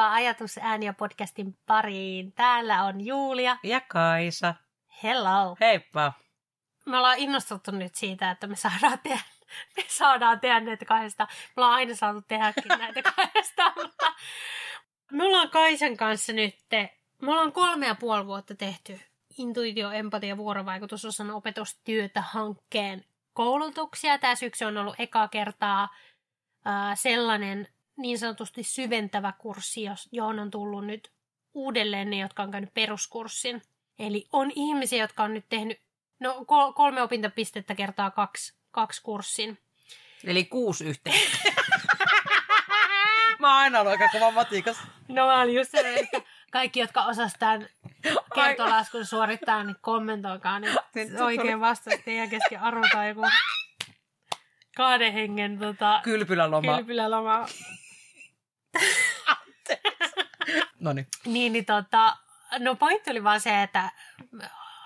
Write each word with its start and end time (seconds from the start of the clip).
Tervetuloa 0.00 0.16
Ajatusääniä 0.16 0.92
podcastin 0.92 1.58
pariin. 1.66 2.32
Täällä 2.32 2.84
on 2.84 3.00
Julia. 3.00 3.56
Ja 3.62 3.80
Kaisa. 3.80 4.54
Hello. 5.02 5.56
Heippa. 5.60 6.12
Me 6.86 6.96
ollaan 6.96 7.18
innostuttu 7.18 7.70
nyt 7.70 7.94
siitä, 7.94 8.30
että 8.30 8.46
me 8.46 8.56
saadaan 8.56 8.98
tehdä, 9.02 9.20
me 9.76 9.84
saadaan 9.88 10.40
tehdä 10.40 10.60
näitä 10.60 10.84
kahdesta. 10.84 11.26
Me 11.30 11.52
ollaan 11.56 11.74
aina 11.74 11.94
saatu 11.94 12.22
tehdäkin 12.28 12.78
näitä 12.78 13.02
kahdesta, 13.02 13.72
mutta 13.76 14.12
me 15.12 15.24
ollaan 15.24 15.50
Kaisen 15.50 15.96
kanssa 15.96 16.32
nyt, 16.32 16.56
me 17.22 17.30
ollaan 17.30 17.52
kolme 17.52 17.86
ja 17.86 17.94
puoli 17.94 18.26
vuotta 18.26 18.54
tehty 18.54 19.00
intuitio, 19.38 19.90
empatia, 19.90 20.36
vuorovaikutus 20.36 21.04
osana 21.04 21.34
opetustyötä 21.34 22.20
hankkeen 22.20 23.04
koulutuksia. 23.32 24.18
Tämä 24.18 24.34
syksy 24.34 24.64
on 24.64 24.76
ollut 24.76 25.00
ekaa 25.00 25.28
kertaa 25.28 25.82
äh, 26.66 26.98
sellainen 26.98 27.68
niin 28.02 28.18
sanotusti 28.18 28.62
syventävä 28.62 29.32
kurssi, 29.38 29.80
johon 30.12 30.38
on 30.38 30.50
tullut 30.50 30.86
nyt 30.86 31.12
uudelleen 31.54 32.10
ne, 32.10 32.18
jotka 32.18 32.42
on 32.42 32.50
käynyt 32.50 32.74
peruskurssin. 32.74 33.62
Eli 33.98 34.28
on 34.32 34.52
ihmisiä, 34.54 34.98
jotka 34.98 35.22
on 35.22 35.34
nyt 35.34 35.46
tehnyt 35.48 35.78
no, 36.20 36.44
kolme 36.74 37.02
opintopistettä 37.02 37.74
kertaa 37.74 38.10
kaksi, 38.10 38.54
kaksi 38.70 39.02
kurssin. 39.02 39.58
Eli 40.24 40.44
kuusi 40.44 40.84
yhteen. 40.84 41.20
mä 43.40 43.48
oon 43.48 43.58
aina 43.58 43.80
ollut 43.80 43.90
aika 43.90 44.08
kova 44.12 44.30
matikas. 44.30 44.76
No 45.08 45.26
mä 45.26 45.40
olin 45.40 45.54
just 45.54 45.70
se, 45.70 45.94
että 45.94 46.20
kaikki, 46.50 46.80
jotka 46.80 47.04
osas 47.04 47.32
tämän 47.38 47.68
kertolaskun 48.34 49.06
suorittaa, 49.06 49.64
niin 49.64 49.76
kommentoikaa. 49.80 50.58
Niin 50.58 50.78
oikein 51.22 51.60
vasta, 51.60 51.90
että 51.90 52.04
teidän 52.04 52.30
kesken 52.30 52.60
arvotaan 52.60 53.08
joku 53.08 53.22
kahden 54.76 55.12
hengen 55.12 55.58
tota, 55.58 56.00
kylpyläloma. 56.04 56.76
kylpyläloma. 56.76 57.46
no 60.80 60.92
niin. 60.92 61.06
Niin, 61.24 61.52
niin 61.52 61.64
tota, 61.64 62.16
no 62.58 62.76
pointti 62.76 63.10
oli 63.10 63.24
vaan 63.24 63.40
se, 63.40 63.62
että 63.62 63.90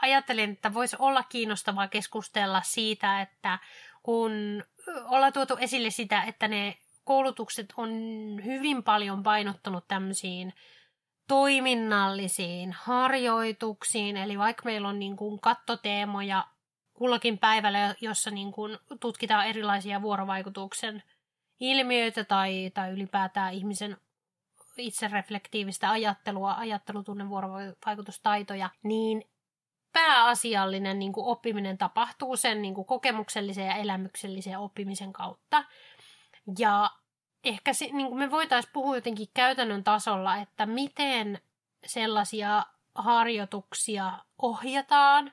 ajattelin, 0.02 0.50
että 0.50 0.74
voisi 0.74 0.96
olla 0.98 1.22
kiinnostavaa 1.22 1.88
keskustella 1.88 2.62
siitä, 2.64 3.20
että 3.20 3.58
kun 4.02 4.64
ollaan 5.04 5.32
tuotu 5.32 5.56
esille 5.56 5.90
sitä, 5.90 6.22
että 6.22 6.48
ne 6.48 6.78
koulutukset 7.04 7.72
on 7.76 7.90
hyvin 8.44 8.82
paljon 8.82 9.22
painottunut 9.22 9.88
tämmöisiin 9.88 10.54
toiminnallisiin 11.28 12.72
harjoituksiin, 12.72 14.16
eli 14.16 14.38
vaikka 14.38 14.62
meillä 14.64 14.88
on 14.88 14.98
niin 14.98 15.16
kuin 15.16 15.40
kattoteemoja 15.40 16.44
kullakin 16.94 17.38
päivällä, 17.38 17.94
jossa 18.00 18.30
niin 18.30 18.52
kuin 18.52 18.78
tutkitaan 19.00 19.46
erilaisia 19.46 20.02
vuorovaikutuksen 20.02 21.02
ilmiöitä 21.64 22.24
tai, 22.24 22.70
tai 22.74 22.90
ylipäätään 22.90 23.54
ihmisen 23.54 23.96
itsereflektiivistä 24.76 25.90
ajattelua, 25.90 26.54
ajattelutunne, 26.54 27.28
vuorovaikutustaitoja, 27.28 28.70
niin 28.82 29.24
pääasiallinen 29.92 30.98
niin 30.98 31.12
kuin 31.12 31.26
oppiminen 31.26 31.78
tapahtuu 31.78 32.36
sen 32.36 32.62
niin 32.62 32.74
kuin 32.74 32.84
kokemuksellisen 32.84 33.66
ja 33.66 33.76
elämyksellisen 33.76 34.58
oppimisen 34.58 35.12
kautta. 35.12 35.64
Ja 36.58 36.90
ehkä 37.44 37.72
se, 37.72 37.84
niin 37.92 38.08
kuin 38.08 38.18
me 38.18 38.30
voitaisiin 38.30 38.72
puhua 38.72 38.94
jotenkin 38.94 39.28
käytännön 39.34 39.84
tasolla, 39.84 40.36
että 40.36 40.66
miten 40.66 41.40
sellaisia 41.86 42.66
harjoituksia 42.94 44.12
ohjataan, 44.42 45.32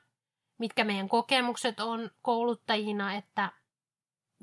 mitkä 0.57 0.83
meidän 0.83 1.09
kokemukset 1.09 1.79
on 1.79 2.11
kouluttajina, 2.21 3.13
että 3.13 3.49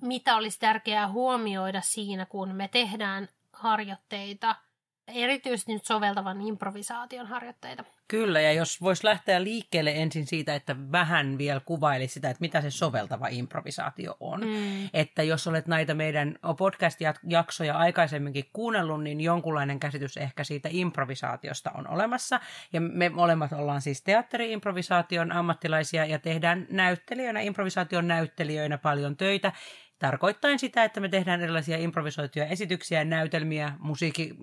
mitä 0.02 0.36
olisi 0.36 0.58
tärkeää 0.58 1.08
huomioida 1.08 1.80
siinä, 1.80 2.26
kun 2.26 2.54
me 2.54 2.69
tehdään 2.69 3.28
harjoitteita– 3.53 4.56
erityisesti 5.14 5.72
nyt 5.72 5.84
soveltavan 5.84 6.41
improvisaation 6.41 7.26
harjoitteita. 7.26 7.84
Kyllä, 8.08 8.41
ja 8.41 8.53
jos 8.53 8.81
voisi 8.81 9.04
lähteä 9.04 9.44
liikkeelle 9.44 9.91
ensin 9.91 10.26
siitä, 10.26 10.54
että 10.54 10.76
vähän 10.92 11.38
vielä 11.38 11.60
kuvaili 11.60 12.08
sitä, 12.08 12.31
että 12.31 12.41
mitä 12.41 12.60
se 12.60 12.70
soveltava 12.70 13.26
improvisaatio 13.31 14.16
on. 14.20 14.41
Mm. 14.41 14.88
Että 14.94 15.22
jos 15.22 15.47
olet 15.47 15.66
näitä 15.66 15.94
meidän 15.94 16.38
podcast-jaksoja 16.58 17.76
aikaisemminkin 17.76 18.44
kuunnellut, 18.53 19.03
niin 19.03 19.20
jonkunlainen 19.20 19.81
käsitys 19.81 20.16
ehkä 20.16 20.44
siitä 20.44 20.69
improvisaatiosta 20.72 21.70
on 21.75 21.88
olemassa. 21.88 22.41
Ja 22.72 22.81
me 22.81 23.08
molemmat 23.08 23.53
ollaan 23.53 23.81
siis 23.81 24.03
teatteri-improvisaation 24.03 25.32
ammattilaisia 25.32 26.04
ja 26.04 26.19
tehdään 26.19 26.66
näyttelijöinä, 26.70 27.41
improvisaation 27.41 28.08
näyttelijöinä 28.08 28.78
paljon 28.78 29.16
töitä 29.16 29.53
tarkoittain 29.98 30.59
sitä, 30.59 30.84
että 30.84 31.00
me 31.00 31.09
tehdään 31.09 31.42
erilaisia 31.42 31.76
improvisoituja 31.76 32.47
esityksiä, 32.47 33.04
näytelmiä, 33.04 33.72
musiikki, 33.78 34.34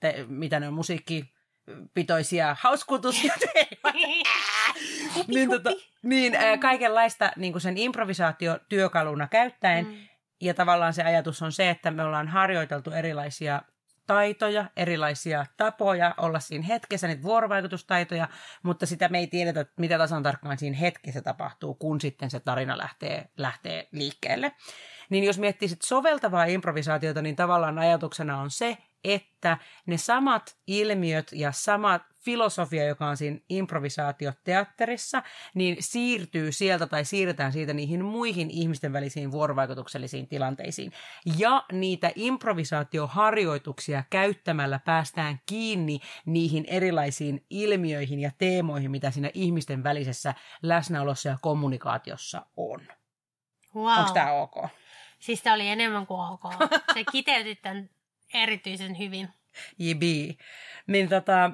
te, 0.00 0.24
mitä 0.28 0.60
ne 0.60 0.68
on, 0.68 0.74
musiikki, 0.74 1.34
pitoisia 1.94 2.56
hauskutuksia 2.60 3.34
niin, 5.28 5.50
tota, 5.50 5.70
niin 6.02 6.34
äh, 6.34 6.60
kaikenlaista 6.60 7.30
niin 7.36 7.52
kuin 7.52 7.62
sen 7.62 7.76
improvisaatiotyökaluna 7.76 9.28
käyttäen. 9.28 9.86
Mm. 9.86 9.94
Ja 10.40 10.54
tavallaan 10.54 10.94
se 10.94 11.02
ajatus 11.02 11.42
on 11.42 11.52
se, 11.52 11.70
että 11.70 11.90
me 11.90 12.04
ollaan 12.04 12.28
harjoiteltu 12.28 12.90
erilaisia 12.90 13.62
taitoja, 14.08 14.64
erilaisia 14.76 15.46
tapoja 15.56 16.14
olla 16.18 16.40
siinä 16.40 16.64
hetkessä, 16.64 17.06
niitä 17.06 17.22
vuorovaikutustaitoja, 17.22 18.28
mutta 18.62 18.86
sitä 18.86 19.08
me 19.08 19.18
ei 19.18 19.26
tiedetä, 19.26 19.66
mitä 19.76 19.98
tasan 19.98 20.22
tarkkaan 20.22 20.58
siinä 20.58 20.76
hetkessä 20.76 21.22
tapahtuu, 21.22 21.74
kun 21.74 22.00
sitten 22.00 22.30
se 22.30 22.40
tarina 22.40 22.78
lähtee, 22.78 23.28
lähtee 23.36 23.88
liikkeelle. 23.92 24.52
Niin 25.10 25.24
jos 25.24 25.38
miettii 25.38 25.68
sit 25.68 25.82
soveltavaa 25.82 26.44
improvisaatiota, 26.44 27.22
niin 27.22 27.36
tavallaan 27.36 27.78
ajatuksena 27.78 28.40
on 28.40 28.50
se, 28.50 28.78
että 29.04 29.58
ne 29.86 29.96
samat 29.96 30.56
ilmiöt 30.66 31.32
ja 31.32 31.52
samat 31.52 32.02
filosofia, 32.18 32.84
joka 32.84 33.06
on 33.06 33.16
siinä 33.16 33.38
improvisaatioteatterissa, 33.48 35.22
niin 35.54 35.76
siirtyy 35.80 36.52
sieltä 36.52 36.86
tai 36.86 37.04
siirretään 37.04 37.52
siitä 37.52 37.72
niihin 37.72 38.04
muihin 38.04 38.50
ihmisten 38.50 38.92
välisiin 38.92 39.32
vuorovaikutuksellisiin 39.32 40.28
tilanteisiin. 40.28 40.92
Ja 41.38 41.64
niitä 41.72 42.10
improvisaatioharjoituksia 42.14 44.04
käyttämällä 44.10 44.78
päästään 44.78 45.40
kiinni 45.46 46.00
niihin 46.26 46.64
erilaisiin 46.68 47.46
ilmiöihin 47.50 48.20
ja 48.20 48.30
teemoihin, 48.38 48.90
mitä 48.90 49.10
siinä 49.10 49.30
ihmisten 49.34 49.84
välisessä 49.84 50.34
läsnäolossa 50.62 51.28
ja 51.28 51.38
kommunikaatiossa 51.40 52.46
on. 52.56 52.80
Wow. 53.74 53.98
Onko 53.98 54.12
tämä 54.14 54.32
ok? 54.32 54.54
Siis 55.18 55.42
tämä 55.42 55.54
oli 55.54 55.68
enemmän 55.68 56.06
kuin 56.06 56.20
ok. 56.20 56.42
Se 56.94 57.04
kiteytit 57.12 57.62
tämän 57.62 57.90
erityisen 58.34 58.98
hyvin. 58.98 59.28
Jibi. 59.78 60.38
Niin 60.86 61.08
tota, 61.08 61.50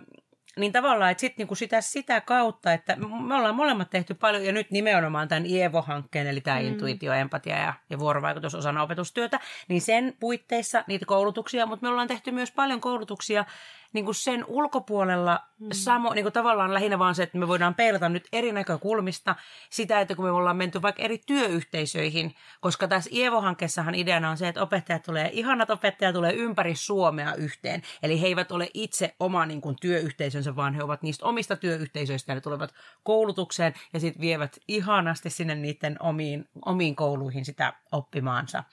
niin 0.56 0.72
tavallaan, 0.72 1.10
että 1.10 1.20
sit 1.20 1.36
niinku 1.38 1.54
sitä, 1.54 1.80
sitä 1.80 2.20
kautta, 2.20 2.72
että 2.72 2.96
me 2.96 3.34
ollaan 3.34 3.54
molemmat 3.54 3.90
tehty 3.90 4.14
paljon, 4.14 4.44
ja 4.44 4.52
nyt 4.52 4.70
nimenomaan 4.70 5.28
tämän 5.28 5.46
IEVO-hankkeen, 5.46 6.26
eli 6.26 6.40
tämä 6.40 6.60
mm. 6.60 6.66
intuitio, 6.66 7.12
empatia 7.12 7.56
ja, 7.56 7.74
ja 7.90 7.98
vuorovaikutus 7.98 8.54
osana 8.54 8.82
opetustyötä, 8.82 9.40
niin 9.68 9.80
sen 9.80 10.16
puitteissa 10.20 10.84
niitä 10.86 11.06
koulutuksia, 11.06 11.66
mutta 11.66 11.86
me 11.86 11.90
ollaan 11.90 12.08
tehty 12.08 12.30
myös 12.30 12.52
paljon 12.52 12.80
koulutuksia 12.80 13.44
niin 13.94 14.04
kuin 14.04 14.14
sen 14.14 14.44
ulkopuolella 14.48 15.40
mm. 15.60 15.68
samo, 15.72 16.14
niin 16.14 16.24
kuin 16.24 16.32
tavallaan 16.32 16.74
lähinnä 16.74 16.98
vaan 16.98 17.14
se, 17.14 17.22
että 17.22 17.38
me 17.38 17.48
voidaan 17.48 17.74
peilata 17.74 18.08
nyt 18.08 18.28
eri 18.32 18.52
näkökulmista 18.52 19.36
sitä, 19.70 20.00
että 20.00 20.14
kun 20.14 20.24
me 20.24 20.30
ollaan 20.30 20.56
menty 20.56 20.82
vaikka 20.82 21.02
eri 21.02 21.18
työyhteisöihin, 21.26 22.34
koska 22.60 22.88
tässä 22.88 23.10
IEVO-hankkeessahan 23.12 23.94
ideana 23.94 24.30
on 24.30 24.36
se, 24.36 24.48
että 24.48 24.62
opettajat 24.62 25.02
tulee, 25.02 25.30
ihanat 25.32 25.70
opettajat 25.70 26.14
tulee 26.14 26.32
ympäri 26.32 26.74
Suomea 26.74 27.34
yhteen. 27.34 27.82
Eli 28.02 28.20
he 28.20 28.26
eivät 28.26 28.52
ole 28.52 28.68
itse 28.74 29.14
oma 29.20 29.46
niin 29.46 29.60
kuin, 29.60 29.76
työyhteisönsä, 29.80 30.56
vaan 30.56 30.74
he 30.74 30.82
ovat 30.82 31.02
niistä 31.02 31.26
omista 31.26 31.56
työyhteisöistä 31.56 32.32
ja 32.32 32.34
ne 32.34 32.40
tulevat 32.40 32.74
koulutukseen 33.02 33.74
ja 33.92 34.00
sitten 34.00 34.20
vievät 34.20 34.58
ihanasti 34.68 35.30
sinne 35.30 35.54
niiden 35.54 35.96
omiin, 36.00 36.48
omiin 36.64 36.96
kouluihin 36.96 37.44
sitä 37.44 37.72
oppimaansa 37.92 38.64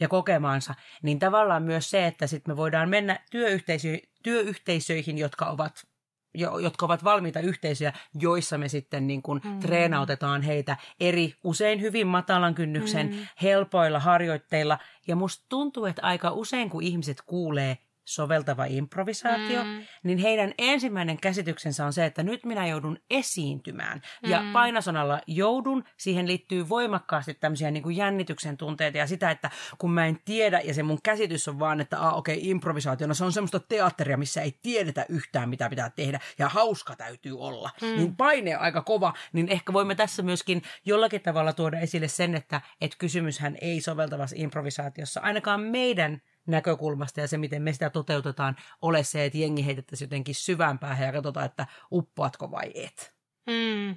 ja 0.00 0.08
kokemaansa. 0.08 0.74
Niin 1.02 1.18
tavallaan 1.18 1.62
myös 1.62 1.90
se, 1.90 2.06
että 2.06 2.26
sitten 2.26 2.52
me 2.52 2.56
voidaan 2.56 2.88
mennä 2.88 3.18
työyhteisöihin 3.30 4.11
työyhteisöihin, 4.22 5.18
jotka 5.18 5.46
ovat 5.46 5.86
jo, 6.34 6.58
jotka 6.58 6.86
ovat 6.86 7.04
valmiita 7.04 7.40
yhteisöjä, 7.40 7.92
joissa 8.20 8.58
me 8.58 8.68
sitten 8.68 9.06
niin 9.06 9.22
kuin 9.22 9.40
mm. 9.44 9.60
treenautetaan 9.60 10.42
heitä 10.42 10.76
eri, 11.00 11.34
usein 11.44 11.80
hyvin 11.80 12.06
matalan 12.06 12.54
kynnyksen, 12.54 13.10
mm. 13.10 13.26
helpoilla 13.42 14.00
harjoitteilla. 14.00 14.78
Ja 15.06 15.16
musta 15.16 15.44
tuntuu, 15.48 15.84
että 15.84 16.02
aika 16.02 16.30
usein 16.30 16.70
kun 16.70 16.82
ihmiset 16.82 17.22
kuulee 17.26 17.78
soveltava 18.04 18.64
improvisaatio, 18.64 19.64
mm. 19.64 19.84
niin 20.04 20.18
heidän 20.18 20.54
ensimmäinen 20.58 21.20
käsityksensä 21.20 21.86
on 21.86 21.92
se, 21.92 22.04
että 22.04 22.22
nyt 22.22 22.44
minä 22.44 22.66
joudun 22.66 22.98
esiintymään. 23.10 24.02
Mm. 24.22 24.30
Ja 24.30 24.42
painosanalla 24.52 25.20
joudun, 25.26 25.84
siihen 25.96 26.26
liittyy 26.26 26.68
voimakkaasti 26.68 27.34
tämmöisiä 27.34 27.70
niin 27.70 27.82
kuin 27.82 27.96
jännityksen 27.96 28.56
tunteita 28.56 28.98
ja 28.98 29.06
sitä, 29.06 29.30
että 29.30 29.50
kun 29.78 29.92
mä 29.92 30.06
en 30.06 30.18
tiedä 30.24 30.60
ja 30.60 30.74
se 30.74 30.82
mun 30.82 30.98
käsitys 31.02 31.48
on 31.48 31.58
vaan, 31.58 31.80
että 31.80 32.00
ah, 32.00 32.16
okei, 32.16 32.36
okay, 32.36 32.50
improvisaatio, 32.50 33.06
no 33.06 33.14
se 33.14 33.24
on 33.24 33.32
semmoista 33.32 33.60
teatteria, 33.60 34.16
missä 34.16 34.42
ei 34.42 34.58
tiedetä 34.62 35.06
yhtään, 35.08 35.48
mitä 35.48 35.70
pitää 35.70 35.90
tehdä 35.90 36.20
ja 36.38 36.48
hauska 36.48 36.96
täytyy 36.96 37.38
olla. 37.38 37.70
Mm. 37.82 37.88
Niin 37.88 38.16
paine 38.16 38.56
on 38.56 38.62
aika 38.62 38.82
kova, 38.82 39.12
niin 39.32 39.48
ehkä 39.48 39.72
voimme 39.72 39.94
tässä 39.94 40.22
myöskin 40.22 40.62
jollakin 40.84 41.22
tavalla 41.22 41.52
tuoda 41.52 41.80
esille 41.80 42.08
sen, 42.08 42.34
että, 42.34 42.60
että 42.80 42.96
kysymyshän 42.98 43.56
ei 43.60 43.80
soveltavassa 43.80 44.36
improvisaatiossa 44.38 45.20
ainakaan 45.20 45.60
meidän 45.60 46.22
näkökulmasta 46.46 47.20
ja 47.20 47.28
se, 47.28 47.38
miten 47.38 47.62
me 47.62 47.72
sitä 47.72 47.90
toteutetaan, 47.90 48.56
ole 48.82 49.02
se, 49.02 49.24
että 49.24 49.38
jengi 49.38 49.66
heitettäisiin 49.66 50.06
jotenkin 50.06 50.34
syvään 50.34 50.78
päähän 50.78 51.06
ja 51.06 51.12
katsotaan, 51.12 51.46
että 51.46 51.66
uppoatko 51.92 52.50
vai 52.50 52.70
et. 52.74 53.14
Mm, 53.46 53.96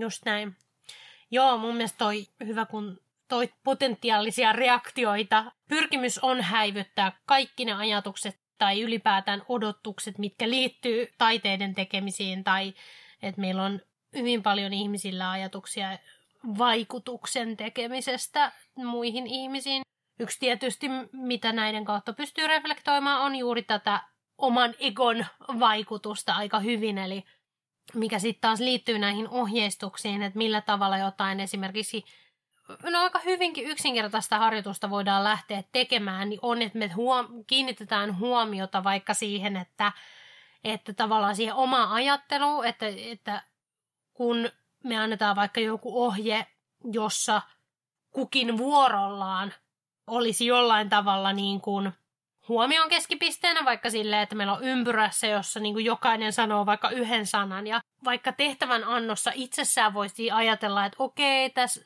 just 0.00 0.24
näin. 0.24 0.56
Joo, 1.30 1.58
mun 1.58 1.74
mielestä 1.74 1.98
toi 1.98 2.26
hyvä, 2.46 2.66
kun 2.66 3.00
toi 3.28 3.50
potentiaalisia 3.64 4.52
reaktioita. 4.52 5.52
Pyrkimys 5.68 6.18
on 6.18 6.40
häivyttää 6.40 7.12
kaikki 7.26 7.64
ne 7.64 7.72
ajatukset 7.72 8.40
tai 8.58 8.80
ylipäätään 8.80 9.42
odotukset, 9.48 10.18
mitkä 10.18 10.50
liittyy 10.50 11.08
taiteiden 11.18 11.74
tekemisiin 11.74 12.44
tai 12.44 12.74
että 13.22 13.40
meillä 13.40 13.62
on 13.62 13.80
hyvin 14.16 14.42
paljon 14.42 14.72
ihmisillä 14.72 15.30
ajatuksia 15.30 15.98
vaikutuksen 16.58 17.56
tekemisestä 17.56 18.52
muihin 18.76 19.26
ihmisiin. 19.26 19.82
Yksi 20.20 20.38
tietysti, 20.40 20.86
mitä 21.12 21.52
näiden 21.52 21.84
kautta 21.84 22.12
pystyy 22.12 22.46
reflektoimaan, 22.46 23.20
on 23.20 23.36
juuri 23.36 23.62
tätä 23.62 24.00
oman 24.38 24.74
egon 24.78 25.26
vaikutusta 25.60 26.34
aika 26.34 26.58
hyvin, 26.58 26.98
eli 26.98 27.24
mikä 27.94 28.18
sitten 28.18 28.40
taas 28.40 28.60
liittyy 28.60 28.98
näihin 28.98 29.28
ohjeistuksiin, 29.28 30.22
että 30.22 30.38
millä 30.38 30.60
tavalla 30.60 30.98
jotain 30.98 31.40
esimerkiksi 31.40 32.04
no 32.82 33.00
aika 33.00 33.18
hyvinkin 33.24 33.66
yksinkertaista 33.66 34.38
harjoitusta 34.38 34.90
voidaan 34.90 35.24
lähteä 35.24 35.64
tekemään, 35.72 36.28
niin 36.28 36.40
on, 36.42 36.62
että 36.62 36.78
me 36.78 36.88
huom- 36.88 37.44
kiinnitetään 37.46 38.18
huomiota 38.18 38.84
vaikka 38.84 39.14
siihen, 39.14 39.56
että, 39.56 39.92
että 40.64 40.92
tavallaan 40.92 41.36
siihen 41.36 41.54
omaan 41.54 41.88
ajatteluun, 41.90 42.66
että, 42.66 42.86
että 43.12 43.42
kun 44.14 44.50
me 44.84 44.96
annetaan 44.96 45.36
vaikka 45.36 45.60
joku 45.60 46.02
ohje, 46.04 46.46
jossa 46.92 47.42
kukin 48.10 48.58
vuorollaan 48.58 49.52
olisi 50.10 50.46
jollain 50.46 50.88
tavalla 50.88 51.32
niin 51.32 51.60
kuin 51.60 51.92
huomion 52.48 52.88
keskipisteenä, 52.88 53.64
vaikka 53.64 53.90
silleen, 53.90 54.22
että 54.22 54.34
meillä 54.34 54.52
on 54.52 54.64
ympyrässä, 54.64 55.26
jossa 55.26 55.60
niin 55.60 55.74
kuin 55.74 55.84
jokainen 55.84 56.32
sanoo 56.32 56.66
vaikka 56.66 56.90
yhden 56.90 57.26
sanan. 57.26 57.66
Ja 57.66 57.80
vaikka 58.04 58.32
tehtävän 58.32 58.84
annossa 58.84 59.32
itsessään 59.34 59.94
voisi 59.94 60.30
ajatella, 60.30 60.84
että 60.84 60.96
okei, 60.98 61.50
tässä 61.50 61.80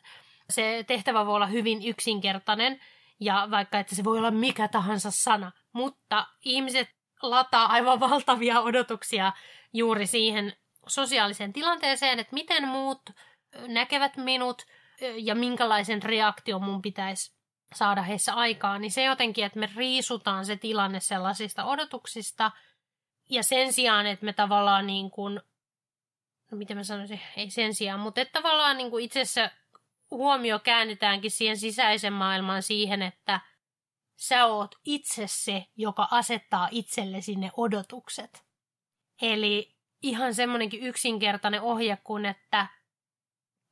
se 0.50 0.84
tehtävä 0.86 1.26
voi 1.26 1.34
olla 1.34 1.46
hyvin 1.46 1.82
yksinkertainen 1.82 2.80
ja 3.20 3.48
vaikka 3.50 3.78
että 3.78 3.94
se 3.94 4.04
voi 4.04 4.18
olla 4.18 4.30
mikä 4.30 4.68
tahansa 4.68 5.10
sana, 5.10 5.52
mutta 5.72 6.26
ihmiset 6.44 6.88
lataa 7.22 7.66
aivan 7.66 8.00
valtavia 8.00 8.60
odotuksia 8.60 9.32
juuri 9.72 10.06
siihen 10.06 10.52
sosiaaliseen 10.86 11.52
tilanteeseen, 11.52 12.20
että 12.20 12.34
miten 12.34 12.68
muut 12.68 13.10
näkevät 13.68 14.16
minut 14.16 14.62
ja 15.16 15.34
minkälaisen 15.34 16.02
reaktion 16.02 16.62
mun 16.62 16.82
pitäisi 16.82 17.33
saada 17.74 18.02
heissä 18.02 18.34
aikaan, 18.34 18.80
niin 18.80 18.90
se 18.90 19.04
jotenkin, 19.04 19.44
että 19.44 19.58
me 19.58 19.68
riisutaan 19.76 20.46
se 20.46 20.56
tilanne 20.56 21.00
sellaisista 21.00 21.64
odotuksista 21.64 22.50
ja 23.30 23.42
sen 23.42 23.72
sijaan, 23.72 24.06
että 24.06 24.24
me 24.24 24.32
tavallaan 24.32 24.86
niin 24.86 25.10
kuin, 25.10 25.40
no 26.50 26.58
miten 26.58 26.76
mä 26.76 26.84
sanoisin, 26.84 27.20
ei 27.36 27.50
sen 27.50 27.74
sijaan, 27.74 28.00
mutta 28.00 28.20
että 28.20 28.42
tavallaan 28.42 28.76
niin 28.76 28.90
kuin 28.90 29.04
itse 29.04 29.20
asiassa 29.20 29.56
huomio 30.10 30.58
käännetäänkin 30.58 31.30
siihen 31.30 31.56
sisäisen 31.56 32.12
maailmaan 32.12 32.62
siihen, 32.62 33.02
että 33.02 33.40
sä 34.16 34.46
oot 34.46 34.74
itse 34.84 35.24
se, 35.26 35.66
joka 35.76 36.08
asettaa 36.10 36.68
itselle 36.70 37.20
sinne 37.20 37.50
odotukset. 37.56 38.44
Eli 39.22 39.74
ihan 40.02 40.34
semmoinenkin 40.34 40.82
yksinkertainen 40.82 41.62
ohje 41.62 41.98
kuin, 42.04 42.26
että 42.26 42.66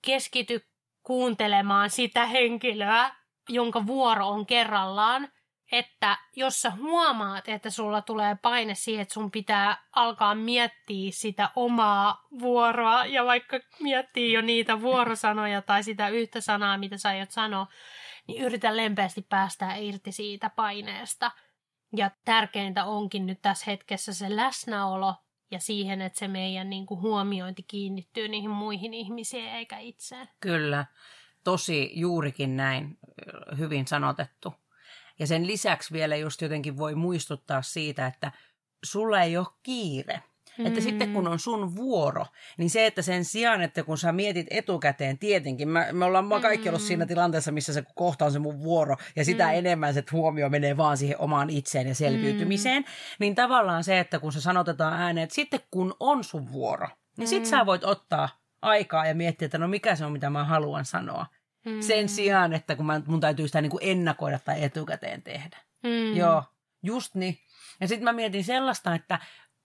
keskity 0.06 0.69
kuuntelemaan 1.02 1.90
sitä 1.90 2.26
henkilöä, 2.26 3.21
jonka 3.49 3.87
vuoro 3.87 4.29
on 4.29 4.47
kerrallaan– 4.47 5.29
että 5.73 6.19
jos 6.37 6.61
sä 6.61 6.71
huomaat, 6.71 7.49
että 7.49 7.71
sulla 7.71 8.03
tulee 8.03 8.37
paine 8.43 8.75
siihen, 8.75 9.03
että 9.03 9.15
sun 9.15 9.31
pitää 9.31 9.85
alkaa 9.93 10.35
miettiä 10.35 11.11
sitä 11.12 11.50
omaa 11.56 12.27
vuoroa 12.39 13.06
ja 13.06 13.25
vaikka 13.25 13.61
miettii 13.81 14.33
jo 14.33 14.41
niitä 14.41 14.81
vuorosanoja 14.81 15.62
tai 15.62 15.83
sitä 15.83 16.09
yhtä 16.09 16.41
sanaa, 16.41 16.79
mitä 16.79 16.97
sä 16.99 17.09
aiot 17.09 17.31
sanoa, 17.31 17.67
niin 18.27 18.43
yritä 18.43 18.77
lempeästi 18.77 19.27
päästää 19.29 19.77
irti 19.77 20.12
siitä 20.12 20.50
paineesta. 20.56 21.31
Ja 21.97 22.11
tärkeintä 22.25 22.85
onkin 22.85 23.27
nyt 23.27 23.39
tässä 23.43 23.71
hetkessä 23.71 24.12
se 24.12 24.37
läsnäolo 24.37 25.15
ja 25.50 25.59
siihen, 25.59 26.03
että 26.03 26.19
se 26.19 26.29
meidän 26.29 26.71
niin 26.71 26.87
kuin, 26.87 27.00
huomiointi 27.00 27.62
kiinnittyy 27.62 28.29
niihin 28.29 28.50
muihin 28.50 28.94
ihmisiin 28.94 29.49
eikä 29.49 29.79
itseen. 29.79 30.29
Kyllä, 30.41 30.87
tosi 31.44 31.91
juurikin 31.94 32.56
näin, 32.56 32.99
hyvin 33.59 33.87
sanotettu. 33.87 34.55
Ja 35.19 35.27
sen 35.27 35.47
lisäksi 35.47 35.93
vielä 35.93 36.17
just 36.17 36.43
jotenkin 36.43 36.77
voi 36.77 36.94
muistuttaa 36.94 37.62
siitä, 37.62 38.06
että 38.06 38.33
sulla 38.85 39.21
ei 39.21 39.37
ole 39.37 39.47
kiire. 39.62 40.23
Mm. 40.59 40.67
Että 40.67 40.81
sitten 40.81 41.12
kun 41.12 41.29
on 41.29 41.39
sun 41.39 41.77
vuoro, 41.77 42.27
niin 42.56 42.71
se, 42.71 42.87
että 42.87 43.03
sen 43.03 43.25
sijaan, 43.25 43.62
että 43.62 43.83
kun 43.83 43.99
sä 43.99 44.12
mietit 44.12 44.47
etukäteen, 44.50 45.19
tietenkin, 45.19 45.69
mä, 45.69 45.89
me 45.93 46.05
ollaan 46.05 46.25
mä 46.25 46.41
kaikki 46.41 46.69
ollut 46.69 46.83
siinä 46.83 47.06
tilanteessa, 47.06 47.53
missä 47.53 47.73
se 47.73 47.85
kohta 47.94 48.25
on 48.25 48.33
se 48.33 48.39
mun 48.39 48.62
vuoro, 48.62 48.97
ja 49.17 49.25
sitä 49.25 49.47
mm. 49.47 49.55
enemmän 49.55 49.94
se 49.94 50.05
huomio 50.12 50.49
menee 50.49 50.77
vaan 50.77 50.97
siihen 50.97 51.21
omaan 51.21 51.50
itseen 51.50 51.89
ja 51.89 51.94
selviytymiseen, 51.94 52.83
mm. 52.83 52.89
niin 53.19 53.35
tavallaan 53.35 53.85
se, 53.85 53.99
että 53.99 54.19
kun 54.19 54.33
se 54.33 54.41
sanotetaan 54.41 55.00
ääneen, 55.00 55.25
että 55.25 55.35
sitten 55.35 55.61
kun 55.71 55.94
on 56.00 56.25
sun 56.25 56.53
vuoro, 56.53 56.89
niin 57.17 57.29
mm. 57.29 57.31
sit 57.31 57.47
sä 57.47 57.67
voit 57.67 57.85
ottaa 57.85 58.42
aikaa 58.62 59.06
ja 59.06 59.14
miettiä, 59.14 59.47
että 59.47 59.59
no 59.59 59.69
mikä 59.69 59.97
se 59.97 60.05
on, 60.05 60.12
mitä 60.12 60.31
mä 60.31 60.44
haluan 60.44 60.85
sanoa. 60.85 61.26
Mm. 61.67 61.81
Sen 61.81 62.09
sijaan, 62.09 62.53
että 62.53 62.76
kun 62.76 62.87
mä, 62.87 63.00
mun 63.06 63.20
täytyy 63.20 63.47
sitä 63.47 63.61
niin 63.61 63.70
kuin 63.70 63.82
ennakoida 63.82 64.38
tai 64.38 64.64
etukäteen 64.64 65.23
tehdä. 65.23 65.56
Mm. 65.82 66.17
Joo, 66.17 66.44
just 66.82 67.14
niin. 67.14 67.38
Ja 67.81 67.88
sitten 67.88 68.05
mä 68.05 68.12
mietin 68.12 68.44
sellaista, 68.44 68.94
että 68.94 69.19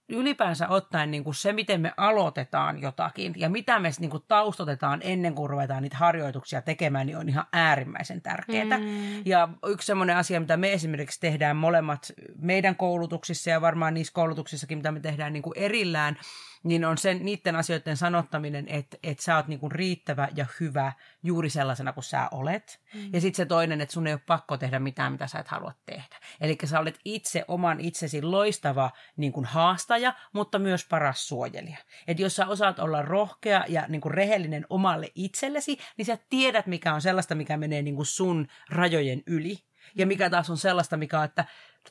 ylipäänsä 0.08 0.68
ottaen 0.68 1.10
niin 1.10 1.24
kuin 1.24 1.34
se, 1.34 1.52
miten 1.52 1.80
me 1.80 1.92
aloitetaan 1.96 2.82
jotakin 2.82 3.34
ja 3.36 3.48
mitä 3.48 3.78
me 3.78 3.90
niin 3.98 4.10
kuin 4.10 4.22
taustotetaan 4.28 5.00
ennen 5.04 5.34
kuin 5.34 5.50
ruvetaan 5.50 5.82
niitä 5.82 5.96
harjoituksia 5.96 6.62
tekemään, 6.62 7.06
niin 7.06 7.16
on 7.16 7.28
ihan 7.28 7.46
äärimmäisen 7.52 8.22
tärkeää. 8.22 8.78
Mm. 8.78 9.22
Ja 9.24 9.48
yksi 9.66 9.86
semmoinen 9.86 10.16
asia, 10.16 10.40
mitä 10.40 10.56
me 10.56 10.72
esimerkiksi 10.72 11.20
tehdään 11.20 11.56
molemmat 11.56 12.12
meidän 12.38 12.76
koulutuksissa 12.76 13.50
ja 13.50 13.60
varmaan 13.60 13.94
niissä 13.94 14.12
koulutuksissakin, 14.12 14.78
mitä 14.78 14.92
me 14.92 15.00
tehdään 15.00 15.32
niin 15.32 15.42
kuin 15.42 15.58
erillään, 15.58 16.16
niin 16.62 16.84
on 16.84 16.98
sen, 16.98 17.24
niiden 17.24 17.56
asioiden 17.56 17.96
sanottaminen, 17.96 18.68
että, 18.68 18.96
että 19.02 19.24
sä 19.24 19.36
oot 19.36 19.48
niinku 19.48 19.68
riittävä 19.68 20.28
ja 20.36 20.46
hyvä 20.60 20.92
juuri 21.22 21.50
sellaisena 21.50 21.92
kuin 21.92 22.04
sä 22.04 22.28
olet. 22.30 22.80
Mm. 22.94 23.10
Ja 23.12 23.20
sitten 23.20 23.36
se 23.36 23.46
toinen, 23.46 23.80
että 23.80 23.92
sun 23.92 24.06
ei 24.06 24.12
ole 24.12 24.20
pakko 24.26 24.56
tehdä 24.56 24.78
mitään, 24.78 25.12
mitä 25.12 25.26
sä 25.26 25.38
et 25.38 25.48
halua 25.48 25.72
tehdä. 25.86 26.16
Eli 26.40 26.58
sä 26.64 26.80
olet 26.80 26.98
itse 27.04 27.44
oman 27.48 27.80
itsesi 27.80 28.22
loistava 28.22 28.90
niin 29.16 29.32
kuin 29.32 29.46
haastaja, 29.46 30.14
mutta 30.32 30.58
myös 30.58 30.86
paras 30.88 31.28
suojelija. 31.28 31.78
Että 32.08 32.22
jos 32.22 32.36
sä 32.36 32.46
osaat 32.46 32.78
olla 32.78 33.02
rohkea 33.02 33.64
ja 33.68 33.84
niin 33.88 34.00
kuin 34.00 34.14
rehellinen 34.14 34.66
omalle 34.70 35.08
itsellesi, 35.14 35.78
niin 35.96 36.06
sä 36.06 36.18
tiedät, 36.30 36.66
mikä 36.66 36.94
on 36.94 37.00
sellaista, 37.00 37.34
mikä 37.34 37.56
menee 37.56 37.82
niin 37.82 37.96
kuin 37.96 38.06
sun 38.06 38.46
rajojen 38.70 39.22
yli. 39.26 39.58
Ja 39.94 40.06
mikä 40.06 40.30
taas 40.30 40.50
on 40.50 40.56
sellaista, 40.56 40.96
mikä 40.96 41.18
on, 41.18 41.24
että 41.24 41.44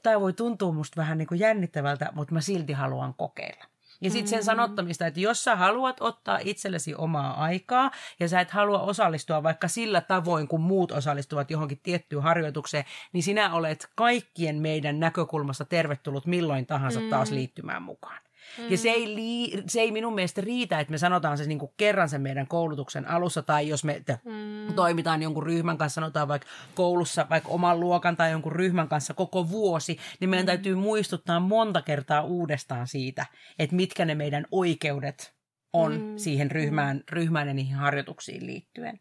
tämä 0.03 0.21
voi 0.21 0.33
tuntua 0.33 0.71
musta 0.71 1.01
vähän 1.01 1.17
niin 1.17 1.27
kuin 1.27 1.39
jännittävältä, 1.39 2.09
mutta 2.13 2.33
mä 2.33 2.41
silti 2.41 2.73
haluan 2.73 3.13
kokeilla. 3.13 3.65
Ja 4.01 4.09
sitten 4.11 4.27
sen 4.27 4.39
mm. 4.39 4.43
sanottamista, 4.43 5.07
että 5.07 5.19
jos 5.19 5.43
sä 5.43 5.55
haluat 5.55 5.97
ottaa 5.99 6.39
itsellesi 6.43 6.95
omaa 6.95 7.43
aikaa 7.43 7.91
ja 8.19 8.27
sä 8.27 8.41
et 8.41 8.51
halua 8.51 8.79
osallistua 8.79 9.43
vaikka 9.43 9.67
sillä 9.67 10.01
tavoin, 10.01 10.47
kun 10.47 10.61
muut 10.61 10.91
osallistuvat 10.91 11.51
johonkin 11.51 11.79
tiettyyn 11.83 12.23
harjoitukseen, 12.23 12.83
niin 13.13 13.23
sinä 13.23 13.53
olet 13.53 13.89
kaikkien 13.95 14.55
meidän 14.55 14.99
näkökulmasta 14.99 15.65
tervetullut 15.65 16.25
milloin 16.25 16.65
tahansa 16.65 16.99
taas 17.09 17.31
mm. 17.31 17.35
liittymään 17.35 17.83
mukaan. 17.83 18.26
Mm. 18.57 18.71
Ja 18.71 18.77
se 18.77 18.89
ei, 18.89 19.15
lii, 19.15 19.63
se 19.67 19.81
ei 19.81 19.91
minun 19.91 20.15
mielestä 20.15 20.41
riitä, 20.41 20.79
että 20.79 20.91
me 20.91 20.97
sanotaan 20.97 21.37
se 21.37 21.45
niin 21.45 21.59
kuin 21.59 21.71
kerran 21.77 22.09
sen 22.09 22.21
meidän 22.21 22.47
koulutuksen 22.47 23.09
alussa, 23.09 23.41
tai 23.41 23.67
jos 23.67 23.83
me 23.83 24.01
te, 24.05 24.19
mm. 24.25 24.73
toimitaan 24.73 25.23
jonkun 25.23 25.43
ryhmän 25.43 25.77
kanssa, 25.77 25.95
sanotaan 26.01 26.27
vaikka 26.27 26.47
koulussa, 26.75 27.27
vaikka 27.29 27.49
oman 27.49 27.79
luokan 27.79 28.17
tai 28.17 28.31
jonkun 28.31 28.51
ryhmän 28.51 28.87
kanssa 28.87 29.13
koko 29.13 29.49
vuosi, 29.49 29.97
niin 30.19 30.29
meidän 30.29 30.45
mm. 30.45 30.47
täytyy 30.47 30.75
muistuttaa 30.75 31.39
monta 31.39 31.81
kertaa 31.81 32.21
uudestaan 32.21 32.87
siitä, 32.87 33.25
että 33.59 33.75
mitkä 33.75 34.05
ne 34.05 34.15
meidän 34.15 34.45
oikeudet 34.51 35.37
on 35.73 36.01
mm. 36.01 36.17
siihen 36.17 36.51
ryhmään, 36.51 37.03
ryhmään 37.11 37.47
ja 37.47 37.53
niihin 37.53 37.75
harjoituksiin 37.75 38.45
liittyen. 38.45 38.99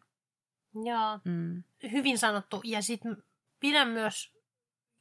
Joo, 0.84 1.20
mm. 1.24 1.62
hyvin 1.92 2.18
sanottu. 2.18 2.60
Ja 2.64 2.82
sitten 2.82 3.16
pidän 3.60 3.88
myös 3.88 4.35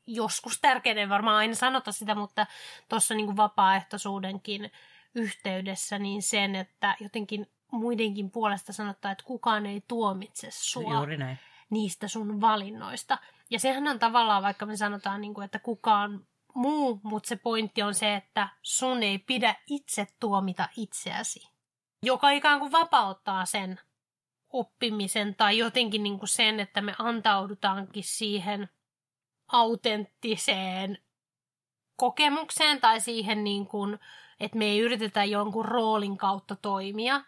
joskus 0.08 0.60
tärkeää, 0.62 1.10
varmaan 1.10 1.38
aina 1.38 1.56
sanota 1.56 1.92
sitä, 1.92 2.16
mutta 2.16 2.46
tuossa 2.90 3.14
niin 3.14 3.38
vapaaehtoisuudenkin 3.38 4.72
yhteydessä, 5.16 6.00
niin 6.00 6.22
sen, 6.22 6.56
että 6.56 6.96
jotenkin 7.00 7.48
muidenkin 7.72 8.32
puolesta 8.32 8.74
sanottaa, 8.74 9.12
että 9.12 9.24
kukaan 9.24 9.66
ei 9.66 9.84
tuomitse 9.88 10.48
sua 10.52 10.94
Juuri 10.94 11.18
näin. 11.18 11.40
niistä 11.70 12.08
sun 12.08 12.42
valinnoista. 12.42 13.18
Ja 13.50 13.60
sehän 13.60 13.88
on 13.88 14.00
tavallaan, 14.00 14.44
vaikka 14.44 14.66
me 14.66 14.78
sanotaan, 14.78 15.22
niin 15.22 15.34
kuin, 15.34 15.46
että 15.46 15.60
kukaan 15.60 16.28
muu, 16.56 17.00
mutta 17.04 17.28
se 17.28 17.36
pointti 17.36 17.82
on 17.82 17.94
se, 17.94 18.16
että 18.16 18.50
sun 18.62 19.04
ei 19.04 19.18
pidä 19.18 19.56
itse 19.68 20.08
tuomita 20.20 20.70
itseäsi. 20.78 21.50
Joka 22.04 22.30
ikään 22.30 22.60
kuin 22.60 22.72
vapauttaa 22.72 23.46
sen 23.46 23.80
oppimisen 24.54 25.36
tai 25.36 25.58
jotenkin 25.58 26.04
niin 26.04 26.20
kuin 26.20 26.30
sen, 26.30 26.60
että 26.60 26.82
me 26.82 26.96
antaudutaankin 27.00 28.04
siihen 28.04 28.70
autenttiseen 29.48 30.98
kokemukseen 31.96 32.82
tai 32.82 33.00
siihen, 33.00 33.44
niin 33.44 33.68
kuin, 33.68 34.00
että 34.40 34.58
me 34.58 34.66
ei 34.66 34.80
yritetä 34.80 35.24
jonkun 35.24 35.66
roolin 35.66 36.18
kautta 36.18 36.56
toimia. 36.56 37.22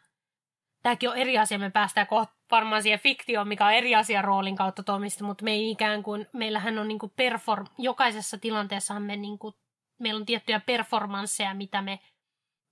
Tämäkin 0.83 1.09
on 1.09 1.17
eri 1.17 1.37
asia, 1.37 1.59
me 1.59 1.69
päästään 1.69 2.07
kohta 2.07 2.37
varmaan 2.51 2.83
siihen 2.83 2.99
fiktioon, 2.99 3.47
mikä 3.47 3.65
on 3.65 3.73
eri 3.73 3.95
asia 3.95 4.21
roolin 4.21 4.55
kautta 4.55 4.83
toimista, 4.83 5.23
mutta 5.23 5.43
me 5.43 5.51
ei 5.51 5.71
ikään 5.71 6.03
kuin, 6.03 6.27
meillähän 6.33 6.79
on 6.79 6.87
niin 6.87 6.99
kuin 6.99 7.13
perform, 7.15 7.65
jokaisessa 7.77 8.37
tilanteessa 8.37 8.99
me 8.99 9.15
niin 9.15 9.39
kuin, 9.39 9.55
meillä 9.99 10.17
on 10.17 10.25
tiettyjä 10.25 10.59
performansseja, 10.59 11.53
mitä 11.53 11.81
me, 11.81 11.99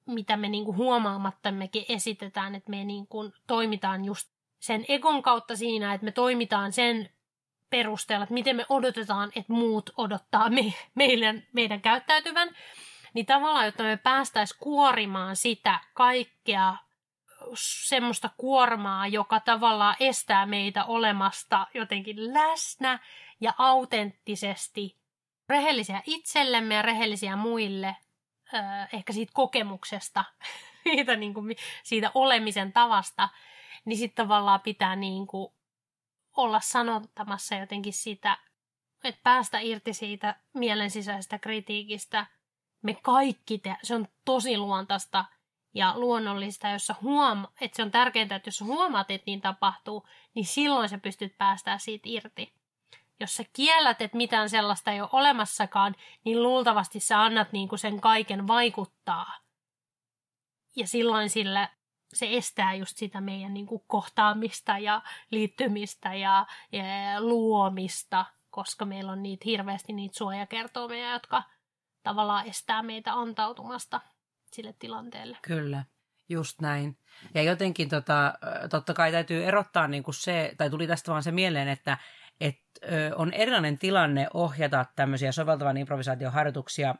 mitä 0.07 0.37
me 0.37 0.49
niin 0.49 0.65
kuin 0.65 0.77
huomaamattammekin 0.77 1.85
esitetään, 1.89 2.55
että 2.55 2.69
me 2.69 2.83
niin 2.83 3.07
kuin 3.07 3.33
toimitaan 3.47 4.05
just 4.05 4.29
sen 4.59 4.85
egon 4.87 5.23
kautta 5.23 5.55
siinä, 5.55 5.93
että 5.93 6.05
me 6.05 6.11
toimitaan 6.11 6.71
sen 6.71 7.09
perusteella, 7.75 8.23
että 8.23 8.33
miten 8.33 8.55
me 8.55 8.65
odotetaan, 8.69 9.31
että 9.35 9.53
muut 9.53 9.89
odottaa 9.97 10.49
me, 10.49 10.73
meidän, 10.95 11.43
meidän 11.53 11.81
käyttäytyvän, 11.81 12.49
niin 13.13 13.25
tavallaan, 13.25 13.65
jotta 13.65 13.83
me 13.83 13.97
päästäisiin 13.97 14.59
kuorimaan 14.59 15.35
sitä 15.35 15.79
kaikkea 15.93 16.75
semmoista 17.57 18.29
kuormaa, 18.37 19.07
joka 19.07 19.39
tavallaan 19.39 19.95
estää 19.99 20.45
meitä 20.45 20.85
olemasta 20.85 21.67
jotenkin 21.73 22.33
läsnä 22.33 22.99
ja 23.41 23.53
autenttisesti 23.57 24.97
rehellisiä 25.49 26.01
itsellemme 26.05 26.75
ja 26.75 26.81
rehellisiä 26.81 27.35
muille, 27.35 27.95
ehkä 28.93 29.13
siitä 29.13 29.31
kokemuksesta, 29.35 30.23
siitä, 30.83 31.15
niin 31.15 31.33
kuin, 31.33 31.55
siitä 31.83 32.11
olemisen 32.13 32.73
tavasta, 32.73 33.29
niin 33.85 33.97
sitten 33.97 34.25
tavallaan 34.25 34.61
pitää 34.61 34.95
niin 34.95 35.27
kuin 35.27 35.53
olla 36.35 36.59
sanottamassa 36.59 37.55
jotenkin 37.55 37.93
sitä, 37.93 38.37
että 39.03 39.21
päästä 39.23 39.59
irti 39.59 39.93
siitä 39.93 40.35
mielen 40.53 40.91
sisäisestä 40.91 41.39
kritiikistä. 41.39 42.25
Me 42.81 42.93
kaikki, 42.93 43.57
te- 43.57 43.77
se 43.83 43.95
on 43.95 44.07
tosi 44.25 44.57
luontaista 44.57 45.25
ja 45.73 45.93
luonnollista, 45.95 46.69
jos 46.69 46.87
sä 46.87 46.95
huoma- 47.01 47.51
että 47.61 47.75
se 47.75 47.83
on 47.83 47.91
tärkeintä, 47.91 48.35
että 48.35 48.47
jos 48.47 48.61
huomaat, 48.61 49.11
että 49.11 49.23
niin 49.25 49.41
tapahtuu, 49.41 50.07
niin 50.33 50.45
silloin 50.45 50.89
sä 50.89 50.97
pystyt 50.97 51.37
päästään 51.37 51.79
siitä 51.79 52.03
irti. 52.09 52.53
Jos 53.19 53.35
sä 53.35 53.43
kiellät, 53.53 54.01
että 54.01 54.17
mitään 54.17 54.49
sellaista 54.49 54.91
ei 54.91 55.01
ole 55.01 55.09
olemassakaan, 55.11 55.95
niin 56.23 56.43
luultavasti 56.43 56.99
sä 56.99 57.21
annat 57.21 57.51
niinku 57.51 57.77
sen 57.77 58.01
kaiken 58.01 58.47
vaikuttaa. 58.47 59.39
Ja 60.75 60.87
silloin 60.87 61.29
sillä 61.29 61.69
se 62.15 62.27
estää 62.29 62.73
just 62.73 62.97
sitä 62.97 63.21
meidän 63.21 63.53
niin 63.53 63.65
kuin 63.65 63.83
kohtaamista 63.87 64.77
ja 64.77 65.01
liittymistä 65.31 66.13
ja, 66.13 66.45
ja 66.71 66.83
luomista, 67.21 68.25
koska 68.49 68.85
meillä 68.85 69.11
on 69.11 69.23
niitä 69.23 69.43
hirveästi 69.45 69.93
niitä 69.93 70.17
suojakertoimia, 70.17 71.11
jotka 71.11 71.43
tavallaan 72.03 72.47
estää 72.47 72.83
meitä 72.83 73.13
antautumasta 73.13 74.01
sille 74.51 74.73
tilanteelle. 74.79 75.37
Kyllä, 75.41 75.85
just 76.29 76.61
näin. 76.61 76.97
Ja 77.33 77.43
jotenkin 77.43 77.89
tota, 77.89 78.33
totta 78.69 78.93
kai 78.93 79.11
täytyy 79.11 79.45
erottaa 79.45 79.87
niin 79.87 80.03
kuin 80.03 80.15
se, 80.15 80.53
tai 80.57 80.69
tuli 80.69 80.87
tästä 80.87 81.11
vaan 81.11 81.23
se 81.23 81.31
mieleen, 81.31 81.67
että 81.67 81.97
et, 82.41 82.59
ö, 82.83 83.15
on 83.15 83.33
erilainen 83.33 83.77
tilanne 83.77 84.27
ohjata 84.33 84.85
tämmöisiä 84.95 85.31
soveltavan 85.31 85.77
improvisaatioharjoituksia 85.77 86.95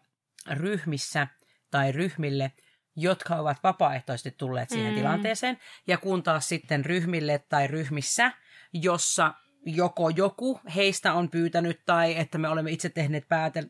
ryhmissä 0.52 1.28
tai 1.72 1.92
ryhmille– 1.92 2.52
jotka 2.96 3.36
ovat 3.36 3.58
vapaaehtoisesti 3.64 4.32
tulleet 4.32 4.70
siihen 4.70 4.92
mm. 4.92 4.98
tilanteeseen, 4.98 5.58
ja 5.88 5.98
kun 5.98 6.24
taas 6.24 6.50
sitten 6.50 6.86
ryhmille 6.86 7.40
tai 7.50 7.68
ryhmissä, 7.68 8.32
jossa 8.74 9.34
joko 9.66 10.10
joku 10.10 10.60
heistä 10.76 11.14
on 11.14 11.30
pyytänyt 11.30 11.82
tai 11.86 12.18
että 12.18 12.38
me 12.38 12.50
olemme 12.50 12.72
itse 12.72 12.90
tehneet 12.90 13.26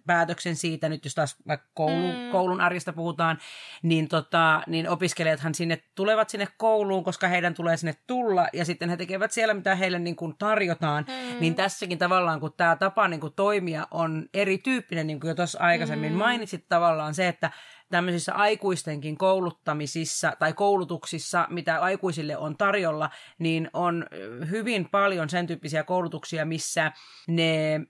päätöksen 0.06 0.56
siitä, 0.56 0.90
nyt 0.90 1.06
jos 1.06 1.16
taas 1.16 1.36
vaikka 1.48 1.68
koulu, 1.74 2.08
mm. 2.08 2.32
koulun 2.32 2.62
arjesta 2.62 2.94
puhutaan, 2.94 3.38
niin, 3.82 4.08
tota, 4.08 4.62
niin 4.68 4.90
opiskelijathan 4.90 5.56
sinne 5.56 5.84
tulevat 5.96 6.30
sinne 6.30 6.48
kouluun, 6.58 7.04
koska 7.04 7.28
heidän 7.28 7.54
tulee 7.54 7.78
sinne 7.78 7.96
tulla 8.08 8.48
ja 8.54 8.66
sitten 8.66 8.90
he 8.90 8.98
tekevät 8.98 9.32
siellä, 9.32 9.54
mitä 9.54 9.76
heille 9.76 10.00
niin 10.00 10.16
kuin 10.16 10.36
tarjotaan. 10.38 11.06
Mm. 11.08 11.40
Niin 11.40 11.56
tässäkin 11.56 11.98
tavallaan, 11.98 12.40
kun 12.40 12.54
tämä 12.58 12.76
tapa 12.76 13.08
niin 13.08 13.22
kuin 13.22 13.34
toimia 13.34 13.88
on 13.92 14.30
erityyppinen, 14.34 15.08
niin 15.08 15.20
kuin 15.20 15.30
jo 15.30 15.36
tuossa 15.36 15.60
aikaisemmin 15.60 16.12
mm. 16.12 16.18
mainitsit 16.18 16.66
tavallaan 16.70 17.16
se, 17.16 17.28
että 17.28 17.52
tämmöisissä 17.92 18.34
aikuistenkin 18.34 19.18
kouluttamisissa 19.18 20.34
tai 20.40 20.54
koulutuksissa, 20.54 21.48
mitä 21.50 21.82
aikuisille 21.82 22.38
on 22.38 22.58
tarjolla, 22.58 23.10
niin 23.40 23.70
on 23.74 24.06
hyvin 24.50 24.90
paljon 24.90 25.30
sen 25.30 25.48
tyyppisiä 25.48 25.84
koulutuksia, 25.84 26.46
missä 26.46 26.92
ne 27.28 27.82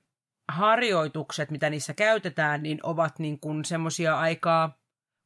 harjoitukset, 0.49 1.51
mitä 1.51 1.69
niissä 1.69 1.93
käytetään, 1.93 2.63
niin 2.63 2.79
ovat 2.83 3.19
niin 3.19 3.39
kuin 3.39 3.65
semmoisia 3.65 4.19
aikaa 4.19 4.77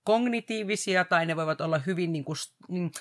kognitiivisia 0.03 1.05
tai 1.05 1.25
ne 1.25 1.35
voivat 1.35 1.61
olla 1.61 1.79
hyvin 1.79 2.13
niin 2.13 2.25
kuin, 2.25 2.35
niin, 2.67 2.91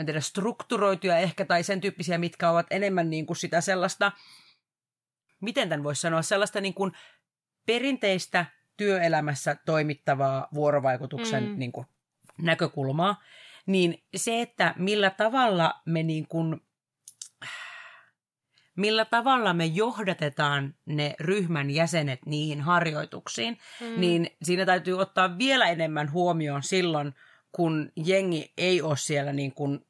en 0.00 0.06
tiedä, 0.06 0.20
strukturoituja 0.20 1.18
ehkä 1.18 1.44
tai 1.44 1.62
sen 1.62 1.80
tyyppisiä, 1.80 2.18
mitkä 2.18 2.50
ovat 2.50 2.66
enemmän 2.70 3.10
niin 3.10 3.26
kuin 3.26 3.36
sitä 3.36 3.60
sellaista, 3.60 4.12
miten 5.40 5.68
tämän 5.68 5.84
voisi 5.84 6.00
sanoa, 6.00 6.22
sellaista 6.22 6.60
niin 6.60 6.74
kuin 6.74 6.92
perinteistä 7.66 8.46
työelämässä 8.76 9.56
toimittavaa 9.66 10.48
vuorovaikutuksen 10.54 11.44
mm. 11.44 11.58
niin 11.58 11.72
kuin, 11.72 11.86
näkökulmaa, 12.38 13.22
niin 13.66 14.02
se, 14.16 14.42
että 14.42 14.74
millä 14.78 15.10
tavalla 15.10 15.74
me 15.86 16.02
niin 16.02 16.28
kuin, 16.28 16.60
millä 18.76 19.04
tavalla 19.04 19.54
me 19.54 19.66
johdatetaan 19.66 20.74
ne 20.86 21.14
ryhmän 21.20 21.70
jäsenet 21.70 22.26
niihin 22.26 22.60
harjoituksiin, 22.60 23.58
mm. 23.80 24.00
niin 24.00 24.30
siinä 24.42 24.66
täytyy 24.66 25.00
ottaa 25.00 25.38
vielä 25.38 25.68
enemmän 25.68 26.12
huomioon 26.12 26.62
silloin, 26.62 27.14
kun 27.52 27.92
jengi 27.96 28.52
ei 28.58 28.82
ole 28.82 28.96
siellä 28.96 29.32
niin 29.32 29.52
kuin 29.52 29.86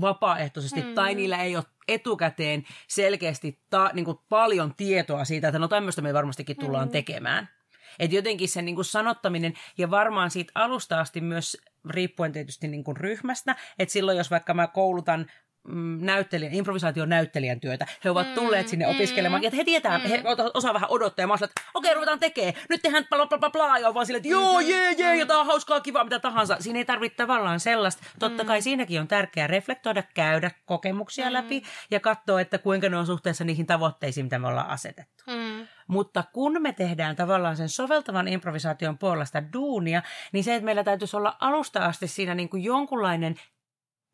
vapaaehtoisesti 0.00 0.82
mm. 0.82 0.94
tai 0.94 1.14
niillä 1.14 1.42
ei 1.42 1.56
ole 1.56 1.64
etukäteen 1.88 2.64
selkeästi 2.88 3.58
ta, 3.70 3.90
niin 3.92 4.04
kuin 4.04 4.18
paljon 4.28 4.74
tietoa 4.74 5.24
siitä, 5.24 5.48
että 5.48 5.58
no 5.58 5.68
tämmöistä 5.68 6.02
me 6.02 6.14
varmastikin 6.14 6.56
tullaan 6.56 6.88
mm. 6.88 6.92
tekemään. 6.92 7.48
Että 7.98 8.16
jotenkin 8.16 8.48
se 8.48 8.62
niin 8.62 8.74
kuin 8.74 8.84
sanottaminen 8.84 9.54
ja 9.78 9.90
varmaan 9.90 10.30
siitä 10.30 10.52
alusta 10.54 11.00
asti 11.00 11.20
myös 11.20 11.56
riippuen 11.90 12.32
tietysti 12.32 12.68
niin 12.68 12.84
kuin 12.84 12.96
ryhmästä, 12.96 13.56
että 13.78 13.92
silloin 13.92 14.18
jos 14.18 14.30
vaikka 14.30 14.54
mä 14.54 14.66
koulutan 14.66 15.26
mm, 15.68 15.98
näyttelijän, 16.00 16.54
improvisaation 16.54 17.08
näyttelijän 17.08 17.60
työtä. 17.60 17.86
He 18.04 18.10
ovat 18.10 18.28
mm, 18.28 18.34
tulleet 18.34 18.68
sinne 18.68 18.86
mm, 18.86 18.90
opiskelemaan, 18.94 19.42
ja 19.42 19.50
he 19.56 19.64
tietää, 19.64 19.98
mm. 19.98 20.04
he 20.04 20.22
osaa 20.54 20.74
vähän 20.74 20.90
odottaa, 20.90 21.22
ja 21.22 21.26
mä 21.26 21.34
että 21.34 21.60
okei, 21.74 21.94
ruvetaan 21.94 22.18
tekemään, 22.18 22.54
nyt 22.68 22.82
tehdään 22.82 23.06
bla 23.10 23.26
bla 23.26 23.38
bla 23.38 23.50
bla, 23.50 23.78
ja 23.78 23.94
vaan 23.94 24.06
silleen, 24.06 24.20
että 24.20 24.28
joo, 24.28 24.60
jee, 24.60 24.92
jee, 24.92 25.16
ja 25.16 25.26
tää 25.26 25.38
on 25.38 25.46
hauskaa, 25.46 25.80
kivaa, 25.80 26.04
mitä 26.04 26.18
tahansa. 26.18 26.56
Siinä 26.60 26.78
ei 26.78 26.84
tarvitse 26.84 27.16
tavallaan 27.16 27.60
sellaista. 27.60 28.02
Totta 28.18 28.42
mm. 28.42 28.46
kai 28.46 28.62
siinäkin 28.62 29.00
on 29.00 29.08
tärkeää 29.08 29.46
reflektoida, 29.46 30.02
käydä 30.14 30.50
kokemuksia 30.64 31.26
mm. 31.26 31.32
läpi, 31.32 31.62
ja 31.90 32.00
katsoa, 32.00 32.40
että 32.40 32.58
kuinka 32.58 32.88
ne 32.88 32.96
on 32.96 33.06
suhteessa 33.06 33.44
niihin 33.44 33.66
tavoitteisiin, 33.66 34.26
mitä 34.26 34.38
me 34.38 34.48
ollaan 34.48 34.68
asetettu. 34.68 35.24
Mm. 35.26 35.49
Mutta 35.90 36.24
kun 36.32 36.62
me 36.62 36.72
tehdään 36.72 37.16
tavallaan 37.16 37.56
sen 37.56 37.68
soveltavan 37.68 38.28
improvisaation 38.28 38.98
puolesta 38.98 39.52
duunia, 39.52 40.02
niin 40.32 40.44
se, 40.44 40.54
että 40.54 40.64
meillä 40.64 40.84
täytyisi 40.84 41.16
olla 41.16 41.36
alusta 41.40 41.84
asti 41.84 42.08
siinä 42.08 42.34
niin 42.34 42.48
kuin 42.48 42.64
jonkunlainen 42.64 43.34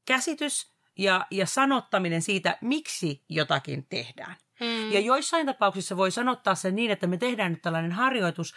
käsitys 0.07 0.73
ja, 0.99 1.27
ja 1.31 1.47
sanottaminen 1.47 2.23
siitä, 2.23 2.59
miksi 2.61 3.25
jotakin 3.29 3.87
tehdään. 3.89 4.37
Hmm. 4.61 4.93
Ja 4.93 5.01
joissain 5.01 5.47
tapauksissa 5.47 5.97
voi 5.97 6.11
sanottaa 6.11 6.55
sen 6.55 6.77
niin, 6.77 6.91
että 6.91 7.07
me 7.07 7.17
tehdään 7.17 7.53
nyt 7.53 7.63
tällainen 7.63 7.93
harjoitus, 7.93 8.55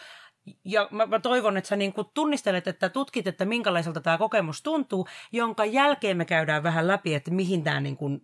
ja 0.66 0.88
mä, 0.92 1.06
mä 1.06 1.20
toivon, 1.20 1.58
että 1.58 1.68
sä 1.68 1.76
niin 1.76 1.94
kuin 1.94 2.08
tunnistelet, 2.14 2.68
että 2.68 2.90
tutkit, 2.90 3.28
että 3.28 3.46
minkälaiselta 3.46 4.02
tämä 4.02 4.18
kokemus 4.18 4.62
tuntuu, 4.62 5.08
jonka 5.32 5.66
jälkeen 5.66 6.18
me 6.18 6.26
käydään 6.26 6.64
vähän 6.64 6.88
läpi, 6.88 7.16
että 7.16 7.32
mihin 7.32 7.64
tämä 7.64 7.80
niin 7.80 7.98
kuin 7.98 8.22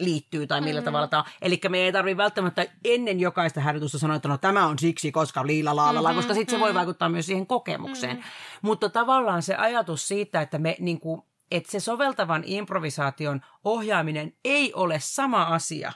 liittyy 0.00 0.46
tai 0.46 0.60
millä 0.60 0.80
mm. 0.80 0.84
tavalla 0.84 1.06
tämä. 1.06 1.24
Eli 1.42 1.60
me 1.68 1.78
ei 1.78 1.92
tarvitse 1.92 2.16
välttämättä 2.16 2.66
ennen 2.84 3.20
jokaista 3.20 3.60
harjoitusta 3.60 3.98
sanoa, 3.98 4.16
että 4.16 4.28
no 4.28 4.38
tämä 4.38 4.66
on 4.66 4.78
siksi, 4.78 5.12
koska 5.12 5.46
liila 5.46 5.76
laalala, 5.76 6.08
mm-hmm, 6.08 6.18
koska 6.18 6.34
sitten 6.34 6.54
mm. 6.54 6.56
se 6.56 6.60
voi 6.60 6.68
mm-hmm. 6.68 6.78
vaikuttaa 6.78 7.08
myös 7.08 7.26
siihen 7.26 7.46
kokemukseen. 7.46 8.16
Mm. 8.16 8.22
Mutta 8.62 8.88
tavallaan 8.88 9.42
se 9.42 9.54
ajatus 9.54 10.08
siitä, 10.08 10.40
että 10.40 10.58
me 10.58 10.76
niin 10.78 11.00
kuin, 11.00 11.22
että 11.50 11.70
se 11.70 11.80
soveltavan 11.80 12.42
improvisaation 12.46 13.40
ohjaaminen 13.64 14.32
ei 14.44 14.74
ole 14.74 14.96
sama 15.00 15.42
asia 15.42 15.92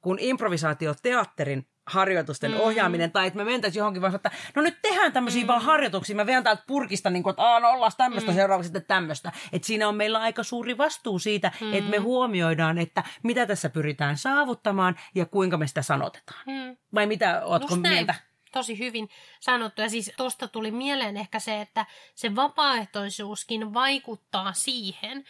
kuin 0.00 0.18
improvisaatioteatterin 0.18 1.66
harjoitusten 1.86 2.50
mm. 2.50 2.60
ohjaaminen, 2.60 3.12
tai 3.12 3.26
että 3.26 3.36
me 3.36 3.44
mentäisiin 3.44 3.80
johonkin 3.80 4.02
vaan, 4.02 4.14
että 4.14 4.30
no 4.54 4.62
nyt 4.62 4.78
tehdään 4.82 5.12
tämmöisiä 5.12 5.42
mm. 5.42 5.46
vaan 5.46 5.62
harjoituksia, 5.62 6.16
mä 6.16 6.26
vean 6.26 6.44
täältä 6.44 6.62
purkista, 6.66 7.10
niin 7.10 7.22
kuin, 7.22 7.30
että 7.30 7.42
Aa, 7.42 7.60
no 7.60 7.68
ollaan 7.68 7.92
tämmöistä, 7.96 8.30
mm. 8.30 8.34
seuraavaksi 8.34 8.66
sitten 8.66 8.84
tämmöistä. 8.84 9.32
Että 9.52 9.66
siinä 9.66 9.88
on 9.88 9.96
meillä 9.96 10.20
aika 10.20 10.42
suuri 10.42 10.78
vastuu 10.78 11.18
siitä, 11.18 11.52
mm. 11.60 11.74
että 11.74 11.90
me 11.90 11.96
huomioidaan, 11.96 12.78
että 12.78 13.04
mitä 13.22 13.46
tässä 13.46 13.70
pyritään 13.70 14.16
saavuttamaan 14.16 14.96
ja 15.14 15.26
kuinka 15.26 15.56
me 15.56 15.66
sitä 15.66 15.82
sanotetaan. 15.82 16.44
Mm. 16.46 16.76
Vai 16.94 17.06
mitä, 17.06 17.42
ootko 17.44 17.76
mieltä? 17.76 18.14
tosi 18.54 18.78
hyvin 18.78 19.08
sanottu. 19.40 19.82
Ja 19.82 19.88
siis 19.88 20.12
tuosta 20.16 20.48
tuli 20.48 20.70
mieleen 20.70 21.16
ehkä 21.16 21.38
se, 21.38 21.60
että 21.60 21.86
se 22.14 22.36
vapaaehtoisuuskin 22.36 23.74
vaikuttaa 23.74 24.52
siihen, 24.52 25.24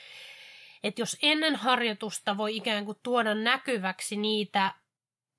että 0.82 1.02
jos 1.02 1.16
ennen 1.22 1.56
harjoitusta 1.56 2.36
voi 2.36 2.56
ikään 2.56 2.84
kuin 2.84 2.98
tuoda 3.02 3.34
näkyväksi 3.34 4.16
niitä 4.16 4.74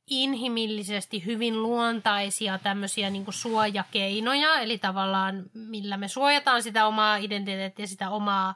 inhimillisesti 0.07 1.25
hyvin 1.25 1.63
luontaisia 1.63 2.59
tämmöisiä 2.59 3.09
niin 3.09 3.25
suojakeinoja, 3.29 4.59
eli 4.59 4.77
tavallaan 4.77 5.45
millä 5.53 5.97
me 5.97 6.07
suojataan 6.07 6.63
sitä 6.63 6.87
omaa 6.87 7.17
identiteettiä, 7.17 7.85
sitä 7.85 8.09
omaa 8.09 8.55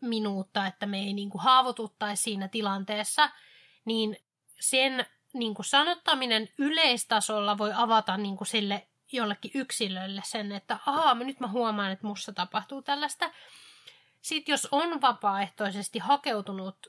minuutta, 0.00 0.66
että 0.66 0.86
me 0.86 0.98
ei 0.98 1.12
niin 1.12 1.30
kuin 1.30 1.42
haavoituttaisi 1.42 2.22
siinä 2.22 2.48
tilanteessa, 2.48 3.30
niin 3.84 4.16
sen 4.60 5.06
niin 5.32 5.54
kuin 5.54 5.66
sanottaminen 5.66 6.48
yleistasolla 6.58 7.58
voi 7.58 7.70
avata 7.74 8.16
niin 8.16 8.36
kuin 8.36 8.48
sille 8.48 8.86
jollekin 9.12 9.50
yksilölle 9.54 10.22
sen, 10.24 10.52
että 10.52 10.78
ahaa, 10.86 11.14
nyt 11.14 11.40
mä 11.40 11.48
huomaan, 11.48 11.92
että 11.92 12.06
musta 12.06 12.32
tapahtuu 12.32 12.82
tällaista. 12.82 13.30
Sitten 14.22 14.52
jos 14.52 14.68
on 14.70 15.00
vapaaehtoisesti 15.00 15.98
hakeutunut, 15.98 16.86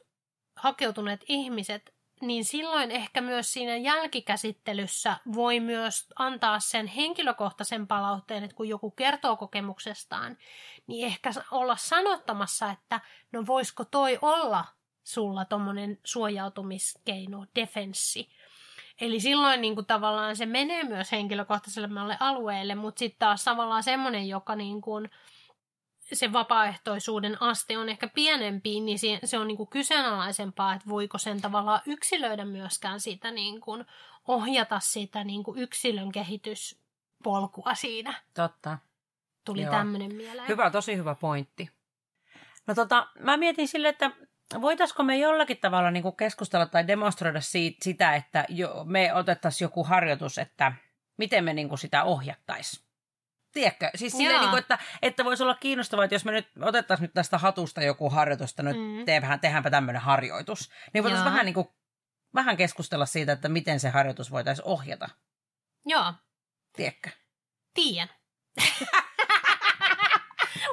hakeutuneet 0.55 1.23
ihmiset, 1.27 1.94
niin 2.27 2.45
silloin 2.45 2.91
ehkä 2.91 3.21
myös 3.21 3.53
siinä 3.53 3.75
jälkikäsittelyssä 3.75 5.17
voi 5.33 5.59
myös 5.59 6.07
antaa 6.15 6.59
sen 6.59 6.87
henkilökohtaisen 6.87 7.87
palautteen, 7.87 8.43
että 8.43 8.55
kun 8.55 8.69
joku 8.69 8.91
kertoo 8.91 9.35
kokemuksestaan, 9.35 10.37
niin 10.87 11.07
ehkä 11.07 11.31
olla 11.51 11.75
sanottamassa, 11.75 12.71
että 12.71 13.01
no 13.31 13.45
voisiko 13.45 13.85
toi 13.85 14.19
olla 14.21 14.65
sulla 15.03 15.45
tuommoinen 15.45 15.99
suojautumiskeino, 16.03 17.45
defenssi. 17.55 18.29
Eli 19.01 19.19
silloin 19.19 19.61
niin 19.61 19.75
kuin 19.75 19.85
tavallaan 19.85 20.35
se 20.35 20.45
menee 20.45 20.83
myös 20.83 21.11
henkilökohtaiselle 21.11 22.17
alueelle, 22.19 22.75
mutta 22.75 22.99
sitten 22.99 23.19
taas 23.19 23.43
tavallaan 23.43 23.83
semmoinen, 23.83 24.27
joka 24.27 24.55
niin 24.55 24.81
kuin, 24.81 25.09
se 26.13 26.33
vapaaehtoisuuden 26.33 27.41
aste 27.41 27.77
on 27.77 27.89
ehkä 27.89 28.07
pienempi, 28.07 28.79
niin 28.79 28.99
se, 28.99 29.19
se 29.23 29.37
on 29.37 29.47
niin 29.47 29.57
kuin 29.57 29.69
kyseenalaisempaa, 29.69 30.73
että 30.73 30.89
voiko 30.89 31.17
sen 31.17 31.41
tavallaan 31.41 31.81
yksilöidä 31.85 32.45
myöskään 32.45 32.99
sitä 32.99 33.31
niin 33.31 33.61
kuin, 33.61 33.85
ohjata 34.27 34.79
sitä 34.79 35.23
niin 35.23 35.43
kuin 35.43 35.59
yksilön 35.59 36.11
kehityspolkua 36.11 37.75
siinä. 37.75 38.13
Totta. 38.33 38.77
Tuli 39.45 39.65
tämmöinen 39.65 40.15
mieleen. 40.15 40.47
Hyvä, 40.47 40.69
tosi 40.69 40.97
hyvä 40.97 41.15
pointti. 41.15 41.69
No 42.67 42.75
tota, 42.75 43.07
mä 43.19 43.37
mietin 43.37 43.67
sille, 43.67 43.89
että 43.89 44.11
voitaisiko 44.61 45.03
me 45.03 45.17
jollakin 45.17 45.57
tavalla 45.57 45.91
niin 45.91 46.03
kuin 46.03 46.15
keskustella 46.15 46.65
tai 46.65 46.87
demonstroida 46.87 47.41
siitä, 47.41 47.77
sitä, 47.83 48.15
että 48.15 48.45
jo, 48.49 48.83
me 48.83 49.13
otettaisiin 49.13 49.65
joku 49.65 49.83
harjoitus, 49.83 50.37
että 50.37 50.73
miten 51.17 51.43
me 51.43 51.53
niin 51.53 51.69
kuin 51.69 51.79
sitä 51.79 52.03
ohjattaisiin? 52.03 52.84
Tiedätkö? 53.55 53.89
Siis 53.95 54.13
silleen, 54.13 54.39
niin 54.41 54.49
kuin, 54.49 54.59
että, 54.59 54.79
että 55.01 55.25
voisi 55.25 55.43
olla 55.43 55.55
kiinnostavaa, 55.55 56.05
että 56.05 56.15
jos 56.15 56.25
me 56.25 56.31
nyt 56.31 56.47
otettaisiin 56.61 57.05
nyt 57.05 57.13
tästä 57.13 57.37
hatusta 57.37 57.81
joku 57.81 58.09
harjoitusta, 58.09 58.63
nyt 58.63 58.77
mm. 58.77 59.05
tehdään, 59.05 59.39
tehdäänpä 59.39 59.69
tämmöinen 59.69 60.01
harjoitus, 60.01 60.71
niin 60.93 61.03
voitaisiin 61.03 61.31
vähän, 61.31 61.45
niin 61.45 61.53
kuin, 61.53 61.67
vähän 62.33 62.57
keskustella 62.57 63.05
siitä, 63.05 63.31
että 63.31 63.49
miten 63.49 63.79
se 63.79 63.89
harjoitus 63.89 64.31
voitaisiin 64.31 64.67
ohjata. 64.67 65.09
Joo. 65.85 66.13
Tiedätkö? 66.75 67.09
Tiedän. 67.73 68.09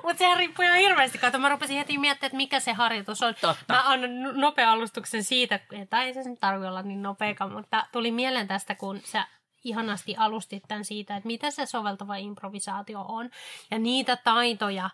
Mutta 0.02 0.18
sehän 0.18 0.38
riippuu 0.38 0.64
ihan 0.64 0.78
hirveästi. 0.78 1.18
Kato, 1.18 1.38
mä 1.38 1.48
rupesin 1.48 1.76
heti 1.76 1.98
miettimään, 1.98 2.28
että 2.28 2.36
mikä 2.36 2.60
se 2.60 2.72
harjoitus 2.72 3.22
on. 3.22 3.34
Totta. 3.34 3.74
Mä 3.74 3.82
annan 3.88 4.40
nopea 4.40 4.72
alustuksen 4.72 5.24
siitä, 5.24 5.60
tai 5.90 6.06
ei 6.06 6.14
se 6.14 6.22
nyt 6.22 6.40
tarvitse 6.40 6.68
olla 6.68 6.82
niin 6.82 7.02
nopeakaan, 7.02 7.52
mutta 7.52 7.86
tuli 7.92 8.10
mieleen 8.10 8.48
tästä, 8.48 8.74
kun 8.74 9.00
sä 9.04 9.26
ihanasti 9.64 10.16
alustit 10.16 10.62
tämän 10.68 10.84
siitä, 10.84 11.16
että 11.16 11.26
mitä 11.26 11.50
se 11.50 11.66
soveltava 11.66 12.16
improvisaatio 12.16 13.04
on. 13.08 13.30
Ja 13.70 13.78
niitä 13.78 14.16
taitoja, 14.16 14.90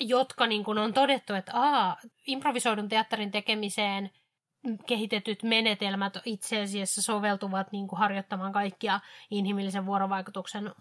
jotka 0.00 0.46
niin 0.46 0.64
kun 0.64 0.78
on 0.78 0.94
todettu, 0.94 1.34
että 1.34 1.52
aa, 1.54 1.96
improvisoidun 2.26 2.88
teatterin 2.88 3.30
tekemiseen 3.30 4.10
kehitetyt 4.86 5.42
menetelmät 5.42 6.18
itse 6.24 6.62
asiassa 6.62 7.02
soveltuvat 7.02 7.72
niin 7.72 7.88
kuin 7.88 7.98
harjoittamaan 7.98 8.52
kaikkia 8.52 9.00
inhimillisen 9.30 9.86
vuorovaikutuksen 9.86 10.72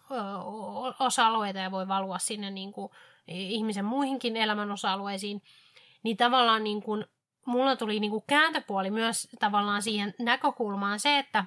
osa-alueita 1.00 1.60
ja 1.60 1.72
voi 1.72 1.88
valua 1.88 2.20
sinne 2.20 2.52
niin 2.52 2.72
kuin 2.74 2.92
ihmisen 3.28 3.86
muihinkin 3.86 4.38
elämän 4.38 4.72
osa-alueisiin, 4.72 5.42
niin 6.04 6.18
tavallaan 6.18 6.64
niin 6.64 6.84
kuin, 6.84 7.06
mulla 7.46 7.76
tuli 7.76 8.00
niin 8.00 8.12
kuin 8.12 8.24
kääntöpuoli 8.28 8.92
myös 8.92 9.28
tavallaan 9.40 9.82
siihen 9.82 10.14
näkökulmaan 10.20 11.00
se, 11.00 11.20
että 11.20 11.46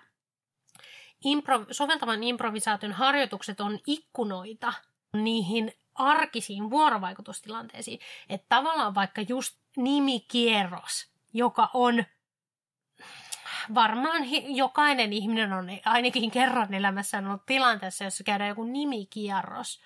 impro, 1.25 1.67
soveltavan 1.71 2.23
improvisaation 2.23 2.93
harjoitukset 2.93 3.61
on 3.61 3.79
ikkunoita 3.87 4.73
niihin 5.17 5.73
arkisiin 5.95 6.71
vuorovaikutustilanteisiin. 6.71 8.01
Että 8.29 8.47
tavallaan 8.49 8.95
vaikka 8.95 9.21
just 9.21 9.59
nimikierros, 9.77 11.13
joka 11.33 11.71
on 11.75 12.05
varmaan 13.75 14.23
jokainen 14.57 15.13
ihminen 15.13 15.53
on 15.53 15.69
ainakin 15.85 16.31
kerran 16.31 16.75
elämässään 16.75 17.27
ollut 17.27 17.47
tilanteessa, 17.47 18.05
jossa 18.05 18.25
käydään 18.25 18.49
joku 18.49 18.65
nimikierros. 18.65 19.81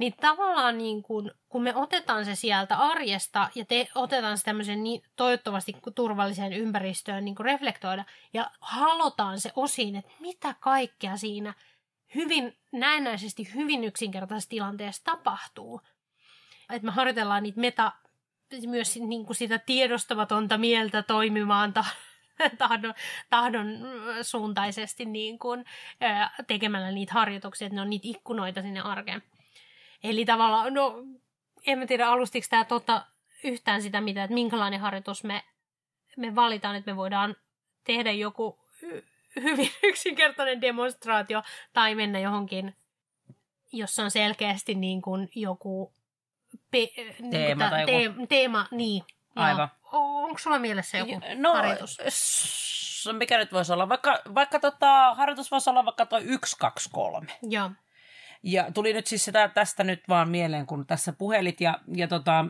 Niin 0.00 0.14
tavallaan 0.20 0.78
niin 0.78 1.02
kun, 1.02 1.30
kun 1.48 1.62
me 1.62 1.74
otetaan 1.74 2.24
se 2.24 2.34
sieltä 2.34 2.76
arjesta 2.76 3.48
ja 3.54 3.64
te, 3.64 3.88
otetaan 3.94 4.38
se 4.38 4.44
tämmöisen 4.44 4.84
niin, 4.84 5.02
toivottavasti 5.16 5.76
turvalliseen 5.94 6.52
ympäristöön 6.52 7.24
niin 7.24 7.36
reflektoida 7.40 8.04
ja 8.32 8.50
halotaan 8.60 9.40
se 9.40 9.52
osiin, 9.56 9.96
että 9.96 10.10
mitä 10.20 10.54
kaikkea 10.60 11.16
siinä 11.16 11.54
hyvin 12.14 12.56
näennäisesti 12.72 13.54
hyvin 13.54 13.84
yksinkertaisessa 13.84 14.50
tilanteessa 14.50 15.04
tapahtuu. 15.04 15.80
Että 16.70 16.86
me 16.86 16.92
harjoitellaan 16.92 17.42
niitä 17.42 17.60
meta, 17.60 17.92
myös 18.66 18.96
niin 18.96 19.26
kuin 19.26 19.36
sitä 19.36 19.58
tiedostamatonta 19.58 20.58
mieltä 20.58 21.02
toimimaan 21.02 21.72
ta, 21.72 21.84
tahdon, 22.58 22.94
tahdon 23.30 23.66
suuntaisesti 24.22 25.04
niin 25.04 25.38
kuin, 25.38 25.64
tekemällä 26.46 26.90
niitä 26.90 27.12
harjoituksia, 27.14 27.66
että 27.66 27.74
ne 27.74 27.82
on 27.82 27.90
niitä 27.90 28.08
ikkunoita 28.08 28.62
sinne 28.62 28.80
arkeen. 28.80 29.22
Eli 30.04 30.24
tavallaan, 30.24 30.74
no 30.74 31.04
en 31.66 31.78
mä 31.78 31.86
tiedä 31.86 32.08
alustiko 32.08 32.46
tämä 32.50 32.64
tota 32.64 33.06
yhtään 33.44 33.82
sitä 33.82 34.00
mitä, 34.00 34.24
että 34.24 34.34
minkälainen 34.34 34.80
harjoitus 34.80 35.24
me, 35.24 35.42
me 36.16 36.34
valitaan, 36.34 36.76
että 36.76 36.90
me 36.90 36.96
voidaan 36.96 37.36
tehdä 37.84 38.12
joku 38.12 38.58
hyvin 39.36 39.70
yksinkertainen 39.82 40.60
demonstraatio 40.60 41.42
tai 41.72 41.94
mennä 41.94 42.18
johonkin, 42.18 42.76
jossa 43.72 44.02
on 44.02 44.10
selkeästi 44.10 44.74
niin 44.74 45.02
kuin 45.02 45.30
joku 45.34 45.92
pe, 46.70 46.88
niin 47.18 47.30
teema, 47.30 47.68
kuin 47.68 47.70
ta, 47.70 47.86
tai 47.86 48.04
joku... 48.04 48.20
te, 48.20 48.26
teema, 48.26 48.66
niin. 48.70 49.02
Aivan. 49.36 49.68
Onko 49.92 50.38
sulla 50.38 50.58
mielessä 50.58 50.98
joku 50.98 51.20
no, 51.36 51.52
harjoitus? 51.52 51.98
mikä 53.12 53.38
nyt 53.38 53.52
voisi 53.52 53.72
olla? 53.72 53.88
Vaikka, 53.88 54.22
vaikka 54.34 54.60
tota, 54.60 55.14
harjoitus 55.14 55.50
voisi 55.50 55.70
olla 55.70 55.84
vaikka 55.84 56.06
tuo 56.06 56.18
1, 56.18 56.56
2, 56.58 56.90
3. 56.92 57.26
Joo. 57.42 57.70
Ja 58.42 58.72
tuli 58.72 58.92
nyt 58.92 59.06
siis 59.06 59.24
sitä 59.24 59.48
tästä 59.48 59.84
nyt 59.84 60.02
vaan 60.08 60.28
mieleen, 60.28 60.66
kun 60.66 60.86
tässä 60.86 61.12
puhelit. 61.12 61.60
Ja, 61.60 61.78
ja 61.94 62.08
tota, 62.08 62.44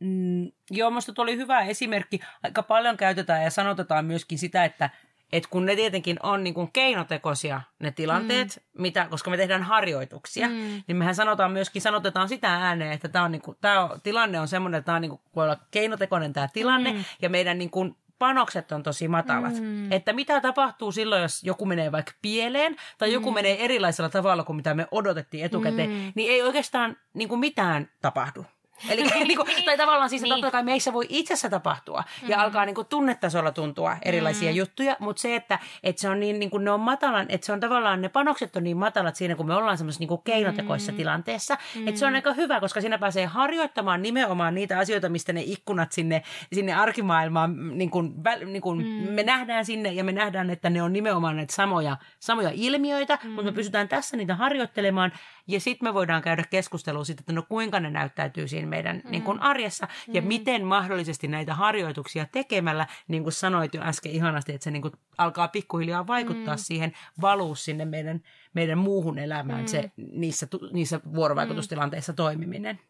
mm, 0.00 0.50
joo, 0.70 0.90
minusta 0.90 1.12
tuli 1.12 1.36
hyvä 1.36 1.60
esimerkki. 1.60 2.20
Aika 2.42 2.62
paljon 2.62 2.96
käytetään 2.96 3.42
ja 3.42 3.50
sanotetaan 3.50 4.04
myöskin 4.04 4.38
sitä, 4.38 4.64
että 4.64 4.90
et 5.32 5.46
kun 5.46 5.66
ne 5.66 5.76
tietenkin 5.76 6.16
on 6.22 6.44
niin 6.44 6.54
kuin 6.54 6.72
keinotekoisia 6.72 7.60
ne 7.78 7.90
tilanteet, 7.90 8.56
mm. 8.56 8.82
mitä, 8.82 9.06
koska 9.10 9.30
me 9.30 9.36
tehdään 9.36 9.62
harjoituksia, 9.62 10.48
mm. 10.48 10.82
niin 10.86 10.96
mehän 10.96 11.14
sanotaan 11.14 11.52
myöskin, 11.52 11.82
sanotetaan 11.82 12.28
sitä 12.28 12.54
ääneen, 12.54 12.92
että 12.92 13.08
tämä 13.08 13.24
on, 13.24 13.32
niin 13.32 13.42
kuin, 13.42 13.56
tämä 13.60 13.84
on, 13.84 14.00
tilanne 14.00 14.40
on 14.40 14.48
semmoinen, 14.48 14.78
että 14.78 14.86
tämä 14.86 14.96
on 14.96 15.02
niin 15.02 15.10
kuin, 15.10 15.20
voi 15.36 15.44
olla 15.44 15.56
keinotekoinen 15.70 16.32
tämä 16.32 16.48
tilanne, 16.52 16.92
mm. 16.92 17.04
ja 17.22 17.28
meidän 17.28 17.58
niin 17.58 17.70
kuin, 17.70 17.96
panokset 18.22 18.72
on 18.72 18.82
tosi 18.82 19.08
matalat. 19.08 19.60
Mm. 19.60 19.92
Että 19.92 20.12
mitä 20.12 20.40
tapahtuu 20.40 20.92
silloin, 20.92 21.22
jos 21.22 21.44
joku 21.44 21.66
menee 21.66 21.92
vaikka 21.92 22.12
pieleen 22.22 22.76
tai 22.98 23.08
mm. 23.08 23.14
joku 23.14 23.32
menee 23.32 23.64
erilaisella 23.64 24.10
tavalla 24.10 24.44
kuin 24.44 24.56
mitä 24.56 24.74
me 24.74 24.86
odotettiin 24.90 25.44
etukäteen, 25.44 25.90
mm. 25.90 26.12
niin 26.14 26.30
ei 26.30 26.42
oikeastaan 26.42 26.96
niin 27.14 27.28
kuin 27.28 27.40
mitään 27.40 27.88
tapahdu. 28.02 28.44
Eli 28.88 29.02
niin 29.28 29.36
kuin, 29.36 29.48
tai 29.64 29.76
tavallaan 29.76 30.10
siis 30.10 30.22
niin. 30.22 30.34
totta 30.34 30.50
kai 30.50 30.62
meissä 30.62 30.92
voi 30.92 31.06
itsessä 31.08 31.50
tapahtua 31.50 32.00
mm-hmm. 32.00 32.30
ja 32.30 32.42
alkaa 32.42 32.64
niin 32.64 32.74
kuin, 32.74 32.86
tunnetasolla 32.86 33.52
tuntua 33.52 33.96
erilaisia 34.02 34.48
mm-hmm. 34.48 34.58
juttuja, 34.58 34.96
mutta 34.98 35.22
se, 35.22 35.36
että, 35.36 35.58
että 35.82 36.02
se 36.02 36.08
on 36.08 36.20
niin, 36.20 36.38
niin 36.38 36.50
kuin, 36.50 36.64
ne 36.64 36.70
on 36.70 36.80
matalan, 36.80 37.26
että 37.28 37.46
se 37.46 37.52
on 37.52 37.60
tavallaan, 37.60 38.02
ne 38.02 38.08
panokset 38.08 38.56
on 38.56 38.64
niin 38.64 38.76
matalat 38.76 39.16
siinä, 39.16 39.34
kun 39.34 39.46
me 39.46 39.54
ollaan 39.54 39.78
semmoisessa 39.78 40.00
niin 40.00 40.08
kuin 40.08 40.22
keinotekoisessa 40.24 40.92
mm-hmm. 40.92 40.96
tilanteessa, 40.96 41.54
mm-hmm. 41.54 41.88
että 41.88 41.98
se 41.98 42.06
on 42.06 42.14
aika 42.14 42.32
hyvä, 42.32 42.60
koska 42.60 42.80
siinä 42.80 42.98
pääsee 42.98 43.26
harjoittamaan 43.26 44.02
nimenomaan 44.02 44.54
niitä 44.54 44.78
asioita, 44.78 45.08
mistä 45.08 45.32
ne 45.32 45.42
ikkunat 45.46 45.92
sinne, 45.92 46.22
sinne 46.52 46.72
arkimaailmaan, 46.72 47.78
niin 47.78 47.90
kuin, 47.90 48.12
niin 48.46 48.62
kuin 48.62 48.78
mm-hmm. 48.78 49.12
me 49.12 49.22
nähdään 49.22 49.64
sinne 49.64 49.92
ja 49.92 50.04
me 50.04 50.12
nähdään, 50.12 50.50
että 50.50 50.70
ne 50.70 50.82
on 50.82 50.92
nimenomaan 50.92 51.36
näitä 51.36 51.54
samoja, 51.54 51.96
samoja 52.20 52.50
ilmiöitä, 52.54 53.14
mm-hmm. 53.14 53.30
mutta 53.30 53.50
me 53.50 53.54
pysytään 53.54 53.88
tässä 53.88 54.16
niitä 54.16 54.34
harjoittelemaan 54.34 55.12
ja 55.48 55.60
sitten 55.60 55.88
me 55.88 55.94
voidaan 55.94 56.22
käydä 56.22 56.44
keskustelua 56.50 57.04
siitä, 57.04 57.20
että 57.20 57.32
no 57.32 57.42
kuinka 57.48 57.80
ne 57.80 57.90
näyttäytyy 57.90 58.48
siinä 58.48 58.66
meidän 58.66 59.02
mm. 59.04 59.10
niin 59.10 59.22
kuin 59.22 59.40
arjessa 59.40 59.88
ja 60.08 60.20
mm. 60.20 60.28
miten 60.28 60.64
mahdollisesti 60.64 61.28
näitä 61.28 61.54
harjoituksia 61.54 62.26
tekemällä, 62.32 62.86
niin 63.08 63.22
kuin 63.22 63.32
sanoit 63.32 63.74
jo 63.74 63.82
äsken 63.82 64.12
ihanasti, 64.12 64.52
että 64.52 64.64
se 64.64 64.70
niin 64.70 64.82
kuin 64.82 64.94
alkaa 65.18 65.48
pikkuhiljaa 65.48 66.06
vaikuttaa 66.06 66.54
mm. 66.54 66.60
siihen, 66.62 66.92
valuu 67.20 67.54
sinne 67.54 67.84
meidän, 67.84 68.20
meidän 68.54 68.78
muuhun 68.78 69.18
elämään 69.18 69.60
mm. 69.60 69.66
se 69.66 69.90
niissä, 69.96 70.46
niissä 70.72 71.00
vuorovaikutustilanteissa 71.14 72.12
mm. 72.12 72.16
toimiminen. 72.16 72.80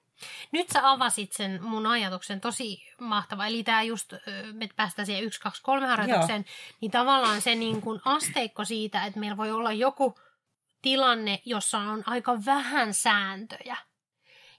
Nyt 0.53 0.69
sä 0.69 0.91
avasit 0.91 1.33
sen 1.33 1.63
mun 1.63 1.87
ajatuksen 1.87 2.41
tosi 2.41 2.83
mahtava. 3.01 3.47
Eli 3.47 3.65
tämä 3.65 3.83
just, 3.83 4.13
me 4.53 4.69
päästään 4.77 5.07
siihen 5.07 5.25
1, 5.25 5.41
2, 5.41 5.63
3 5.63 5.87
harjoitukseen, 5.87 6.45
Joo. 6.47 6.77
niin 6.81 6.91
tavallaan 6.91 7.41
se 7.41 7.55
niin 7.55 7.81
kuin 7.81 8.01
asteikko 8.05 8.65
siitä, 8.65 9.05
että 9.05 9.21
meillä 9.21 9.37
voi 9.37 9.51
olla 9.51 9.73
joku 9.73 10.15
tilanne, 10.83 11.43
jossa 11.45 11.79
on 11.79 12.03
aika 12.07 12.39
vähän 12.47 12.95
sääntöjä. 12.95 13.77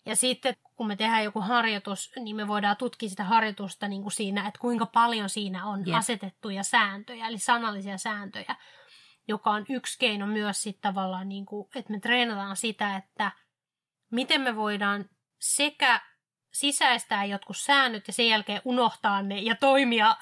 Ja 0.05 0.15
sitten 0.15 0.55
kun 0.75 0.87
me 0.87 0.95
tehdään 0.95 1.23
joku 1.23 1.41
harjoitus, 1.41 2.11
niin 2.15 2.35
me 2.35 2.47
voidaan 2.47 2.77
tutkia 2.77 3.09
sitä 3.09 3.23
harjoitusta 3.23 3.87
niin 3.87 4.01
kuin 4.01 4.11
siinä, 4.11 4.47
että 4.47 4.59
kuinka 4.59 4.85
paljon 4.85 5.29
siinä 5.29 5.65
on 5.65 5.87
yeah. 5.87 5.99
asetettuja 5.99 6.63
sääntöjä, 6.63 7.27
eli 7.27 7.37
sanallisia 7.37 7.97
sääntöjä, 7.97 8.55
joka 9.27 9.51
on 9.51 9.65
yksi 9.69 9.99
keino 9.99 10.27
myös 10.27 10.61
sitten 10.61 10.93
tavallaan, 10.93 11.29
niin 11.29 11.45
kuin, 11.45 11.67
että 11.75 11.91
me 11.91 11.99
treenataan 11.99 12.55
sitä, 12.55 12.95
että 12.95 13.31
miten 14.11 14.41
me 14.41 14.55
voidaan 14.55 15.09
sekä 15.39 16.01
sisäistää 16.53 17.25
jotkut 17.25 17.57
säännöt 17.57 18.07
ja 18.07 18.13
sen 18.13 18.27
jälkeen 18.27 18.61
unohtaa 18.65 19.21
ne 19.21 19.39
ja 19.39 19.55
toimia 19.55 20.15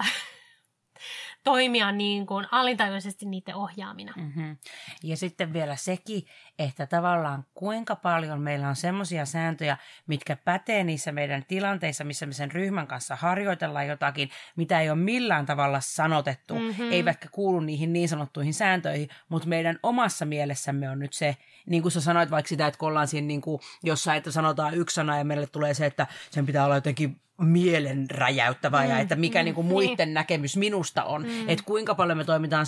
toimia 1.44 1.92
niin 1.92 2.26
kuin 2.26 2.48
alintajuisesti 2.52 3.26
niiden 3.26 3.56
ohjaamina. 3.56 4.14
Mm-hmm. 4.16 4.58
Ja 5.04 5.18
sitten 5.18 5.54
vielä 5.54 5.76
sekin, 5.76 6.24
että 6.60 6.88
tavallaan 6.88 7.46
kuinka 7.54 7.96
paljon 7.96 8.42
meillä 8.42 8.70
on 8.70 8.76
semmoisia 8.76 9.26
sääntöjä, 9.26 9.78
mitkä 10.08 10.36
pätee 10.36 10.84
niissä 10.84 11.12
meidän 11.12 11.46
tilanteissa, 11.48 12.04
missä 12.04 12.26
me 12.26 12.34
sen 12.34 12.52
ryhmän 12.52 12.88
kanssa 12.88 13.16
harjoitellaan 13.16 13.88
jotakin, 13.88 14.30
mitä 14.56 14.82
ei 14.82 14.90
ole 14.90 15.00
millään 15.00 15.46
tavalla 15.46 15.80
sanotettu, 15.82 16.60
mm-hmm. 16.60 16.92
eivätkä 16.92 17.30
kuulu 17.32 17.60
niihin 17.60 17.94
niin 17.94 18.10
sanottuihin 18.10 18.54
sääntöihin, 18.54 19.10
mutta 19.30 19.48
meidän 19.48 19.80
omassa 19.84 20.26
mielessämme 20.26 20.90
on 20.90 21.00
nyt 21.00 21.14
se, 21.14 21.38
niin 21.66 21.82
kuin 21.82 21.92
sä 21.92 22.02
sanoit 22.02 22.32
vaikka 22.32 22.50
sitä, 22.50 22.68
että 22.68 22.78
kun 22.78 22.90
ollaan 22.90 23.08
siinä 23.08 23.28
niin 23.28 23.42
kuin 23.42 23.62
jossain, 23.84 24.18
että 24.18 24.32
sanotaan 24.32 24.74
yksi 24.76 24.94
sana 24.94 25.18
ja 25.18 25.24
meille 25.24 25.48
tulee 25.48 25.74
se, 25.74 25.86
että 25.86 26.08
sen 26.32 26.46
pitää 26.46 26.66
olla 26.66 26.76
jotenkin 26.76 27.22
mielen 27.42 28.10
räjäyttävää 28.10 28.84
mm, 28.84 28.90
ja 28.90 29.00
että 29.00 29.16
mikä 29.16 29.40
mm, 29.40 29.46
niin 29.46 29.56
kuin 29.56 29.68
muiden 29.68 30.08
niin. 30.08 30.14
näkemys 30.14 30.58
minusta 30.58 31.04
on. 31.04 31.24
Mm. 31.24 31.50
Että 31.50 31.66
kuinka 31.66 31.96
paljon 31.96 32.18
me 32.18 32.24
toimitaan 32.24 32.66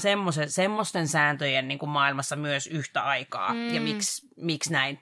semmoisten 0.48 1.08
sääntöjen 1.08 1.68
niin 1.68 1.80
kuin 1.80 1.90
maailmassa 1.90 2.36
myös 2.36 2.68
yhtä 2.68 3.04
aikaa 3.04 3.54
mm. 3.54 3.74
ja 3.74 3.82
miksi, 3.82 4.28
miksi 4.38 4.74
näin. 4.74 5.00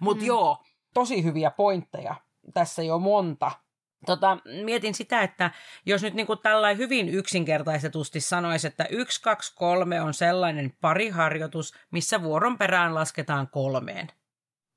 Mutta 0.00 0.22
mm. 0.22 0.26
joo, 0.26 0.64
tosi 0.94 1.24
hyviä 1.24 1.50
pointteja. 1.50 2.14
Tässä 2.54 2.82
jo 2.82 2.98
monta. 2.98 3.50
Tota, 4.06 4.38
mietin 4.64 4.94
sitä, 4.94 5.22
että 5.22 5.50
jos 5.86 6.02
nyt 6.02 6.14
niin 6.14 6.26
kuin 6.26 6.38
tällainen 6.38 6.78
hyvin 6.78 7.08
yksinkertaistetusti 7.08 8.20
sanoisi, 8.20 8.66
että 8.66 8.84
1, 8.90 9.22
2, 9.22 9.54
3 9.56 10.00
on 10.00 10.14
sellainen 10.14 10.72
pariharjoitus, 10.80 11.74
missä 11.90 12.22
vuoron 12.22 12.58
perään 12.58 12.94
lasketaan 12.94 13.48
kolmeen. 13.48 14.08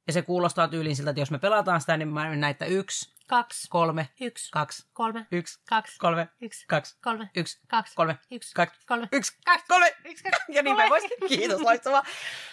Ja 0.08 0.14
se 0.14 0.22
kuulostaa 0.22 0.68
tyyliin 0.68 0.96
siltä, 0.96 1.10
että 1.10 1.22
jos 1.22 1.32
me 1.32 1.40
pelataan 1.40 1.82
sitä, 1.82 1.98
niin 1.98 2.08
mä 2.08 2.36
näitä 2.36 2.66
yksi, 2.66 3.13
kaksi, 3.28 3.68
kolme, 3.70 4.10
yksi, 4.22 4.52
kaksi, 4.52 4.88
kolme, 4.94 5.28
yksi, 5.32 5.60
kaksi, 5.70 5.98
kolme, 6.00 6.30
yksi, 6.42 6.66
kaksi, 6.68 6.98
kolme, 7.02 7.30
yksi, 7.36 7.60
kaksi, 7.68 7.96
kolme, 7.96 8.20
yksi, 8.32 8.54
kaksi, 8.54 8.86
kolme, 8.86 9.08
yksi, 9.12 9.38
kaksi, 9.46 9.66
kolme, 9.68 9.96
yksi, 10.06 10.24
kaksi, 10.24 10.44
ja 10.50 10.64
niin 10.64 10.76
kolme. 10.76 10.90
voisi. 10.90 11.08
Kiitos, 11.28 11.62
loistavaa. 11.62 12.04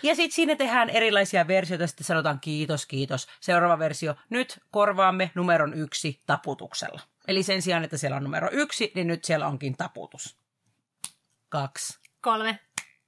Ja 0.02 0.14
sitten 0.14 0.34
siinä 0.34 0.56
tehdään 0.56 0.90
erilaisia 0.90 1.48
versioita, 1.48 1.86
sitten 1.86 2.06
sanotaan 2.06 2.40
kiitos, 2.40 2.86
kiitos. 2.86 3.28
Seuraava 3.40 3.78
versio, 3.78 4.14
nyt 4.30 4.60
korvaamme 4.70 5.30
numeron 5.34 5.74
yksi 5.74 6.22
taputuksella. 6.26 7.00
Eli 7.28 7.42
sen 7.42 7.62
sijaan, 7.62 7.84
että 7.84 7.96
siellä 7.96 8.16
on 8.16 8.24
numero 8.24 8.48
yksi, 8.52 8.92
niin 8.94 9.06
nyt 9.06 9.24
siellä 9.24 9.46
onkin 9.46 9.76
taputus. 9.76 10.38
Kaksi. 11.48 12.00
Kolme, 12.20 12.58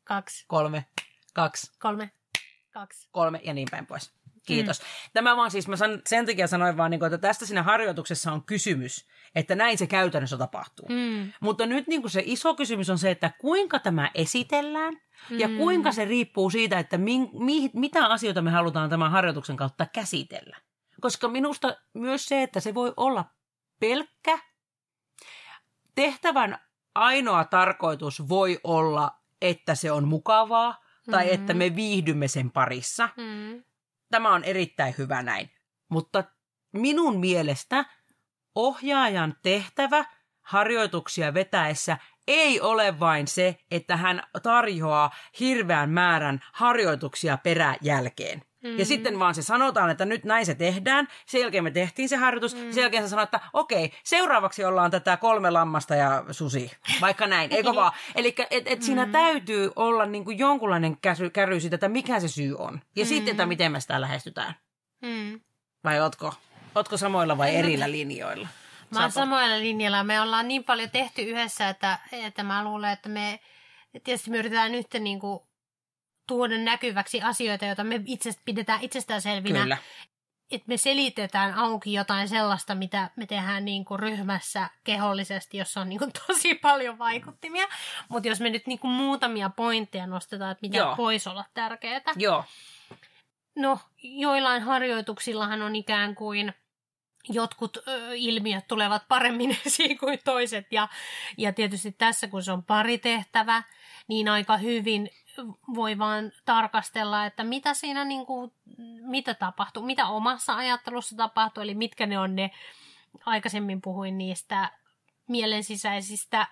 kaksi, 0.04 0.44
kolme, 0.48 0.86
kaksi, 1.34 1.72
kolme, 1.78 2.10
kaksi, 2.70 3.08
kolme 3.12 3.40
ja 3.44 3.52
niin 3.52 3.68
päin 3.70 3.86
pois. 3.86 4.21
Kiitos. 4.46 4.80
Mm. 4.80 4.86
Tämä 5.12 5.36
vaan 5.36 5.50
siis, 5.50 5.68
mä 5.68 5.76
san, 5.76 6.02
sen 6.06 6.26
takia 6.26 6.46
sanoin 6.46 6.76
vaan, 6.76 6.90
niin 6.90 7.04
että 7.04 7.18
tästä 7.18 7.46
siinä 7.46 7.62
harjoituksessa 7.62 8.32
on 8.32 8.44
kysymys, 8.44 9.08
että 9.34 9.54
näin 9.54 9.78
se 9.78 9.86
käytännössä 9.86 10.38
tapahtuu. 10.38 10.88
Mm. 10.88 11.32
Mutta 11.40 11.66
nyt 11.66 11.86
niin 11.86 12.10
se 12.10 12.22
iso 12.24 12.54
kysymys 12.54 12.90
on 12.90 12.98
se, 12.98 13.10
että 13.10 13.30
kuinka 13.38 13.78
tämä 13.78 14.10
esitellään 14.14 14.94
mm. 15.30 15.38
ja 15.38 15.48
kuinka 15.48 15.92
se 15.92 16.04
riippuu 16.04 16.50
siitä, 16.50 16.78
että 16.78 16.98
mi, 16.98 17.30
mi, 17.32 17.70
mitä 17.74 18.06
asioita 18.06 18.42
me 18.42 18.50
halutaan 18.50 18.90
tämän 18.90 19.10
harjoituksen 19.10 19.56
kautta 19.56 19.86
käsitellä. 19.86 20.56
Koska 21.00 21.28
minusta 21.28 21.76
myös 21.94 22.26
se, 22.26 22.42
että 22.42 22.60
se 22.60 22.74
voi 22.74 22.92
olla 22.96 23.24
pelkkä 23.80 24.38
tehtävän 25.94 26.58
ainoa 26.94 27.44
tarkoitus 27.44 28.28
voi 28.28 28.60
olla, 28.64 29.10
että 29.42 29.74
se 29.74 29.92
on 29.92 30.08
mukavaa 30.08 30.84
tai 31.10 31.24
mm-hmm. 31.24 31.34
että 31.34 31.54
me 31.54 31.76
viihdymme 31.76 32.28
sen 32.28 32.50
parissa. 32.50 33.08
Mm 33.16 33.62
tämä 34.12 34.34
on 34.34 34.44
erittäin 34.44 34.94
hyvä 34.98 35.22
näin. 35.22 35.50
Mutta 35.88 36.24
minun 36.72 37.20
mielestä 37.20 37.84
ohjaajan 38.54 39.36
tehtävä 39.42 40.04
harjoituksia 40.42 41.34
vetäessä 41.34 41.98
ei 42.28 42.60
ole 42.60 43.00
vain 43.00 43.28
se, 43.28 43.56
että 43.70 43.96
hän 43.96 44.22
tarjoaa 44.42 45.10
hirveän 45.40 45.90
määrän 45.90 46.40
harjoituksia 46.52 47.36
peräjälkeen. 47.36 48.42
Mm-hmm. 48.62 48.78
Ja 48.78 48.84
sitten 48.84 49.18
vaan 49.18 49.34
se 49.34 49.42
sanotaan, 49.42 49.90
että 49.90 50.04
nyt 50.04 50.24
näin 50.24 50.46
se 50.46 50.54
tehdään. 50.54 51.08
Sen 51.26 51.40
jälkeen 51.40 51.64
me 51.64 51.70
tehtiin 51.70 52.08
se 52.08 52.16
harjoitus. 52.16 52.54
Mm-hmm. 52.54 52.72
Sen 52.72 52.80
jälkeen 52.80 53.02
se 53.02 53.08
sanoo, 53.08 53.22
että 53.22 53.40
okei, 53.52 53.92
seuraavaksi 54.04 54.64
ollaan 54.64 54.90
tätä 54.90 55.16
kolme 55.16 55.50
lammasta 55.50 55.94
ja 55.94 56.24
susi. 56.30 56.70
Vaikka 57.00 57.26
näin, 57.26 57.52
eikö 57.52 57.74
vaan? 57.74 57.92
Eli 58.14 58.28
et, 58.28 58.46
et 58.50 58.64
mm-hmm. 58.64 58.82
siinä 58.82 59.06
täytyy 59.06 59.70
olla 59.76 60.06
niin 60.06 60.24
kuin 60.24 60.38
jonkunlainen 60.38 60.96
käry, 61.00 61.30
käry 61.30 61.60
siitä, 61.60 61.74
että 61.74 61.88
mikä 61.88 62.20
se 62.20 62.28
syy 62.28 62.56
on. 62.58 62.72
Ja 62.72 62.78
mm-hmm. 62.78 63.08
sitten, 63.08 63.30
että 63.30 63.46
miten 63.46 63.72
me 63.72 63.80
sitä 63.80 64.00
lähestytään. 64.00 64.54
Mm-hmm. 65.02 65.40
Vai 65.84 66.00
ootko, 66.00 66.34
ootko 66.74 66.96
samoilla 66.96 67.38
vai 67.38 67.56
erillä 67.56 67.90
linjoilla? 67.90 68.48
Mä 68.90 69.00
oon 69.00 69.12
samoilla 69.12 69.58
linjalla. 69.58 70.04
Me 70.04 70.20
ollaan 70.20 70.48
niin 70.48 70.64
paljon 70.64 70.90
tehty 70.90 71.22
yhdessä, 71.22 71.68
että, 71.68 71.98
että 72.12 72.42
mä 72.42 72.64
luulen, 72.64 72.92
että 72.92 73.08
me 73.08 73.40
tietysti 74.04 74.30
me 74.30 74.38
yritetään 74.38 74.72
nyt 74.72 74.86
niin 75.00 75.20
kuin 75.20 75.40
tuoda 76.26 76.58
näkyväksi 76.58 77.22
asioita, 77.22 77.64
joita 77.64 77.84
me 77.84 78.00
itse 78.06 78.30
pidetään 78.44 78.80
itsestäänselvinä. 78.82 79.62
Kyllä. 79.62 79.78
Että 80.50 80.68
me 80.68 80.76
selitetään 80.76 81.54
auki 81.54 81.92
jotain 81.92 82.28
sellaista, 82.28 82.74
mitä 82.74 83.10
me 83.16 83.26
tehdään 83.26 83.64
niin 83.64 83.84
kuin 83.84 84.00
ryhmässä 84.00 84.70
kehollisesti, 84.84 85.56
jossa 85.56 85.80
on 85.80 85.88
niin 85.88 85.98
kuin 85.98 86.12
tosi 86.26 86.54
paljon 86.54 86.98
vaikuttimia. 86.98 87.66
Mutta 88.08 88.28
jos 88.28 88.40
me 88.40 88.50
nyt 88.50 88.66
niin 88.66 88.78
kuin 88.78 88.90
muutamia 88.90 89.50
pointteja 89.50 90.06
nostetaan, 90.06 90.52
että 90.52 90.62
mitä 90.62 90.76
Joo. 90.76 90.96
voisi 90.96 91.28
olla 91.28 91.44
tärkeää. 91.54 92.00
Joo. 92.16 92.44
No, 93.56 93.78
joillain 94.02 94.62
harjoituksillahan 94.62 95.62
on 95.62 95.76
ikään 95.76 96.14
kuin 96.14 96.52
jotkut 97.28 97.76
ö, 97.76 98.14
ilmiöt 98.14 98.68
tulevat 98.68 99.02
paremmin 99.08 99.58
esiin 99.66 99.98
kuin 99.98 100.18
toiset. 100.24 100.66
Ja, 100.70 100.88
ja 101.38 101.52
tietysti 101.52 101.92
tässä, 101.92 102.28
kun 102.28 102.42
se 102.42 102.52
on 102.52 102.64
paritehtävä, 102.64 103.62
niin 104.08 104.28
aika 104.28 104.56
hyvin 104.56 105.10
voi 105.74 105.98
vaan 105.98 106.32
tarkastella, 106.44 107.26
että 107.26 107.44
mitä 107.44 107.74
siinä 107.74 108.04
niin 108.04 108.26
kuin, 108.26 108.52
mitä 109.00 109.34
tapahtuu, 109.34 109.82
mitä 109.82 110.06
omassa 110.06 110.56
ajattelussa 110.56 111.16
tapahtuu, 111.16 111.62
eli 111.62 111.74
mitkä 111.74 112.06
ne 112.06 112.18
on 112.18 112.36
ne, 112.36 112.50
aikaisemmin 113.26 113.80
puhuin 113.80 114.18
niistä 114.18 114.70
mielensisäisistä 115.28 116.46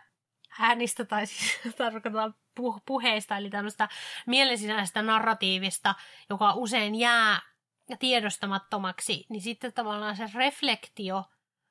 äänistä 0.59 1.05
tai 1.05 1.27
siis 1.27 1.59
tarkoitan 1.79 2.35
puheista, 2.87 3.37
eli 3.37 3.51
tämmöistä 3.51 3.89
mielensisäistä 4.27 5.03
narratiivista, 5.03 5.95
joka 6.31 6.55
usein 6.55 6.95
jää 6.95 7.41
tiedostamattomaksi, 7.99 9.27
niin 9.29 9.43
sitten 9.43 9.73
tavallaan 9.73 10.17
se 10.17 10.31
reflektio 10.35 11.25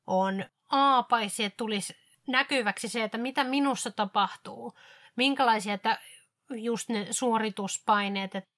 on 0.08 0.45
A, 0.69 1.04
paitsi 1.04 1.43
että 1.43 1.58
tulisi 1.58 1.98
näkyväksi 2.28 2.88
se, 2.88 3.04
että 3.04 3.17
mitä 3.17 3.43
minussa 3.43 3.91
tapahtuu, 3.91 4.74
minkälaisia, 5.15 5.74
että 5.74 6.00
just 6.49 6.89
ne 6.89 7.07
suorituspaineet, 7.12 8.35
että 8.35 8.49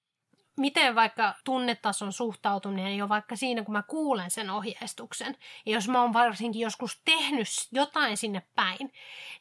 miten 0.58 0.96
vaikka 0.96 1.34
tunnetason 1.44 2.14
suhtautuminen 2.14 2.98
jo 2.98 3.10
vaikka 3.10 3.36
siinä, 3.36 3.64
kun 3.64 3.74
mä 3.74 3.84
kuulen 3.84 4.32
sen 4.32 4.50
ohjeistuksen, 4.50 5.36
ja 5.66 5.74
jos 5.74 5.88
mä 5.88 6.02
oon 6.02 6.14
varsinkin 6.14 6.62
joskus 6.62 7.02
tehnyt 7.06 7.48
jotain 7.72 8.18
sinne 8.18 8.42
päin, 8.56 8.94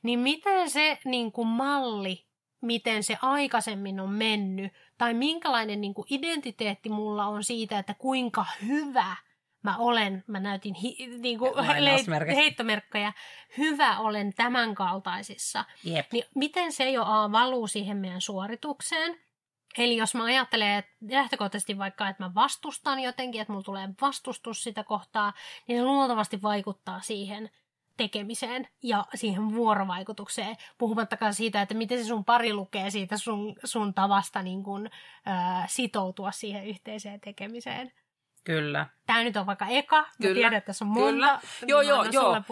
niin 0.02 0.18
miten 0.18 0.70
se 0.70 0.98
niin 1.04 1.32
kuin 1.32 1.48
malli, 1.48 2.26
miten 2.60 3.02
se 3.02 3.18
aikaisemmin 3.22 4.00
on 4.00 4.10
mennyt, 4.10 4.72
tai 4.98 5.14
minkälainen 5.14 5.80
niin 5.80 5.94
kuin 5.94 6.06
identiteetti 6.10 6.88
mulla 6.88 7.26
on 7.26 7.44
siitä, 7.44 7.78
että 7.78 7.94
kuinka 7.94 8.46
hyvä 8.66 9.16
mä 9.62 9.76
olen, 9.76 10.24
mä 10.26 10.40
näytin 10.40 10.74
hi, 10.74 10.96
niin 11.18 11.38
kuin 11.38 11.52
le- 11.78 12.34
heittomerkkejä, 12.34 13.12
hyvä 13.58 13.98
olen 13.98 14.34
tämän 14.34 14.74
kaltaisissa. 14.74 15.64
Yep. 15.86 16.12
Niin 16.12 16.24
miten 16.34 16.72
se 16.72 16.90
jo 16.90 17.04
A 17.04 17.32
valuu 17.32 17.66
siihen 17.66 17.96
meidän 17.96 18.20
suoritukseen? 18.20 19.20
Eli 19.78 19.96
jos 19.96 20.14
mä 20.14 20.24
ajattelen 20.24 20.68
että 20.78 20.90
lähtökohtaisesti 21.10 21.78
vaikka, 21.78 22.08
että 22.08 22.24
mä 22.24 22.34
vastustan 22.34 23.00
jotenkin, 23.00 23.40
että 23.40 23.52
mulla 23.52 23.64
tulee 23.64 23.88
vastustus 24.00 24.62
sitä 24.62 24.84
kohtaa, 24.84 25.32
niin 25.68 25.78
se 25.78 25.84
luultavasti 25.84 26.42
vaikuttaa 26.42 27.00
siihen 27.00 27.50
tekemiseen 27.96 28.68
ja 28.82 29.04
siihen 29.14 29.54
vuorovaikutukseen, 29.54 30.56
puhumattakaan 30.78 31.34
siitä, 31.34 31.62
että 31.62 31.74
miten 31.74 31.98
se 31.98 32.04
sun 32.04 32.24
pari 32.24 32.52
lukee 32.52 32.90
siitä 32.90 33.16
sun, 33.16 33.56
sun 33.64 33.94
tavasta 33.94 34.42
niin 34.42 34.62
kun, 34.62 34.90
ää, 35.26 35.66
sitoutua 35.68 36.30
siihen 36.30 36.66
yhteiseen 36.66 37.20
tekemiseen. 37.20 37.92
Kyllä. 38.44 38.86
tämä 39.06 39.22
nyt 39.22 39.36
on 39.36 39.46
vaikka 39.46 39.66
eka, 39.66 40.06
Kyllä, 40.22 40.34
tiedän, 40.34 40.54
että 40.54 40.66
tässä 40.66 40.84
on 40.84 40.88
monta, 40.88 41.10
kyllä. 41.10 41.40
Joo, 41.66 41.80
joo, 41.80 42.04
joo. 42.04 42.42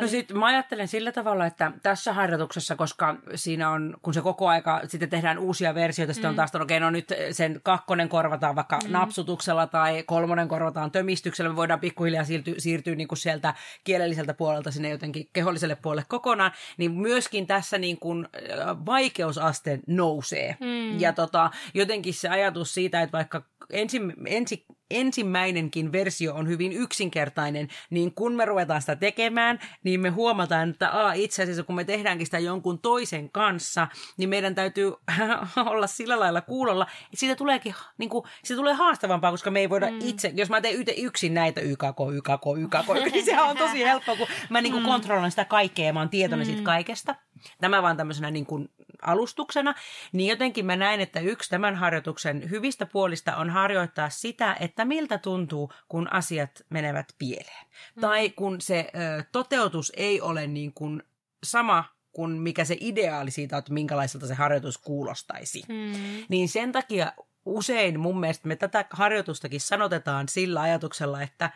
No 0.00 0.06
sit 0.06 0.32
mä 0.32 0.46
ajattelen 0.46 0.88
sillä 0.88 1.12
tavalla, 1.12 1.46
että 1.46 1.72
tässä 1.82 2.12
harjoituksessa, 2.12 2.76
koska 2.76 3.16
siinä 3.34 3.70
on, 3.70 3.96
kun 4.02 4.14
se 4.14 4.20
koko 4.20 4.48
aika 4.48 4.80
sitten 4.86 5.10
tehdään 5.10 5.38
uusia 5.38 5.74
versioita, 5.74 6.14
sitten 6.14 6.28
mm. 6.28 6.32
on 6.32 6.36
taas, 6.36 6.48
että 6.48 6.62
okei, 6.62 6.80
no 6.80 6.90
nyt 6.90 7.08
sen 7.30 7.60
kakkonen 7.62 8.08
korvataan 8.08 8.56
vaikka 8.56 8.78
mm. 8.84 8.92
napsutuksella 8.92 9.66
tai 9.66 10.02
kolmonen 10.02 10.48
korvataan 10.48 10.90
tömistyksellä, 10.90 11.50
me 11.50 11.56
voidaan 11.56 11.80
pikkuhiljaa 11.80 12.24
siirtyä, 12.24 12.54
siirtyä 12.58 12.94
niin 12.94 13.08
kuin 13.08 13.18
sieltä 13.18 13.54
kielelliseltä 13.84 14.34
puolelta 14.34 14.70
sinne 14.70 14.88
jotenkin 14.88 15.28
keholliselle 15.32 15.76
puolelle 15.76 16.04
kokonaan, 16.08 16.52
niin 16.76 16.92
myöskin 16.92 17.46
tässä 17.46 17.78
niin 17.78 17.98
kuin 17.98 18.28
äh, 18.36 18.76
vaikeusaste 18.86 19.78
nousee. 19.86 20.56
Mm. 20.60 21.00
Ja 21.00 21.12
tota, 21.12 21.50
jotenkin 21.74 22.14
se 22.14 22.28
ajatus 22.28 22.74
siitä, 22.74 23.02
että 23.02 23.16
vaikka 23.16 23.42
ensi, 23.70 24.00
ensi, 24.26 24.66
ensimmäinenkin 24.90 25.92
versio 25.92 26.34
on 26.34 26.48
hyvin 26.48 26.72
yksinkertainen, 26.72 27.68
niin 27.90 28.14
kun 28.14 28.32
me 28.32 28.44
ruvetaan 28.44 28.80
sitä 28.80 28.96
tekemään, 28.96 29.58
niin 29.84 30.00
me 30.00 30.08
huomataan, 30.08 30.70
että 30.70 31.06
a, 31.06 31.12
itse 31.12 31.42
asiassa 31.42 31.62
kun 31.62 31.74
me 31.74 31.84
tehdäänkin 31.84 32.26
sitä 32.26 32.38
jonkun 32.38 32.78
toisen 32.78 33.30
kanssa, 33.30 33.88
niin 34.16 34.28
meidän 34.28 34.54
täytyy 34.54 34.92
olla 35.72 35.86
sillä 35.86 36.20
lailla 36.20 36.40
kuulolla, 36.40 36.86
että 37.04 37.16
siitä 37.16 37.36
tuleekin, 37.36 37.74
niin 37.98 38.10
kuin, 38.10 38.24
siitä 38.44 38.60
tulee 38.60 38.74
haastavampaa, 38.74 39.30
koska 39.30 39.50
me 39.50 39.60
ei 39.60 39.70
voida 39.70 39.90
mm. 39.90 39.98
itse, 40.02 40.32
jos 40.34 40.50
mä 40.50 40.60
teen 40.60 40.80
yte, 40.80 40.94
yksin 40.96 41.34
näitä 41.34 41.60
YKK, 41.60 42.00
YKK, 42.14 42.46
YKK, 42.58 42.94
niin 43.12 43.24
sehän 43.24 43.48
on 43.48 43.56
tosi 43.56 43.84
helppoa, 43.90 44.16
kun 44.16 44.26
mä 44.50 44.60
niin 44.60 44.72
kuin 44.72 44.82
mm. 44.82 44.88
kontrolloin 44.88 45.30
sitä 45.30 45.44
kaikkea 45.44 45.86
ja 45.86 45.92
mä 45.92 46.00
oon 46.00 46.08
tietoinen 46.08 46.46
mm. 46.46 46.50
siitä 46.50 46.64
kaikesta. 46.64 47.14
Tämä 47.60 47.82
vaan 47.82 47.96
tämmöisenä 47.96 48.30
niin 48.30 48.46
kuin 48.46 48.68
alustuksena, 49.02 49.74
niin 50.12 50.30
jotenkin 50.30 50.66
mä 50.66 50.76
näen, 50.76 51.00
että 51.00 51.20
yksi 51.20 51.50
tämän 51.50 51.76
harjoituksen 51.76 52.50
hyvistä 52.50 52.86
puolista 52.86 53.36
on 53.36 53.50
harjoittaa 53.50 54.10
sitä, 54.10 54.56
että 54.60 54.84
miltä 54.84 55.18
tuntuu, 55.18 55.72
kun 55.88 56.12
asiat 56.12 56.50
menevät 56.70 57.14
pieleen. 57.18 57.66
Mm. 57.96 58.00
Tai 58.00 58.30
kun 58.30 58.60
se 58.60 58.90
ö, 58.94 59.24
toteutus 59.32 59.92
ei 59.96 60.20
ole 60.20 60.46
niin 60.46 60.72
kuin 60.72 61.02
sama 61.44 61.84
kuin 62.12 62.30
mikä 62.30 62.64
se 62.64 62.76
ideaali 62.80 63.30
siitä, 63.30 63.56
että 63.58 63.72
minkälaiselta 63.72 64.26
se 64.26 64.34
harjoitus 64.34 64.78
kuulostaisi. 64.78 65.62
Mm. 65.68 65.92
Niin 66.28 66.48
sen 66.48 66.72
takia 66.72 67.12
usein 67.46 68.00
mun 68.00 68.20
mielestä 68.20 68.48
me 68.48 68.56
tätä 68.56 68.84
harjoitustakin 68.90 69.60
sanotetaan 69.60 70.28
sillä 70.28 70.60
ajatuksella, 70.60 71.22
että 71.22 71.50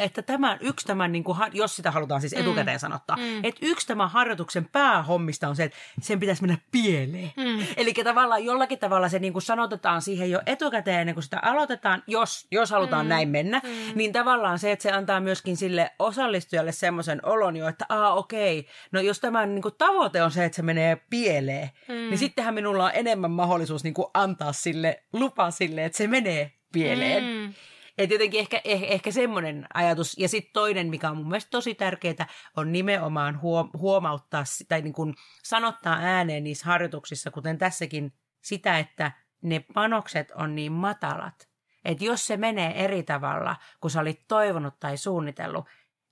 että 0.00 0.22
tämä, 0.22 0.58
yksi 0.60 0.86
tämän, 0.86 1.12
niin 1.12 1.24
kuin, 1.24 1.38
jos 1.52 1.76
sitä 1.76 1.90
halutaan 1.90 2.20
siis 2.20 2.32
etukäteen 2.32 2.76
mm. 2.76 2.80
sanottaa, 2.80 3.16
mm. 3.16 3.44
että 3.44 3.60
yksi 3.62 3.86
tämän 3.86 4.10
harjoituksen 4.10 4.68
päähommista 4.72 5.48
on 5.48 5.56
se, 5.56 5.64
että 5.64 5.78
sen 6.00 6.20
pitäisi 6.20 6.42
mennä 6.42 6.58
pieleen. 6.72 7.32
Mm. 7.36 7.66
Eli 7.76 7.94
tavallaan 7.94 8.44
jollakin 8.44 8.78
tavalla 8.78 9.08
se 9.08 9.18
niin 9.18 9.32
kuin 9.32 9.42
sanotetaan 9.42 10.02
siihen 10.02 10.30
jo 10.30 10.40
etukäteen 10.46 11.00
ennen 11.00 11.14
kuin 11.14 11.24
sitä 11.24 11.38
aloitetaan, 11.42 12.02
jos, 12.06 12.46
jos 12.50 12.70
halutaan 12.70 13.06
mm. 13.06 13.08
näin 13.08 13.28
mennä, 13.28 13.60
mm. 13.64 13.70
niin 13.94 14.12
tavallaan 14.12 14.58
se, 14.58 14.72
että 14.72 14.82
se 14.82 14.92
antaa 14.92 15.20
myöskin 15.20 15.56
sille 15.56 15.90
osallistujalle 15.98 16.72
semmoisen 16.72 17.20
olon 17.26 17.56
jo, 17.56 17.68
että 17.68 17.86
aa 17.88 18.14
okei, 18.14 18.66
no 18.92 19.00
jos 19.00 19.20
tämä 19.20 19.46
niin 19.46 19.62
kuin, 19.62 19.74
tavoite 19.78 20.22
on 20.22 20.30
se, 20.30 20.44
että 20.44 20.56
se 20.56 20.62
menee 20.62 20.96
pieleen, 21.10 21.70
mm. 21.88 21.94
niin 21.94 22.18
sittenhän 22.18 22.54
minulla 22.54 22.84
on 22.84 22.90
enemmän 22.94 23.30
mahdollisuus 23.30 23.84
niin 23.84 23.94
kuin, 23.94 24.08
antaa 24.14 24.52
sille 24.52 25.02
lupa 25.12 25.50
sille, 25.50 25.84
että 25.84 25.98
se 25.98 26.06
menee 26.06 26.52
pieleen. 26.72 27.24
Mm. 27.24 27.54
Että 28.00 28.14
jotenkin 28.14 28.40
ehkä, 28.40 28.60
ehkä, 28.64 28.86
ehkä 28.86 29.10
semmoinen 29.10 29.66
ajatus. 29.74 30.18
Ja 30.18 30.28
sitten 30.28 30.52
toinen, 30.52 30.86
mikä 30.86 31.10
on 31.10 31.16
mun 31.16 31.28
mielestä 31.28 31.50
tosi 31.50 31.74
tärkeää, 31.74 32.26
on 32.56 32.72
nimenomaan 32.72 33.40
huom- 33.42 33.70
huomauttaa 33.78 34.44
tai 34.68 34.82
niin 34.82 34.92
kuin 34.92 35.14
sanottaa 35.42 35.96
ääneen 36.00 36.44
niissä 36.44 36.66
harjoituksissa, 36.66 37.30
kuten 37.30 37.58
tässäkin, 37.58 38.12
sitä, 38.40 38.78
että 38.78 39.12
ne 39.42 39.64
panokset 39.74 40.30
on 40.30 40.54
niin 40.54 40.72
matalat. 40.72 41.48
Että 41.84 42.04
jos 42.04 42.26
se 42.26 42.36
menee 42.36 42.84
eri 42.84 43.02
tavalla, 43.02 43.56
kuin 43.80 43.90
sä 43.90 44.00
olit 44.00 44.20
toivonut 44.28 44.80
tai 44.80 44.96
suunnitellut, 44.96 45.64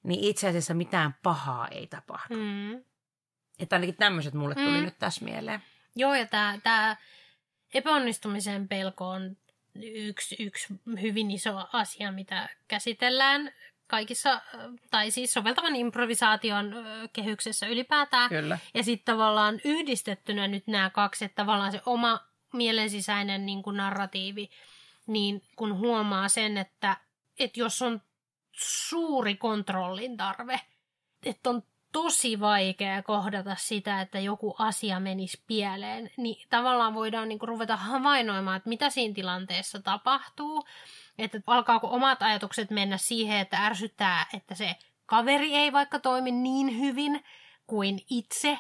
niin 0.03 0.21
itse 0.25 0.49
asiassa 0.49 0.75
mitään 0.75 1.15
pahaa 1.23 1.69
ei 1.69 1.87
tapahdu. 1.87 2.37
Mm. 2.37 2.85
Että 3.59 3.77
ainakin 3.77 3.97
tämmöiset 3.97 4.35
mulle 4.35 4.55
tuli 4.55 4.79
mm. 4.79 4.85
nyt 4.85 4.99
tässä 4.99 5.25
mieleen. 5.25 5.63
Joo, 5.97 6.15
ja 6.15 6.27
tämä 6.63 6.97
epäonnistumisen 7.75 8.69
pelko 8.69 9.09
on 9.09 9.37
yksi, 9.83 10.37
yksi 10.39 10.67
hyvin 11.03 11.31
iso 11.31 11.67
asia, 11.73 12.13
mitä 12.13 12.49
käsitellään 12.69 13.53
kaikissa, 13.87 14.41
tai 14.91 15.11
siis 15.11 15.33
soveltavan 15.33 15.77
improvisaation 15.77 16.75
kehyksessä 17.13 17.67
ylipäätään. 17.67 18.29
Kyllä. 18.29 18.59
Ja 18.75 18.83
sitten 18.83 19.15
tavallaan 19.15 19.61
yhdistettynä 19.65 20.49
nyt 20.49 20.67
nämä 20.67 20.91
kaksi, 20.91 21.25
että 21.25 21.37
tavallaan 21.37 21.73
se 21.73 21.81
oma 21.87 22.21
mielensisäinen 22.53 23.47
niin 23.47 23.63
kuin 23.63 23.77
narratiivi, 23.77 24.51
niin 25.07 25.43
kun 25.57 25.79
huomaa 25.79 26.29
sen, 26.29 26.57
että, 26.57 26.97
että 27.39 27.61
jos 27.61 27.83
on 27.83 28.03
suuri 28.53 29.37
kontrollin 29.37 30.17
tarve, 30.17 30.61
että 31.27 31.51
on 31.51 31.63
tosi 31.93 32.41
vaikea 32.41 33.03
kohdata 33.03 33.57
sitä, 33.59 34.01
että 34.01 34.19
joku 34.19 34.55
asia 34.59 35.01
menisi 35.01 35.43
pieleen, 35.47 36.11
niin 36.17 36.47
tavallaan 36.51 36.95
voidaan 36.95 37.29
niin 37.29 37.39
kuin 37.39 37.49
ruveta 37.49 37.77
havainnoimaan, 37.77 38.57
että 38.57 38.69
mitä 38.69 38.91
siinä 38.91 39.15
tilanteessa 39.15 39.83
tapahtuu, 39.83 40.65
että 41.19 41.41
alkaako 41.47 41.89
omat 41.91 42.23
ajatukset 42.23 42.71
mennä 42.71 42.97
siihen, 42.97 43.39
että 43.39 43.67
ärsyttää, 43.67 44.27
että 44.35 44.55
se 44.55 44.77
kaveri 45.07 45.55
ei 45.55 45.73
vaikka 45.73 45.99
toimi 45.99 46.31
niin 46.31 46.79
hyvin 46.79 47.25
kuin 47.67 48.01
itse 48.11 48.59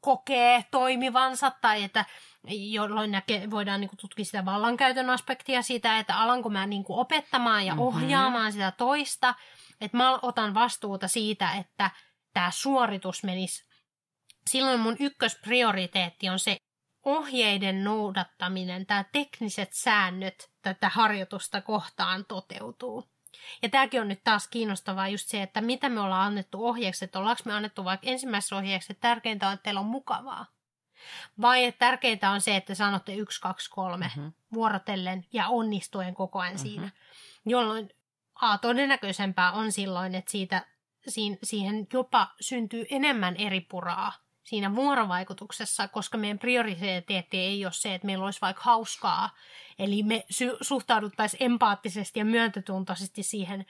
kokee 0.00 0.64
toimivansa, 0.70 1.52
tai 1.60 1.82
että 1.82 2.04
jolloin 2.48 3.10
näke, 3.10 3.50
voidaan 3.50 3.80
niin 3.80 3.90
tutkia 4.00 4.24
sitä 4.24 4.44
vallankäytön 4.44 5.10
aspektia 5.10 5.62
siitä, 5.62 5.98
että 5.98 6.16
alanko 6.16 6.50
mä 6.50 6.66
niin 6.66 6.84
opettamaan 6.88 7.66
ja 7.66 7.74
ohjaamaan 7.78 8.42
mm-hmm. 8.42 8.52
sitä 8.52 8.70
toista, 8.70 9.34
että 9.80 9.96
mä 9.96 10.18
otan 10.22 10.54
vastuuta 10.54 11.08
siitä, 11.08 11.52
että 11.52 11.90
tämä 12.34 12.50
suoritus 12.50 13.24
menisi. 13.24 13.64
Silloin 14.50 14.80
mun 14.80 14.96
ykkösprioriteetti 15.00 16.28
on 16.28 16.38
se 16.38 16.56
ohjeiden 17.04 17.84
noudattaminen, 17.84 18.86
tämä 18.86 19.04
tekniset 19.12 19.72
säännöt 19.72 20.50
tätä 20.62 20.88
harjoitusta 20.88 21.60
kohtaan 21.60 22.24
toteutuu. 22.24 23.08
Ja 23.62 23.68
tämäkin 23.68 24.00
on 24.00 24.08
nyt 24.08 24.24
taas 24.24 24.48
kiinnostavaa 24.48 25.08
just 25.08 25.28
se, 25.28 25.42
että 25.42 25.60
mitä 25.60 25.88
me 25.88 26.00
ollaan 26.00 26.26
annettu 26.26 26.66
ohjeeksi, 26.66 27.04
että 27.04 27.18
ollaanko 27.18 27.42
me 27.44 27.52
annettu 27.52 27.84
vaikka 27.84 28.06
ensimmäisessä 28.10 28.56
ohjeeksi, 28.56 28.92
että 28.92 29.08
tärkeintä 29.08 29.48
on, 29.48 29.54
että 29.54 29.62
teillä 29.62 29.80
on 29.80 29.86
mukavaa. 29.86 30.46
Vai 31.40 31.64
että 31.64 31.78
tärkeintä 31.78 32.30
on 32.30 32.40
se, 32.40 32.56
että 32.56 32.74
sanotte 32.74 33.14
yksi, 33.14 33.40
kaksi, 33.40 33.70
kolme 33.70 34.10
mm-hmm. 34.16 34.32
vuorotellen 34.52 35.26
ja 35.32 35.48
onnistuen 35.48 36.14
koko 36.14 36.38
ajan 36.38 36.54
mm-hmm. 36.54 36.68
siinä. 36.68 36.90
Jolloin 37.46 37.90
A, 38.34 38.58
todennäköisempää 38.58 39.52
on 39.52 39.72
silloin, 39.72 40.14
että 40.14 40.30
siitä 40.30 40.66
siihen 41.42 41.86
jopa 41.92 42.34
syntyy 42.40 42.86
enemmän 42.90 43.36
eri 43.36 43.60
puraa 43.60 44.12
siinä 44.44 44.74
vuorovaikutuksessa, 44.74 45.88
koska 45.88 46.18
meidän 46.18 46.38
prioriteetti 46.38 47.38
ei 47.38 47.64
ole 47.64 47.72
se, 47.72 47.94
että 47.94 48.06
meillä 48.06 48.24
olisi 48.24 48.40
vaikka 48.40 48.62
hauskaa. 48.64 49.30
Eli 49.78 50.02
me 50.02 50.24
suhtauduttaisiin 50.60 51.42
empaattisesti 51.42 52.18
ja 52.18 52.24
myöntötuntoisesti 52.24 53.22
siihen 53.22 53.66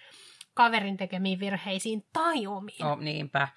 kaverin 0.54 0.96
tekemiin 0.96 1.40
virheisiin 1.40 2.06
tai 2.12 2.46
omiin. 2.46 2.84
Oh, 2.84 2.98
niinpä. 2.98 3.48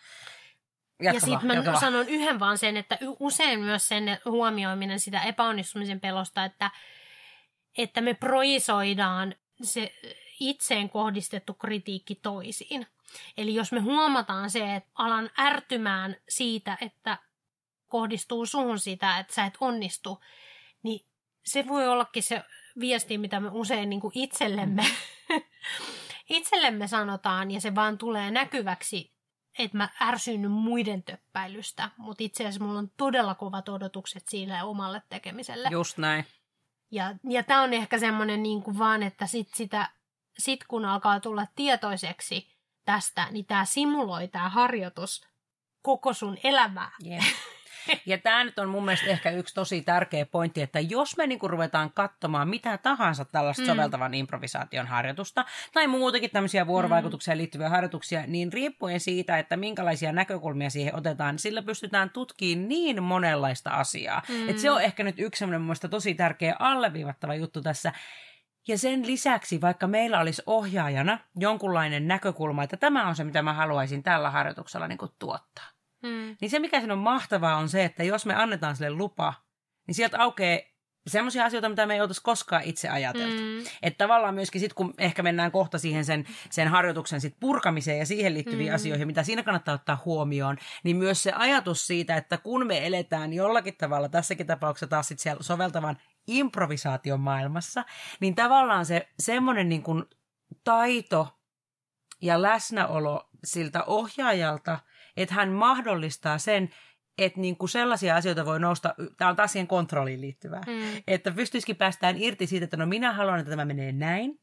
Jatkava, 1.01 1.15
ja 1.15 1.19
sitten 1.19 1.47
mä 1.47 1.53
jatkava. 1.53 1.79
sanon 1.79 2.09
yhden 2.09 2.39
vaan 2.39 2.57
sen, 2.57 2.77
että 2.77 2.97
usein 3.19 3.59
myös 3.59 3.87
sen 3.87 4.03
huomioiminen 4.25 4.99
sitä 4.99 5.21
epäonnistumisen 5.21 5.99
pelosta, 5.99 6.45
että, 6.45 6.71
että 7.77 8.01
me 8.01 8.13
projisoidaan 8.13 9.35
se 9.61 9.93
itseen 10.39 10.89
kohdistettu 10.89 11.53
kritiikki 11.53 12.15
toisiin. 12.15 12.87
Eli 13.37 13.55
jos 13.55 13.71
me 13.71 13.79
huomataan 13.79 14.49
se, 14.49 14.75
että 14.75 14.89
alan 14.95 15.29
ärtymään 15.39 16.15
siitä, 16.29 16.77
että 16.81 17.17
kohdistuu 17.87 18.45
suhun 18.45 18.79
sitä, 18.79 19.19
että 19.19 19.33
sä 19.33 19.45
et 19.45 19.57
onnistu, 19.59 20.23
niin 20.83 21.05
se 21.45 21.67
voi 21.67 21.87
ollakin 21.87 22.23
se 22.23 22.43
viesti, 22.79 23.17
mitä 23.17 23.39
me 23.39 23.49
usein 23.51 23.89
niin 23.89 24.01
kuin 24.01 24.11
itsellemme, 24.15 24.85
itsellemme 26.29 26.87
sanotaan, 26.87 27.51
ja 27.51 27.61
se 27.61 27.75
vaan 27.75 27.97
tulee 27.97 28.31
näkyväksi, 28.31 29.11
että 29.59 29.77
mä 29.77 29.89
ärsyn 30.01 30.51
muiden 30.51 31.03
töppäilystä, 31.03 31.89
mutta 31.97 32.23
itse 32.23 32.43
asiassa 32.43 32.63
mulla 32.63 32.79
on 32.79 32.91
todella 32.97 33.35
kovat 33.35 33.69
odotukset 33.69 34.27
sille 34.27 34.63
omalle 34.63 35.01
tekemiselle. 35.09 35.67
Just 35.71 35.97
näin. 35.97 36.25
Ja, 36.91 37.15
ja 37.29 37.43
tämä 37.43 37.61
on 37.61 37.73
ehkä 37.73 37.99
semmoinen 37.99 38.43
niin 38.43 38.63
kuin 38.63 38.79
vaan, 38.79 39.03
että 39.03 39.25
sit 39.27 39.49
sitä, 39.55 39.89
sit 40.37 40.63
kun 40.67 40.85
alkaa 40.85 41.19
tulla 41.19 41.47
tietoiseksi 41.55 42.56
tästä, 42.87 43.27
niin 43.31 43.45
tämä 43.45 43.65
simuloi 43.65 44.27
tämä 44.27 44.49
harjoitus 44.49 45.27
koko 45.81 46.13
sun 46.13 46.37
elämää. 46.43 46.91
Yeah. 47.05 47.25
Ja 48.05 48.17
tämä 48.17 48.43
nyt 48.43 48.59
on 48.59 48.69
mun 48.69 48.85
mielestä 48.85 49.09
ehkä 49.09 49.31
yksi 49.31 49.53
tosi 49.53 49.81
tärkeä 49.81 50.25
pointti, 50.25 50.61
että 50.61 50.79
jos 50.79 51.17
me 51.17 51.27
niinku 51.27 51.47
ruvetaan 51.47 51.93
katsomaan 51.93 52.47
mitä 52.47 52.77
tahansa 52.77 53.25
tällaista 53.25 53.61
mm. 53.61 53.67
soveltavan 53.67 54.13
improvisaation 54.13 54.87
harjoitusta, 54.87 55.45
tai 55.73 55.87
muutenkin 55.87 56.29
tämmöisiä 56.31 56.67
vuorovaikutukseen 56.67 57.37
liittyviä 57.37 57.69
harjoituksia, 57.69 58.23
niin 58.27 58.53
riippuen 58.53 58.99
siitä, 58.99 59.39
että 59.39 59.57
minkälaisia 59.57 60.11
näkökulmia 60.11 60.69
siihen 60.69 60.95
otetaan, 60.95 61.33
niin 61.33 61.39
sillä 61.39 61.61
pystytään 61.61 62.09
tutkimaan 62.09 62.67
niin 62.67 63.03
monenlaista 63.03 63.69
asiaa. 63.69 64.21
Mm. 64.29 64.49
Että 64.49 64.61
se 64.61 64.71
on 64.71 64.81
ehkä 64.81 65.03
nyt 65.03 65.19
yksi 65.19 65.39
semmoinen 65.39 65.61
mun 65.61 65.75
tosi 65.89 66.13
tärkeä 66.13 66.55
alleviivattava 66.59 67.35
juttu 67.35 67.61
tässä, 67.61 67.93
Ja 68.67 68.77
sen 68.77 69.07
lisäksi, 69.07 69.61
vaikka 69.61 69.87
meillä 69.87 70.19
olisi 70.19 70.41
ohjaajana 70.45 71.19
jonkunlainen 71.35 72.07
näkökulma, 72.07 72.63
että 72.63 72.77
tämä 72.77 73.07
on 73.07 73.15
se, 73.15 73.23
mitä 73.23 73.41
mä 73.41 73.53
haluaisin 73.53 74.03
tällä 74.03 74.29
harjoituksella 74.29 74.87
niin 74.87 74.97
kuin 74.97 75.11
tuottaa. 75.19 75.69
Mm. 76.03 76.35
Niin 76.41 76.49
se, 76.49 76.59
mikä 76.59 76.79
siinä 76.79 76.93
on 76.93 76.99
mahtavaa, 76.99 77.57
on 77.57 77.69
se, 77.69 77.85
että 77.85 78.03
jos 78.03 78.25
me 78.25 78.35
annetaan 78.35 78.75
sille 78.75 78.91
lupa, 78.91 79.33
niin 79.87 79.95
sieltä 79.95 80.17
aukeaa 80.19 80.59
semmoisia 81.07 81.45
asioita, 81.45 81.69
mitä 81.69 81.85
me 81.85 81.93
ei 81.93 82.01
oltaisi 82.01 82.21
koskaan 82.21 82.63
itse 82.63 82.89
ajateltu. 82.89 83.41
Mm. 83.41 83.65
Että 83.81 83.97
tavallaan 83.97 84.35
myöskin 84.35 84.61
sitten, 84.61 84.75
kun 84.75 84.93
ehkä 84.97 85.23
mennään 85.23 85.51
kohta 85.51 85.77
siihen 85.77 86.05
sen, 86.05 86.25
sen 86.49 86.67
harjoituksen 86.67 87.21
sit 87.21 87.35
purkamiseen 87.39 87.99
ja 87.99 88.05
siihen 88.05 88.33
liittyviin 88.33 88.69
mm. 88.69 88.75
asioihin, 88.75 89.07
mitä 89.07 89.23
siinä 89.23 89.43
kannattaa 89.43 89.75
ottaa 89.75 90.01
huomioon, 90.05 90.57
niin 90.83 90.97
myös 90.97 91.23
se 91.23 91.31
ajatus 91.31 91.87
siitä, 91.87 92.15
että 92.15 92.37
kun 92.37 92.67
me 92.67 92.87
eletään 92.87 93.33
jollakin 93.33 93.77
tavalla, 93.77 94.09
tässäkin 94.09 94.47
tapauksessa 94.47 94.87
taas 94.87 95.07
sit 95.07 95.19
siellä 95.19 95.43
soveltavan 95.43 95.97
improvisaation 96.27 97.19
maailmassa, 97.19 97.85
niin 98.19 98.35
tavallaan 98.35 98.85
se 98.85 99.07
semmoinen 99.19 99.69
niin 99.69 99.83
kuin 99.83 100.03
taito 100.63 101.39
ja 102.21 102.41
läsnäolo 102.41 103.29
siltä 103.43 103.83
ohjaajalta, 103.83 104.79
että 105.17 105.35
hän 105.35 105.49
mahdollistaa 105.49 106.37
sen, 106.37 106.69
että 107.17 107.39
niin 107.39 107.57
kuin 107.57 107.69
sellaisia 107.69 108.15
asioita 108.15 108.45
voi 108.45 108.59
nousta, 108.59 108.95
tämä 109.17 109.29
on 109.29 109.35
taas 109.35 109.51
siihen 109.51 109.67
kontrolliin 109.67 110.21
liittyvää, 110.21 110.61
mm. 110.67 111.03
että 111.07 111.31
pystyisikin 111.31 111.75
päästään 111.75 112.15
irti 112.17 112.47
siitä, 112.47 112.63
että 112.63 112.77
no 112.77 112.85
minä 112.85 113.13
haluan, 113.13 113.39
että 113.39 113.49
tämä 113.49 113.65
menee 113.65 113.91
näin, 113.91 114.41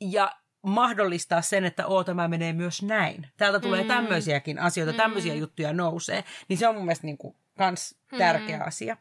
ja 0.00 0.36
mahdollistaa 0.62 1.42
sen, 1.42 1.64
että 1.64 1.86
oo, 1.86 2.04
tämä 2.04 2.28
menee 2.28 2.52
myös 2.52 2.82
näin. 2.82 3.26
Täältä 3.36 3.60
tulee 3.60 3.82
mm. 3.82 3.88
tämmöisiäkin 3.88 4.58
asioita, 4.58 4.92
tämmöisiä 4.92 5.34
mm. 5.34 5.40
juttuja 5.40 5.72
nousee, 5.72 6.24
niin 6.48 6.58
se 6.58 6.68
on 6.68 6.74
mun 6.74 6.84
mielestä 6.84 7.06
niin 7.06 7.18
kuin 7.18 7.36
kans 7.58 7.98
tärkeä 8.18 8.56
mm. 8.56 8.66
asia. 8.66 8.96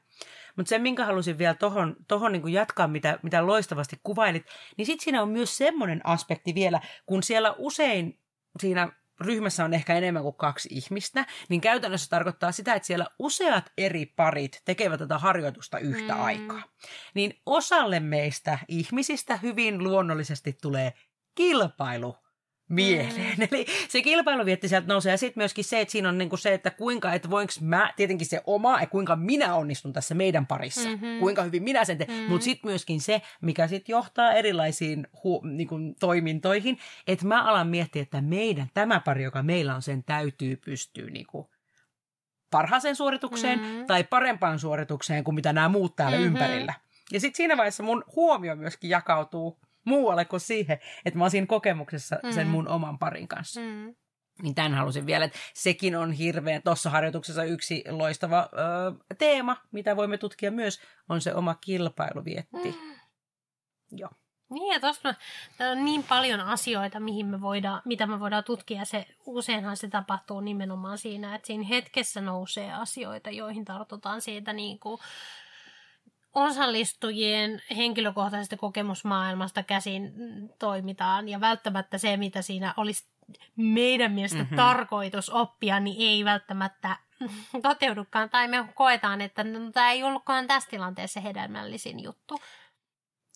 Mutta 0.55 0.69
se, 0.69 0.79
minkä 0.79 1.05
halusin 1.05 1.37
vielä 1.37 1.53
tuohon 1.53 1.95
tohon 2.07 2.31
niin 2.31 2.53
jatkaa, 2.53 2.87
mitä, 2.87 3.19
mitä 3.23 3.45
loistavasti 3.45 3.99
kuvailit, 4.03 4.45
niin 4.77 4.85
sitten 4.85 5.03
siinä 5.03 5.21
on 5.21 5.29
myös 5.29 5.57
semmoinen 5.57 6.01
aspekti 6.03 6.55
vielä, 6.55 6.81
kun 7.05 7.23
siellä 7.23 7.55
usein 7.57 8.19
siinä 8.59 8.91
ryhmässä 9.21 9.65
on 9.65 9.73
ehkä 9.73 9.95
enemmän 9.95 10.23
kuin 10.23 10.35
kaksi 10.35 10.69
ihmistä, 10.71 11.25
niin 11.49 11.61
käytännössä 11.61 12.09
tarkoittaa 12.09 12.51
sitä, 12.51 12.73
että 12.73 12.87
siellä 12.87 13.07
useat 13.19 13.71
eri 13.77 14.05
parit 14.05 14.61
tekevät 14.65 14.99
tätä 14.99 15.17
harjoitusta 15.17 15.79
yhtä 15.79 16.13
mm. 16.15 16.21
aikaa. 16.21 16.63
Niin 17.13 17.41
osalle 17.45 17.99
meistä 17.99 18.59
ihmisistä 18.67 19.37
hyvin 19.37 19.83
luonnollisesti 19.83 20.57
tulee 20.61 20.93
kilpailu 21.35 22.17
mieleen. 22.71 23.37
Mm. 23.37 23.47
Eli 23.51 23.65
se 23.89 24.01
kilpailuvietti 24.01 24.67
sieltä 24.67 24.87
nousee 24.87 25.11
ja 25.11 25.17
sitten 25.17 25.41
myöskin 25.41 25.63
se, 25.63 25.81
että 25.81 25.91
siinä 25.91 26.09
on 26.09 26.17
niinku 26.17 26.37
se, 26.37 26.53
että 26.53 26.69
kuinka, 26.69 27.13
että 27.13 27.29
voinko 27.29 27.53
mä, 27.61 27.93
tietenkin 27.95 28.27
se 28.27 28.41
oma, 28.45 28.79
että 28.79 28.91
kuinka 28.91 29.15
minä 29.15 29.55
onnistun 29.55 29.93
tässä 29.93 30.15
meidän 30.15 30.47
parissa, 30.47 30.89
mm-hmm. 30.89 31.19
kuinka 31.19 31.43
hyvin 31.43 31.63
minä 31.63 31.85
sen 31.85 31.97
teen, 31.97 32.09
mm-hmm. 32.09 32.29
mutta 32.29 32.43
sitten 32.43 32.71
myöskin 32.71 33.01
se, 33.01 33.21
mikä 33.41 33.67
sitten 33.67 33.93
johtaa 33.93 34.33
erilaisiin 34.33 35.07
hu, 35.23 35.41
niinku, 35.43 35.75
toimintoihin, 35.99 36.77
että 37.07 37.25
mä 37.25 37.43
alan 37.43 37.67
miettiä, 37.67 38.01
että 38.01 38.21
meidän, 38.21 38.67
tämä 38.73 38.99
pari, 38.99 39.23
joka 39.23 39.43
meillä 39.43 39.75
on, 39.75 39.81
sen 39.81 40.03
täytyy 40.03 40.55
pystyä 40.55 41.09
niinku, 41.09 41.49
parhaaseen 42.51 42.95
suoritukseen 42.95 43.59
mm-hmm. 43.59 43.85
tai 43.85 44.03
parempaan 44.03 44.59
suoritukseen 44.59 45.23
kuin 45.23 45.35
mitä 45.35 45.53
nämä 45.53 45.69
muut 45.69 45.95
täällä 45.95 46.17
mm-hmm. 46.17 46.27
ympärillä. 46.27 46.73
Ja 47.11 47.19
sitten 47.19 47.37
siinä 47.37 47.57
vaiheessa 47.57 47.83
mun 47.83 48.03
huomio 48.15 48.55
myöskin 48.55 48.89
jakautuu 48.89 49.59
muualle 49.85 50.25
kuin 50.25 50.39
siihen, 50.39 50.79
että 51.05 51.17
mä 51.17 51.23
oon 51.23 51.31
siinä 51.31 51.47
kokemuksessa 51.47 52.19
mm. 52.23 52.31
sen 52.31 52.47
mun 52.47 52.67
oman 52.67 52.99
parin 52.99 53.27
kanssa. 53.27 53.61
Mm. 53.61 53.95
Niin 54.41 54.55
tämän 54.55 54.73
halusin 54.73 55.05
vielä, 55.05 55.25
että 55.25 55.39
sekin 55.53 55.95
on 55.95 56.11
hirveän, 56.11 56.61
tuossa 56.61 56.89
harjoituksessa 56.89 57.43
yksi 57.43 57.83
loistava 57.89 58.49
ö, 58.53 59.15
teema, 59.17 59.57
mitä 59.71 59.95
voimme 59.95 60.17
tutkia 60.17 60.51
myös, 60.51 60.81
on 61.09 61.21
se 61.21 61.35
oma 61.35 61.55
kilpailuvietti. 61.55 62.71
Mm. 62.71 62.95
Joo. 63.91 64.09
Niin, 64.49 64.73
ja 64.73 64.79
tuossa 64.79 65.13
on 65.71 65.85
niin 65.85 66.03
paljon 66.03 66.39
asioita, 66.39 66.99
mihin 66.99 67.25
me 67.25 67.41
voidaan, 67.41 67.81
mitä 67.85 68.07
me 68.07 68.19
voidaan 68.19 68.43
tutkia. 68.43 68.85
Se, 68.85 69.07
useinhan 69.25 69.77
se 69.77 69.87
tapahtuu 69.87 70.39
nimenomaan 70.39 70.97
siinä, 70.97 71.35
että 71.35 71.47
siinä 71.47 71.63
hetkessä 71.63 72.21
nousee 72.21 72.73
asioita, 72.73 73.29
joihin 73.29 73.65
tartutaan 73.65 74.21
siitä 74.21 74.53
niin 74.53 74.79
kuin, 74.79 74.99
osallistujien 76.33 77.61
henkilökohtaisesta 77.77 78.57
kokemusmaailmasta 78.57 79.63
käsin 79.63 80.13
toimitaan 80.59 81.29
ja 81.29 81.41
välttämättä 81.41 81.97
se, 81.97 82.17
mitä 82.17 82.41
siinä 82.41 82.73
olisi 82.77 83.05
meidän 83.55 84.11
mielestä 84.11 84.37
mm-hmm. 84.37 84.57
tarkoitus 84.57 85.29
oppia, 85.29 85.79
niin 85.79 86.09
ei 86.09 86.25
välttämättä 86.25 86.97
toteudukaan. 87.61 88.29
Tai 88.29 88.47
me 88.47 88.67
koetaan, 88.75 89.21
että 89.21 89.43
no, 89.43 89.71
tämä 89.71 89.91
ei 89.91 90.03
ollutkaan 90.03 90.47
tässä 90.47 90.69
tilanteessa 90.69 91.19
hedelmällisin 91.19 92.03
juttu. 92.03 92.41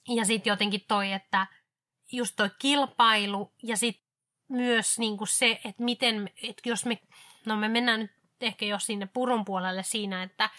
Ja 0.07 0.25
sitten 0.25 0.51
jotenkin 0.51 0.85
toi, 0.87 1.11
että 1.11 1.47
just 2.11 2.35
toi 2.35 2.49
kilpailu 2.59 3.53
ja 3.63 3.77
sitten 3.77 4.05
myös 4.47 4.99
niinku 4.99 5.25
se, 5.25 5.51
että 5.65 5.83
miten, 5.83 6.29
että 6.43 6.69
jos 6.69 6.85
me, 6.85 6.99
no 7.45 7.55
me 7.55 7.67
mennään 7.67 7.99
nyt 7.99 8.11
ehkä 8.41 8.65
jo 8.65 8.79
sinne 8.79 9.05
purun 9.13 9.45
puolelle 9.45 9.83
siinä, 9.83 10.23
että 10.23 10.49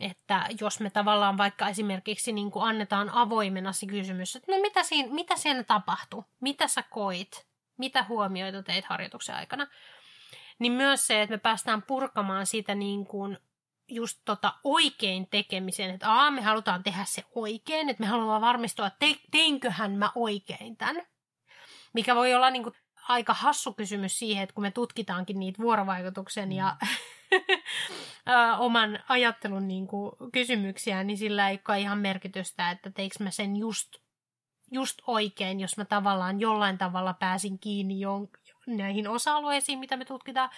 että 0.00 0.46
jos 0.60 0.80
me 0.80 0.90
tavallaan 0.90 1.38
vaikka 1.38 1.68
esimerkiksi 1.68 2.32
niin 2.32 2.50
kuin 2.50 2.64
annetaan 2.64 3.10
avoimena 3.10 3.72
se 3.72 3.86
kysymys, 3.86 4.36
että 4.36 4.52
no 4.52 4.60
mitä 4.60 4.82
siinä, 4.82 5.14
mitä 5.14 5.36
siinä 5.36 5.62
tapahtui, 5.62 6.24
mitä 6.40 6.68
sä 6.68 6.82
koit, 6.82 7.46
mitä 7.78 8.04
huomioita 8.08 8.62
teit 8.62 8.84
harjoituksen 8.84 9.34
aikana, 9.34 9.66
niin 10.58 10.72
myös 10.72 11.06
se, 11.06 11.22
että 11.22 11.34
me 11.34 11.38
päästään 11.38 11.82
purkamaan 11.82 12.46
sitä 12.46 12.74
niin 12.74 13.06
kuin 13.06 13.38
just 13.88 14.20
tota 14.24 14.54
oikein 14.64 15.26
tekemisen, 15.26 15.90
että 15.90 16.12
aa, 16.12 16.30
me 16.30 16.40
halutaan 16.40 16.82
tehdä 16.82 17.04
se 17.04 17.24
oikein, 17.34 17.88
että 17.88 18.00
me 18.00 18.06
haluamme 18.06 18.46
varmistua, 18.46 18.86
että 18.86 18.98
te, 18.98 19.16
teinköhän 19.30 19.92
mä 19.92 20.12
oikein 20.14 20.76
tämän. 20.76 21.06
Mikä 21.92 22.14
voi 22.14 22.34
olla 22.34 22.50
niin 22.50 22.62
kuin 22.62 22.74
aika 23.08 23.34
hassu 23.34 23.72
kysymys 23.72 24.18
siihen, 24.18 24.42
että 24.42 24.54
kun 24.54 24.62
me 24.62 24.70
tutkitaankin 24.70 25.38
niitä 25.38 25.62
vuorovaikutuksen 25.62 26.52
ja 26.52 26.76
mm. 26.82 26.88
oman 28.58 28.98
ajattelun 29.08 29.68
niin 29.68 29.86
kuin, 29.86 30.12
kysymyksiä, 30.32 31.04
niin 31.04 31.18
sillä 31.18 31.50
ei 31.50 31.60
ole 31.68 31.80
ihan 31.80 31.98
merkitystä, 31.98 32.70
että 32.70 32.90
teikö 32.90 33.14
mä 33.20 33.30
sen 33.30 33.56
just, 33.56 33.88
just 34.70 34.98
oikein, 35.06 35.60
jos 35.60 35.76
mä 35.76 35.84
tavallaan 35.84 36.40
jollain 36.40 36.78
tavalla 36.78 37.14
pääsin 37.14 37.58
kiinni 37.58 38.00
jon, 38.00 38.28
näihin 38.66 39.08
osa-alueisiin, 39.08 39.78
mitä 39.78 39.96
me 39.96 40.04
tutkitaan. 40.04 40.50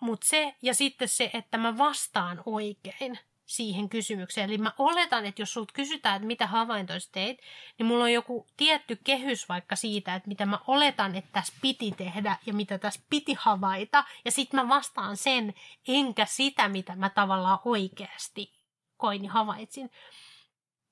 Mutta 0.00 0.26
se, 0.30 0.54
ja 0.62 0.74
sitten 0.74 1.08
se, 1.08 1.30
että 1.34 1.58
mä 1.58 1.78
vastaan 1.78 2.42
oikein 2.46 3.18
siihen 3.48 3.88
kysymykseen. 3.88 4.50
Eli 4.50 4.58
mä 4.58 4.72
oletan, 4.78 5.26
että 5.26 5.42
jos 5.42 5.52
sulta 5.52 5.72
kysytään, 5.72 6.16
että 6.16 6.26
mitä 6.26 6.46
havaintoja 6.46 6.98
teit, 7.12 7.38
niin 7.78 7.86
mulla 7.86 8.04
on 8.04 8.12
joku 8.12 8.46
tietty 8.56 8.98
kehys 9.04 9.48
vaikka 9.48 9.76
siitä, 9.76 10.14
että 10.14 10.28
mitä 10.28 10.46
mä 10.46 10.58
oletan, 10.66 11.14
että 11.14 11.30
tässä 11.32 11.52
piti 11.62 11.94
tehdä 11.96 12.36
ja 12.46 12.54
mitä 12.54 12.78
tässä 12.78 13.00
piti 13.10 13.36
havaita. 13.38 14.04
Ja 14.24 14.30
sitten 14.30 14.60
mä 14.60 14.68
vastaan 14.68 15.16
sen, 15.16 15.54
enkä 15.88 16.26
sitä, 16.26 16.68
mitä 16.68 16.96
mä 16.96 17.10
tavallaan 17.10 17.58
oikeasti 17.64 18.52
koin 18.96 19.24
ja 19.24 19.30
havaitsin. 19.30 19.90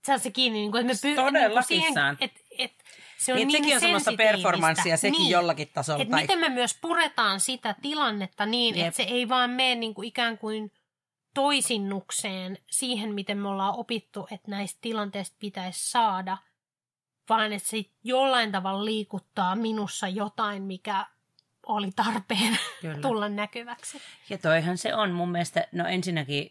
Se 0.04 0.12
on 0.12 0.20
se 0.20 0.30
kiinni, 0.30 0.58
niin 0.58 0.70
kuin, 0.70 0.90
että 0.90 1.08
me 1.08 1.14
py- 1.14 1.32
niin 1.32 1.64
siihen, 1.64 1.94
että, 2.20 2.40
että 2.58 2.84
se 3.18 3.32
on 3.32 3.36
niin, 3.36 3.48
niin 3.48 3.62
sekin 3.62 3.74
on 3.74 3.80
semmoista 3.80 4.12
performanssia 4.16 4.96
sekin 4.96 5.18
niin, 5.18 5.30
jollakin 5.30 5.68
tasolla. 5.74 6.02
Että 6.02 6.10
tai... 6.10 6.22
miten 6.22 6.38
me 6.38 6.48
myös 6.48 6.78
puretaan 6.80 7.40
sitä 7.40 7.74
tilannetta 7.82 8.46
niin, 8.46 8.76
Jep. 8.76 8.86
että 8.86 8.96
se 8.96 9.02
ei 9.02 9.28
vaan 9.28 9.50
mene 9.50 9.74
niin 9.74 9.94
kuin 9.94 10.08
ikään 10.08 10.38
kuin 10.38 10.72
toisinnukseen 11.36 12.58
siihen, 12.70 13.14
miten 13.14 13.38
me 13.38 13.48
ollaan 13.48 13.74
opittu, 13.74 14.28
että 14.30 14.50
näistä 14.50 14.78
tilanteista 14.80 15.36
pitäisi 15.38 15.90
saada, 15.90 16.38
vaan 17.28 17.52
että 17.52 17.68
se 17.68 17.84
jollain 18.04 18.52
tavalla 18.52 18.84
liikuttaa 18.84 19.56
minussa 19.56 20.08
jotain, 20.08 20.62
mikä 20.62 21.06
oli 21.66 21.90
tarpeen 21.96 22.58
Kyllä. 22.80 23.00
tulla 23.08 23.28
näkyväksi. 23.28 24.00
Ja 24.30 24.38
toihan 24.38 24.78
se 24.78 24.94
on 24.94 25.10
mun 25.10 25.32
mielestä, 25.32 25.68
no 25.72 25.86
ensinnäkin 25.86 26.50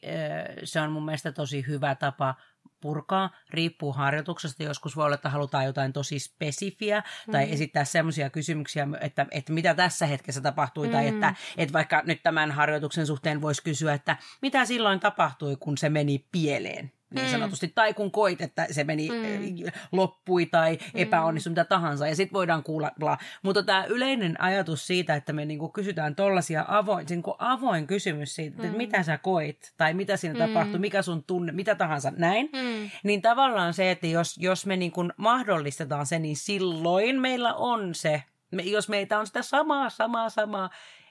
se 0.64 0.82
on 0.82 0.92
mun 0.92 1.06
mielestä 1.06 1.32
tosi 1.32 1.68
hyvä 1.68 1.96
tapa 1.96 2.36
purkaa, 2.82 3.30
riippuu 3.50 3.94
harjoituksesta. 3.94 4.64
Joskus 4.64 4.96
voi 4.96 5.06
olla, 5.06 5.16
että 5.16 5.30
halutaan 5.30 5.66
jotain 5.66 5.94
tosi 5.94 6.20
spesifiä 6.20 7.04
tai 7.32 7.46
mm. 7.46 7.54
esittää 7.54 7.86
semmoisia 7.86 8.30
kysymyksiä, 8.30 8.88
että, 9.02 9.26
että 9.32 9.54
mitä 9.54 9.74
tässä 9.74 10.06
hetkessä 10.06 10.42
tapahtui 10.42 10.88
mm. 10.88 10.92
tai 10.92 11.08
että, 11.08 11.36
että 11.58 11.74
vaikka 11.74 12.04
nyt 12.06 12.24
tämän 12.24 12.52
harjoituksen 12.52 13.08
suhteen 13.08 13.42
voisi 13.42 13.64
kysyä, 13.64 13.94
että 13.94 14.18
mitä 14.42 14.66
silloin 14.66 15.00
tapahtui, 15.00 15.56
kun 15.60 15.78
se 15.78 15.90
meni 15.90 16.26
pieleen 16.32 16.92
niin 17.14 17.26
mm. 17.26 17.32
sanotusti, 17.32 17.72
tai 17.76 17.94
kun 17.94 18.12
koit, 18.12 18.42
että 18.42 18.68
se 18.72 18.84
meni, 18.84 19.10
mm. 19.10 19.72
loppui 19.92 20.46
tai 20.46 20.76
mm. 20.76 21.02
epäonnistui, 21.02 21.52
mitä 21.52 21.66
tahansa, 21.66 22.08
ja 22.08 22.16
sitten 22.16 22.34
voidaan 22.34 22.64
kuulla. 22.64 22.92
Bla. 23.00 23.18
Mutta 23.44 23.64
tämä 23.64 23.86
yleinen 23.86 24.42
ajatus 24.42 24.88
siitä, 24.88 25.16
että 25.16 25.34
me 25.34 25.46
niinku 25.46 25.70
kysytään 25.70 26.16
tollaisia 26.16 26.66
avoin, 26.68 27.06
niinku 27.10 27.36
avoin 27.40 27.88
kysymys 27.88 28.36
siitä, 28.36 28.58
mm. 28.58 28.66
että 28.66 28.78
mitä 28.78 29.04
sä 29.04 29.18
koit, 29.18 29.74
tai 29.78 29.94
mitä 29.94 30.18
siinä 30.18 30.46
mm. 30.46 30.54
tapahtui, 30.54 30.80
mikä 30.80 31.02
sun 31.02 31.24
tunne, 31.24 31.52
mitä 31.52 31.76
tahansa, 31.76 32.12
näin, 32.18 32.50
mm. 32.54 32.90
niin 33.04 33.22
tavallaan 33.22 33.74
se, 33.74 33.92
että 33.92 34.08
jos, 34.08 34.38
jos 34.38 34.66
me 34.66 34.78
niinku 34.78 35.04
mahdollistetaan 35.18 36.06
se, 36.06 36.20
niin 36.20 36.36
silloin 36.36 37.22
meillä 37.22 37.54
on 37.54 37.96
se, 37.96 38.24
me, 38.52 38.64
jos 38.64 38.90
meitä 38.90 39.20
on 39.20 39.28
sitä 39.28 39.42
samaa, 39.42 39.90
samaa, 39.90 40.30
samaa, 40.30 40.70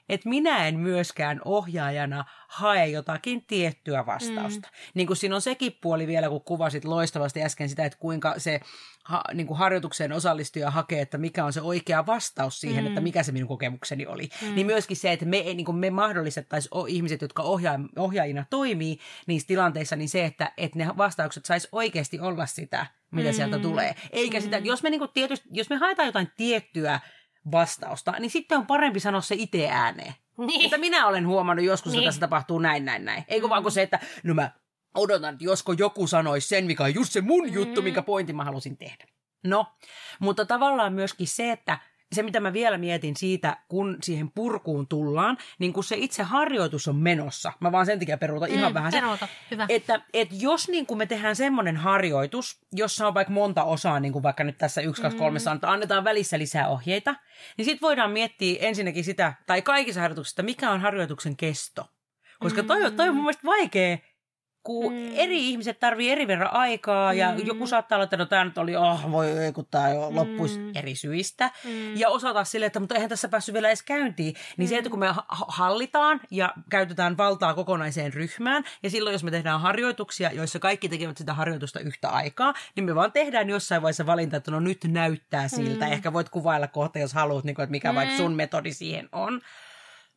että 0.09 0.29
minä 0.29 0.67
en 0.67 0.79
myöskään 0.79 1.41
ohjaajana 1.45 2.25
hae 2.47 2.87
jotakin 2.87 3.45
tiettyä 3.45 4.05
vastausta. 4.05 4.67
Mm. 4.71 4.91
Niin 4.93 5.07
kuin 5.07 5.17
siinä 5.17 5.35
on 5.35 5.41
sekin 5.41 5.77
puoli 5.81 6.07
vielä, 6.07 6.29
kun 6.29 6.41
kuvasit 6.41 6.85
loistavasti 6.85 7.43
äsken 7.43 7.69
sitä, 7.69 7.85
että 7.85 7.99
kuinka 7.99 8.33
se 8.37 8.59
ha, 9.03 9.23
niin 9.33 9.47
kuin 9.47 9.57
harjoitukseen 9.57 10.11
osallistuja 10.11 10.71
hakee, 10.71 11.01
että 11.01 11.17
mikä 11.17 11.45
on 11.45 11.53
se 11.53 11.61
oikea 11.61 12.05
vastaus 12.05 12.59
siihen, 12.59 12.83
mm. 12.83 12.87
että 12.87 13.01
mikä 13.01 13.23
se 13.23 13.31
minun 13.31 13.47
kokemukseni 13.47 14.05
oli. 14.07 14.29
Mm. 14.41 14.55
Niin 14.55 14.65
myöskin 14.65 14.97
se, 14.97 15.11
että 15.11 15.25
me, 15.25 15.37
niin 15.37 15.65
kuin 15.65 15.77
me 15.77 15.89
mahdollistettaisiin 15.89 16.71
ihmiset, 16.87 17.21
jotka 17.21 17.43
ohjaa, 17.43 17.79
ohjaajina 17.97 18.45
toimii 18.49 18.99
niissä 19.27 19.47
tilanteissa, 19.47 19.95
niin 19.95 20.09
se, 20.09 20.25
että, 20.25 20.51
että 20.57 20.79
ne 20.79 20.87
vastaukset 20.97 21.45
saisi 21.45 21.67
oikeasti 21.71 22.19
olla 22.19 22.45
sitä, 22.45 22.85
mitä 23.11 23.29
mm. 23.29 23.35
sieltä 23.35 23.59
tulee. 23.59 23.95
Eikä 24.11 24.37
mm. 24.37 24.43
sitä, 24.43 24.57
jos 24.57 24.83
me, 24.83 24.89
niin 24.89 24.99
kuin 24.99 25.11
tietysti, 25.13 25.49
jos 25.51 25.69
me 25.69 25.75
haetaan 25.75 26.05
jotain 26.07 26.31
tiettyä 26.37 26.99
vastausta, 27.51 28.11
niin 28.11 28.31
sitten 28.31 28.57
on 28.57 28.67
parempi 28.67 28.99
sanoa 28.99 29.21
se 29.21 29.35
itse 29.37 29.69
ääneen. 29.69 30.13
Niin. 30.37 30.65
Että 30.65 30.77
minä 30.77 31.07
olen 31.07 31.27
huomannut 31.27 31.65
joskus, 31.65 31.91
niin. 31.91 31.99
että 31.99 32.07
tässä 32.07 32.19
tapahtuu 32.19 32.59
näin, 32.59 32.85
näin, 32.85 33.05
näin. 33.05 33.23
Eikö 33.27 33.47
mm. 33.47 33.49
vaan 33.49 33.63
kuin 33.63 33.71
se, 33.71 33.81
että 33.81 33.99
no 34.23 34.33
mä 34.33 34.51
odotan, 34.95 35.33
että 35.33 35.45
josko 35.45 35.73
joku 35.73 36.07
sanoisi 36.07 36.47
sen, 36.47 36.65
mikä 36.65 36.83
on 36.83 36.95
just 36.95 37.11
se 37.11 37.21
mun 37.21 37.53
juttu, 37.53 37.81
mm. 37.81 37.83
minkä 37.83 38.01
pointin 38.01 38.35
mä 38.35 38.43
halusin 38.43 38.77
tehdä. 38.77 39.05
No, 39.43 39.65
mutta 40.19 40.45
tavallaan 40.45 40.93
myöskin 40.93 41.27
se, 41.27 41.51
että 41.51 41.79
se, 42.15 42.23
mitä 42.23 42.39
mä 42.39 42.53
vielä 42.53 42.77
mietin 42.77 43.15
siitä, 43.17 43.57
kun 43.67 43.97
siihen 44.03 44.31
purkuun 44.31 44.87
tullaan, 44.87 45.37
niin 45.59 45.73
kun 45.73 45.83
se 45.83 45.95
itse 45.95 46.23
harjoitus 46.23 46.87
on 46.87 46.95
menossa, 46.95 47.53
mä 47.59 47.71
vaan 47.71 47.85
sen 47.85 47.99
takia 47.99 48.17
peruutan 48.17 48.49
mm, 48.49 48.55
ihan 48.55 48.73
vähän 48.73 48.91
se, 48.91 49.01
hyvä. 49.51 49.65
Että, 49.69 50.01
että 50.13 50.35
jos 50.39 50.69
niin 50.69 50.85
kun 50.85 50.97
me 50.97 51.05
tehdään 51.05 51.35
semmoinen 51.35 51.77
harjoitus, 51.77 52.59
jossa 52.71 53.07
on 53.07 53.13
vaikka 53.13 53.33
monta 53.33 53.63
osaa, 53.63 53.99
niin 53.99 54.13
kuin 54.13 54.23
vaikka 54.23 54.43
nyt 54.43 54.57
tässä 54.57 54.81
1, 54.81 55.01
2, 55.01 55.17
3 55.17 55.39
mm. 55.39 55.55
että 55.55 55.71
annetaan 55.71 56.03
välissä 56.03 56.39
lisää 56.39 56.67
ohjeita, 56.67 57.15
niin 57.57 57.65
sitten 57.65 57.81
voidaan 57.81 58.11
miettiä 58.11 58.57
ensinnäkin 58.61 59.03
sitä, 59.03 59.33
tai 59.45 59.61
kaikissa 59.61 60.01
harjoituksissa, 60.01 60.43
mikä 60.43 60.71
on 60.71 60.81
harjoituksen 60.81 61.37
kesto. 61.37 61.91
Koska 62.39 62.63
toi, 62.63 62.91
toi 62.91 63.09
on 63.09 63.15
mun 63.15 63.23
mielestä 63.23 63.45
vaikea 63.45 63.97
kun 64.65 64.93
mm. 64.93 65.11
eri 65.13 65.49
ihmiset 65.49 65.79
tarvii 65.79 66.11
eri 66.11 66.27
verran 66.27 66.53
aikaa 66.53 67.11
mm. 67.11 67.17
ja 67.17 67.33
joku 67.43 67.67
saattaa 67.67 67.95
olla, 67.95 68.03
että 68.03 68.17
no 68.17 68.25
tämä 68.25 68.45
nyt 68.45 68.57
oli, 68.57 68.75
oh 68.75 69.11
voi 69.11 69.29
ei, 69.29 69.53
kun 69.53 69.67
tämä 69.71 69.89
jo 69.89 70.09
mm. 70.09 70.15
loppuisi 70.15 70.59
eri 70.75 70.95
syistä. 70.95 71.51
Mm. 71.63 71.97
Ja 71.97 72.09
osata 72.09 72.43
sille, 72.43 72.65
että 72.65 72.79
mutta 72.79 72.95
eihän 72.95 73.09
tässä 73.09 73.27
päässyt 73.29 73.53
vielä 73.53 73.67
edes 73.67 73.83
käyntiin. 73.83 74.35
Niin 74.57 74.67
mm. 74.67 74.69
se, 74.69 74.77
että 74.77 74.89
kun 74.89 74.99
me 74.99 75.07
hallitaan 75.29 76.21
ja 76.31 76.53
käytetään 76.69 77.17
valtaa 77.17 77.53
kokonaiseen 77.53 78.13
ryhmään 78.13 78.63
ja 78.83 78.89
silloin 78.89 79.13
jos 79.13 79.23
me 79.23 79.31
tehdään 79.31 79.61
harjoituksia, 79.61 80.31
joissa 80.31 80.59
kaikki 80.59 80.89
tekevät 80.89 81.17
sitä 81.17 81.33
harjoitusta 81.33 81.79
yhtä 81.79 82.09
aikaa, 82.09 82.53
niin 82.75 82.83
me 82.83 82.95
vaan 82.95 83.11
tehdään 83.11 83.49
jossain 83.49 83.81
vaiheessa 83.81 84.05
valinta, 84.05 84.37
että 84.37 84.51
no 84.51 84.59
nyt 84.59 84.83
näyttää 84.87 85.47
siltä. 85.47 85.85
Mm. 85.85 85.91
Ehkä 85.91 86.13
voit 86.13 86.29
kuvailla 86.29 86.67
kohta, 86.67 86.99
jos 86.99 87.13
haluat, 87.13 87.43
niin 87.43 87.55
kuin, 87.55 87.63
että 87.63 87.71
mikä 87.71 87.91
mm. 87.91 87.95
vaikka 87.95 88.17
sun 88.17 88.35
metodi 88.35 88.73
siihen 88.73 89.09
on. 89.11 89.41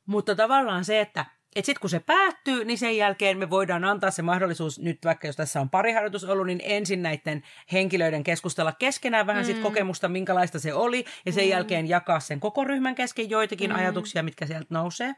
Mutta 0.07 0.34
tavallaan 0.34 0.84
se, 0.84 1.01
että 1.01 1.26
että 1.59 1.66
sitten 1.66 1.80
kun 1.80 1.90
se 1.90 2.00
päättyy, 2.00 2.64
niin 2.64 2.78
sen 2.78 2.96
jälkeen 2.96 3.38
me 3.38 3.50
voidaan 3.50 3.84
antaa 3.84 4.11
se 4.11 4.22
mahdollisuus, 4.22 4.78
nyt 4.78 4.98
vaikka 5.04 5.26
jos 5.26 5.36
tässä 5.36 5.61
on 5.61 5.70
pariharjoitus 5.70 6.24
ollut, 6.24 6.46
niin 6.46 6.61
ensin 6.62 7.02
näiden 7.02 7.42
henkilöiden 7.72 8.24
keskustella 8.24 8.72
keskenään 8.72 9.26
vähän 9.26 9.42
mm. 9.42 9.46
sit 9.46 9.59
kokemusta, 9.59 10.09
minkälaista 10.09 10.59
se 10.59 10.74
oli, 10.74 11.04
ja 11.26 11.32
sen 11.32 11.44
mm. 11.44 11.50
jälkeen 11.50 11.88
jakaa 11.88 12.20
sen 12.20 12.40
koko 12.40 12.64
ryhmän 12.64 12.94
kesken 12.94 13.30
joitakin 13.30 13.70
mm. 13.70 13.76
ajatuksia, 13.76 14.22
mitkä 14.22 14.46
sieltä 14.46 14.66
nousee. 14.70 15.14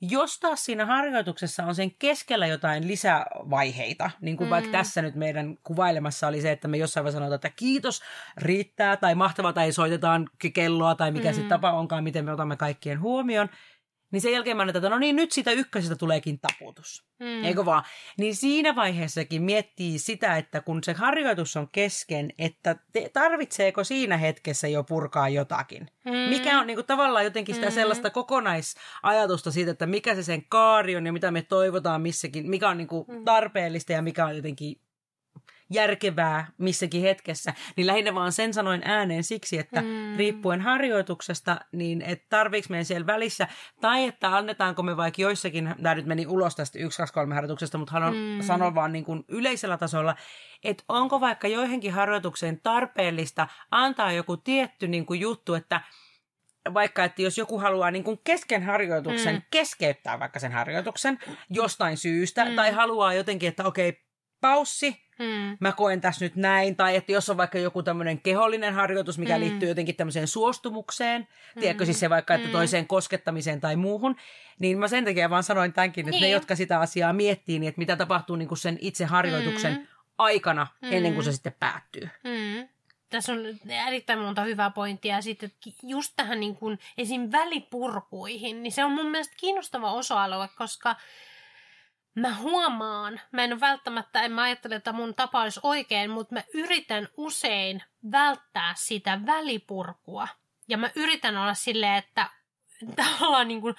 Jos 0.00 0.40
taas 0.40 0.64
siinä 0.64 0.86
harjoituksessa 0.86 1.64
on 1.64 1.74
sen 1.74 1.90
keskellä 1.90 2.46
jotain 2.46 2.88
lisävaiheita, 2.88 4.10
niin 4.20 4.36
kuin 4.36 4.48
mm. 4.48 4.50
vaikka 4.50 4.72
tässä 4.72 5.02
nyt 5.02 5.14
meidän 5.14 5.56
kuvailemassa 5.62 6.28
oli 6.28 6.40
se, 6.40 6.52
että 6.52 6.68
me 6.68 6.76
jossain 6.76 7.04
vaiheessa 7.04 7.18
sanotaan, 7.18 7.36
että 7.36 7.50
kiitos, 7.50 8.02
riittää, 8.36 8.96
tai 8.96 9.14
mahtavaa, 9.14 9.52
tai 9.52 9.72
soitetaan 9.72 10.28
kelloa, 10.54 10.94
tai 10.94 11.10
mikä 11.10 11.30
mm. 11.30 11.34
se 11.34 11.42
tapa 11.42 11.72
onkaan, 11.72 12.04
miten 12.04 12.24
me 12.24 12.32
otamme 12.32 12.56
kaikkien 12.56 13.00
huomioon, 13.00 13.48
niin 14.10 14.20
sen 14.20 14.32
jälkeen 14.32 14.56
mä 14.56 14.62
annan, 14.62 14.76
että 14.76 14.88
no 14.88 14.98
niin, 14.98 15.16
nyt 15.16 15.32
sitä 15.32 15.50
ykkösestä 15.50 15.96
tuleekin 15.96 16.40
taputus. 16.40 17.04
Mm. 17.20 17.44
Eikö 17.44 17.64
vaan? 17.64 17.82
Niin 18.18 18.36
siinä 18.36 18.76
vaiheessakin 18.76 19.42
miettii 19.42 19.98
sitä, 19.98 20.36
että 20.36 20.60
kun 20.60 20.84
se 20.84 20.92
harjoitus 20.92 21.56
on 21.56 21.68
kesken, 21.72 22.30
että 22.38 22.76
te, 22.92 23.10
tarvitseeko 23.12 23.84
siinä 23.84 24.16
hetkessä 24.16 24.68
jo 24.68 24.84
purkaa 24.84 25.28
jotakin. 25.28 25.88
Mm. 26.04 26.12
Mikä 26.12 26.60
on 26.60 26.66
niin 26.66 26.76
kuin, 26.76 26.86
tavallaan 26.86 27.24
jotenkin 27.24 27.54
sitä 27.54 27.66
mm. 27.66 27.72
sellaista 27.72 28.10
kokonaisajatusta 28.10 29.50
siitä, 29.50 29.70
että 29.70 29.86
mikä 29.86 30.14
se 30.14 30.22
sen 30.22 30.44
kaari 30.48 30.96
on 30.96 31.06
ja 31.06 31.12
mitä 31.12 31.30
me 31.30 31.42
toivotaan 31.42 32.02
missäkin, 32.02 32.50
mikä 32.50 32.68
on 32.68 32.76
niin 32.76 32.88
kuin, 32.88 33.04
mm. 33.08 33.24
tarpeellista 33.24 33.92
ja 33.92 34.02
mikä 34.02 34.26
on 34.26 34.36
jotenkin 34.36 34.80
järkevää 35.70 36.46
missäkin 36.58 37.02
hetkessä, 37.02 37.54
niin 37.76 37.86
lähinnä 37.86 38.14
vaan 38.14 38.32
sen 38.32 38.54
sanoin 38.54 38.82
ääneen 38.84 39.24
siksi, 39.24 39.58
että 39.58 39.80
mm. 39.80 40.16
riippuen 40.16 40.60
harjoituksesta, 40.60 41.60
niin 41.72 42.02
että 42.02 42.26
tarviiko 42.28 42.66
meidän 42.70 42.84
siellä 42.84 43.06
välissä, 43.06 43.48
tai 43.80 44.04
että 44.04 44.36
annetaanko 44.36 44.82
me 44.82 44.96
vaikka 44.96 45.22
joissakin, 45.22 45.74
tämä 45.82 45.94
nyt 45.94 46.06
meni 46.06 46.26
ulos 46.26 46.56
tästä 46.56 46.78
1, 46.78 46.96
2, 46.98 47.14
3 47.14 47.34
harjoituksesta, 47.34 47.78
mutta 47.78 47.92
haluan 47.92 48.14
mm. 48.14 48.42
sanoa 48.42 48.74
vaan 48.74 48.92
niin 48.92 49.04
kuin 49.04 49.24
yleisellä 49.28 49.76
tasolla, 49.78 50.16
että 50.64 50.84
onko 50.88 51.20
vaikka 51.20 51.48
joihinkin 51.48 51.92
harjoitukseen 51.92 52.60
tarpeellista 52.62 53.48
antaa 53.70 54.12
joku 54.12 54.36
tietty 54.36 54.88
niin 54.88 55.06
kuin 55.06 55.20
juttu, 55.20 55.54
että 55.54 55.80
vaikka, 56.74 57.04
että 57.04 57.22
jos 57.22 57.38
joku 57.38 57.58
haluaa 57.58 57.90
niin 57.90 58.04
kuin 58.04 58.20
kesken 58.24 58.62
harjoituksen 58.62 59.34
mm. 59.34 59.42
keskeyttää 59.50 60.18
vaikka 60.18 60.38
sen 60.38 60.52
harjoituksen 60.52 61.18
jostain 61.50 61.96
syystä, 61.96 62.44
mm. 62.44 62.56
tai 62.56 62.72
haluaa 62.72 63.14
jotenkin, 63.14 63.48
että 63.48 63.64
okei, 63.64 64.07
paussi, 64.40 65.08
Hmm. 65.18 65.56
Mä 65.60 65.72
koen 65.72 66.00
tässä 66.00 66.24
nyt 66.24 66.36
näin. 66.36 66.76
Tai 66.76 66.96
että 66.96 67.12
jos 67.12 67.30
on 67.30 67.36
vaikka 67.36 67.58
joku 67.58 67.82
tämmöinen 67.82 68.20
kehollinen 68.20 68.74
harjoitus, 68.74 69.18
mikä 69.18 69.34
hmm. 69.34 69.44
liittyy 69.44 69.68
jotenkin 69.68 69.96
tämmöiseen 69.96 70.28
suostumukseen, 70.28 71.28
hmm. 71.54 71.60
tiedätkö 71.60 71.84
siis 71.84 72.00
se 72.00 72.10
vaikka, 72.10 72.34
että 72.34 72.46
hmm. 72.46 72.52
toiseen 72.52 72.86
koskettamiseen 72.86 73.60
tai 73.60 73.76
muuhun, 73.76 74.16
niin 74.58 74.78
mä 74.78 74.88
sen 74.88 75.04
takia 75.04 75.30
vaan 75.30 75.42
sanoin 75.42 75.72
tämänkin, 75.72 76.02
että 76.02 76.10
niin. 76.10 76.22
ne, 76.22 76.28
jotka 76.28 76.56
sitä 76.56 76.80
asiaa 76.80 77.12
miettii, 77.12 77.58
niin 77.58 77.68
että 77.68 77.78
mitä 77.78 77.96
tapahtuu 77.96 78.36
niin 78.36 78.48
kuin 78.48 78.58
sen 78.58 78.78
itse 78.80 79.04
harjoituksen 79.04 79.74
hmm. 79.74 79.86
aikana 80.18 80.66
hmm. 80.80 80.92
ennen 80.92 81.14
kuin 81.14 81.24
se 81.24 81.32
sitten 81.32 81.56
päättyy. 81.60 82.08
Hmm 82.28 82.68
tässä 83.10 83.32
on 83.32 83.38
erittäin 83.86 84.18
monta 84.18 84.42
hyvää 84.42 84.70
pointtia. 84.70 85.14
Ja 85.14 85.22
sitten 85.22 85.52
just 85.82 86.12
tähän 86.16 86.40
niin 86.40 86.56
kuin 86.56 86.78
esim. 86.98 87.32
välipurkuihin, 87.32 88.62
niin 88.62 88.72
se 88.72 88.84
on 88.84 88.92
mun 88.92 89.10
mielestä 89.10 89.34
kiinnostava 89.36 89.92
osa-alue, 89.92 90.48
koska 90.58 90.96
mä 92.20 92.34
huomaan, 92.34 93.20
mä 93.32 93.44
en 93.44 93.60
välttämättä, 93.60 94.22
en 94.22 94.32
mä 94.32 94.42
ajattele, 94.42 94.74
että 94.74 94.92
mun 94.92 95.14
tapa 95.14 95.42
olisi 95.42 95.60
oikein, 95.62 96.10
mutta 96.10 96.34
mä 96.34 96.42
yritän 96.54 97.08
usein 97.16 97.82
välttää 98.12 98.74
sitä 98.76 99.20
välipurkua. 99.26 100.28
Ja 100.68 100.78
mä 100.78 100.90
yritän 100.94 101.36
olla 101.36 101.54
silleen, 101.54 101.94
että 101.94 102.30
tavallaan 102.96 103.48
niin 103.48 103.60
kuin 103.60 103.74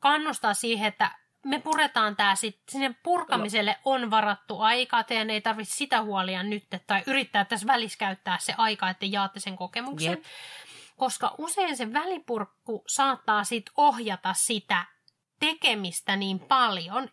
kannustaa 0.00 0.54
siihen, 0.54 0.88
että 0.88 1.10
me 1.44 1.60
puretaan 1.60 2.16
tämä 2.16 2.34
sitten, 2.34 2.72
sinne 2.72 2.94
purkamiselle 3.02 3.76
on 3.84 4.10
varattu 4.10 4.60
aika, 4.60 5.02
teidän 5.02 5.30
ei 5.30 5.40
tarvitse 5.40 5.76
sitä 5.76 6.02
huolia 6.02 6.42
nyt, 6.42 6.64
tai 6.86 7.02
yrittää 7.06 7.44
tässä 7.44 7.66
välissä 7.66 7.98
käyttää 7.98 8.38
se 8.40 8.54
aika, 8.58 8.90
että 8.90 9.06
jaatte 9.06 9.40
sen 9.40 9.56
kokemuksen. 9.56 10.10
Yep. 10.10 10.24
Koska 10.96 11.34
usein 11.38 11.76
se 11.76 11.92
välipurkku 11.92 12.84
saattaa 12.88 13.44
sitten 13.44 13.74
ohjata 13.76 14.34
sitä 14.34 14.84
tekemistä 15.40 16.16
niin 16.16 16.40
paljon, 16.40 17.08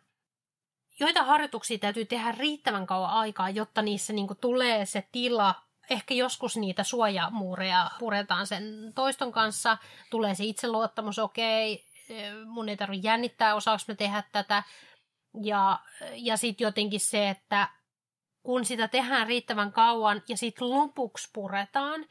joita 1.00 1.24
harjoituksia 1.24 1.78
täytyy 1.78 2.06
tehdä 2.06 2.32
riittävän 2.32 2.86
kauan 2.86 3.10
aikaa, 3.10 3.50
jotta 3.50 3.82
niissä 3.82 4.14
niin 4.14 4.28
tulee 4.42 4.86
se 4.86 5.08
tila, 5.12 5.56
ehkä 5.90 6.14
joskus 6.14 6.58
niitä 6.58 6.84
suojamuureja 6.84 7.92
puretaan 8.00 8.48
sen 8.48 8.92
toiston 8.96 9.32
kanssa, 9.32 9.78
tulee 10.10 10.36
se 10.36 10.44
itseluottamus, 10.44 11.20
okei, 11.20 11.86
okay, 12.10 12.46
mun 12.46 12.70
ei 12.70 12.78
tarvitse 12.78 13.08
jännittää, 13.08 13.56
osaako 13.56 13.84
me 13.88 13.96
tehdä 13.96 14.24
tätä. 14.32 14.64
Ja, 15.44 15.80
ja 16.14 16.38
sitten 16.38 16.66
jotenkin 16.66 17.00
se, 17.00 17.30
että 17.30 17.68
kun 18.44 18.66
sitä 18.66 18.88
tehdään 18.88 19.28
riittävän 19.28 19.72
kauan 19.72 20.22
ja 20.28 20.38
sitten 20.38 20.70
lopuksi 20.70 21.30
puretaan, 21.34 22.06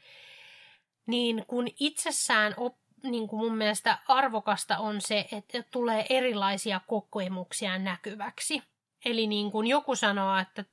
niin 1.05 1.45
kun 1.47 1.67
itsessään 1.79 2.53
op, 2.57 2.75
niin 3.03 3.27
kuin 3.27 3.39
mun 3.39 3.57
mielestä 3.57 3.97
arvokasta 4.07 4.77
on 4.77 5.01
se, 5.01 5.27
että 5.31 5.63
tulee 5.71 6.05
erilaisia 6.09 6.81
kokemuksia 6.87 7.77
näkyväksi. 7.77 8.72
Eli 9.05 9.27
niin 9.27 9.51
kuin 9.51 9.67
joku 9.67 9.95
sanoo, 9.95 10.37
että 10.37 10.65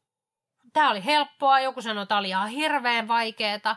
tämä 0.73 0.91
oli 0.91 1.05
helppoa, 1.05 1.61
joku 1.61 1.83
sanoo, 1.83 2.03
että 2.03 2.09
tämä 2.09 2.19
oli 2.19 2.29
ihan 2.29 2.49
hirveän 2.49 3.09
vaikeaa, 3.09 3.77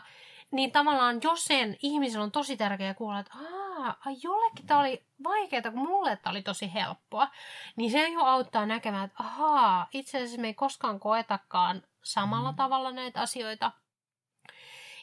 niin 0.50 0.72
tavallaan 0.72 1.20
jos 1.22 1.44
sen 1.44 1.76
ihmisellä 1.82 2.24
on 2.24 2.32
tosi 2.32 2.56
tärkeää 2.56 2.94
kuulla, 2.94 3.18
että 3.18 3.32
Aa, 3.34 3.96
ai 4.06 4.16
jollekin 4.22 4.66
tämä 4.66 4.80
oli 4.80 5.06
vaikeaa, 5.24 5.62
kun 5.62 5.88
mulle 5.88 6.16
tämä 6.16 6.30
oli 6.30 6.42
tosi 6.42 6.74
helppoa, 6.74 7.28
niin 7.76 7.90
se 7.90 8.08
jo 8.08 8.20
auttaa 8.20 8.66
näkemään, 8.66 9.04
että 9.04 9.22
ahaa, 9.22 9.88
itse 9.92 10.18
asiassa 10.18 10.40
me 10.40 10.46
ei 10.46 10.54
koskaan 10.54 11.00
koetakaan 11.00 11.82
samalla 12.02 12.52
mm. 12.52 12.56
tavalla 12.56 12.90
näitä 12.90 13.20
asioita. 13.20 13.72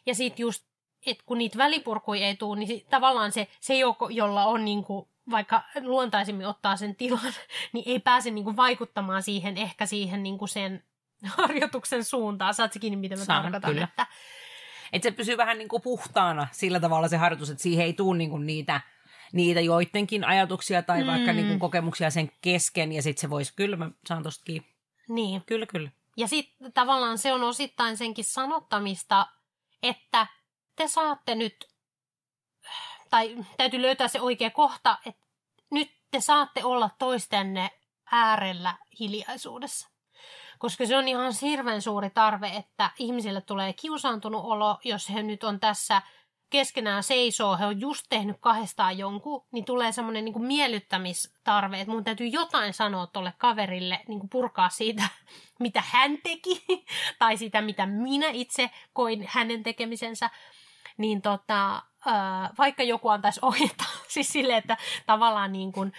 Ja 0.05 0.15
sitten 0.15 0.43
just, 0.43 0.65
että 1.05 1.23
kun 1.25 1.37
niitä 1.37 1.57
välipurkuja 1.57 2.27
ei 2.27 2.35
tule, 2.35 2.59
niin 2.59 2.85
tavallaan 2.89 3.31
se, 3.31 3.47
se 3.59 3.73
jolla 4.09 4.45
on 4.45 4.65
niinku 4.65 5.10
vaikka 5.29 5.63
luontaisemmin 5.81 6.47
ottaa 6.47 6.77
sen 6.77 6.95
tilan, 6.95 7.33
niin 7.73 7.83
ei 7.87 7.99
pääse 7.99 8.31
niin 8.31 8.43
kuin 8.43 8.57
vaikuttamaan 8.57 9.23
siihen, 9.23 9.57
ehkä 9.57 9.85
siihen 9.85 10.23
niin 10.23 10.37
kuin 10.37 10.49
sen 10.49 10.83
harjoituksen 11.37 12.03
suuntaan. 12.03 12.53
Saat 12.53 12.71
kiinni, 12.81 12.97
mitä 12.97 13.15
mä 13.15 13.25
Saan, 13.25 13.41
tarkoitan. 13.43 13.71
Kyllä. 13.71 13.83
Että... 13.83 14.07
että 14.93 15.09
se 15.09 15.11
pysyy 15.11 15.37
vähän 15.37 15.57
niin 15.57 15.67
kuin 15.67 15.81
puhtaana 15.81 16.47
sillä 16.51 16.79
tavalla 16.79 17.07
se 17.07 17.17
harjoitus, 17.17 17.49
että 17.49 17.63
siihen 17.63 17.85
ei 17.85 17.93
tule 17.93 18.17
niin 18.17 18.29
kuin 18.29 18.45
niitä 18.45 18.81
niitä 19.33 19.61
joidenkin 19.61 20.23
ajatuksia 20.23 20.83
tai 20.83 21.01
mm. 21.01 21.07
vaikka 21.07 21.33
niin 21.33 21.47
kuin 21.47 21.59
kokemuksia 21.59 22.09
sen 22.09 22.31
kesken 22.41 22.91
ja 22.91 23.01
sitten 23.01 23.21
se 23.21 23.29
voisi, 23.29 23.53
kyllä 23.55 23.75
mä 23.75 23.91
saan 24.05 24.23
tosta 24.23 24.43
kiinni. 24.45 24.67
Niin. 25.07 25.43
Kyllä, 25.45 25.65
kyllä. 25.65 25.91
Ja 26.17 26.27
sitten 26.27 26.73
tavallaan 26.73 27.17
se 27.17 27.33
on 27.33 27.43
osittain 27.43 27.97
senkin 27.97 28.25
sanottamista, 28.25 29.27
että 29.83 30.27
te 30.75 30.87
saatte 30.87 31.35
nyt, 31.35 31.67
tai 33.11 33.37
täytyy 33.57 33.81
löytää 33.81 34.07
se 34.07 34.21
oikea 34.21 34.49
kohta, 34.49 34.97
että 35.05 35.25
nyt 35.71 35.91
te 36.11 36.21
saatte 36.21 36.63
olla 36.63 36.89
toistenne 36.99 37.69
äärellä 38.11 38.77
hiljaisuudessa. 38.99 39.89
Koska 40.59 40.85
se 40.85 40.97
on 40.97 41.07
ihan 41.07 41.33
hirveän 41.41 41.81
suuri 41.81 42.09
tarve, 42.09 42.47
että 42.47 42.89
ihmisille 42.99 43.41
tulee 43.41 43.73
kiusaantunut 43.73 44.43
olo, 44.43 44.79
jos 44.83 45.09
he 45.09 45.23
nyt 45.23 45.43
on 45.43 45.59
tässä 45.59 46.01
keskenään 46.49 47.03
seisoo, 47.03 47.57
he 47.57 47.65
on 47.65 47.81
just 47.81 48.05
tehnyt 48.09 48.37
kahdestaan 48.39 48.97
jonkun, 48.97 49.45
niin 49.51 49.65
tulee 49.65 49.91
semmoinen 49.91 50.25
niin 50.25 50.45
miellyttämistarve, 50.45 51.81
että 51.81 51.93
mun 51.93 52.03
täytyy 52.03 52.27
jotain 52.27 52.73
sanoa 52.73 53.07
tuolle 53.07 53.33
kaverille, 53.37 53.99
niin 54.07 54.19
kuin 54.19 54.29
purkaa 54.29 54.69
siitä, 54.69 55.03
mitä 55.59 55.83
hän 55.85 56.17
teki, 56.23 56.63
tai 57.19 57.37
sitä, 57.37 57.61
mitä 57.61 57.85
minä 57.85 58.27
itse 58.29 58.69
koin 58.93 59.25
hänen 59.27 59.63
tekemisensä. 59.63 60.29
Niin 60.97 61.21
tota, 61.21 61.83
vaikka 62.57 62.83
joku 62.83 63.09
antaisi 63.09 63.39
ohjetta, 63.43 63.83
siis 64.07 64.27
silleen, 64.27 64.57
että 64.57 64.77
tavallaan 65.05 65.51
niin 65.51 65.71
kuin, 65.71 65.93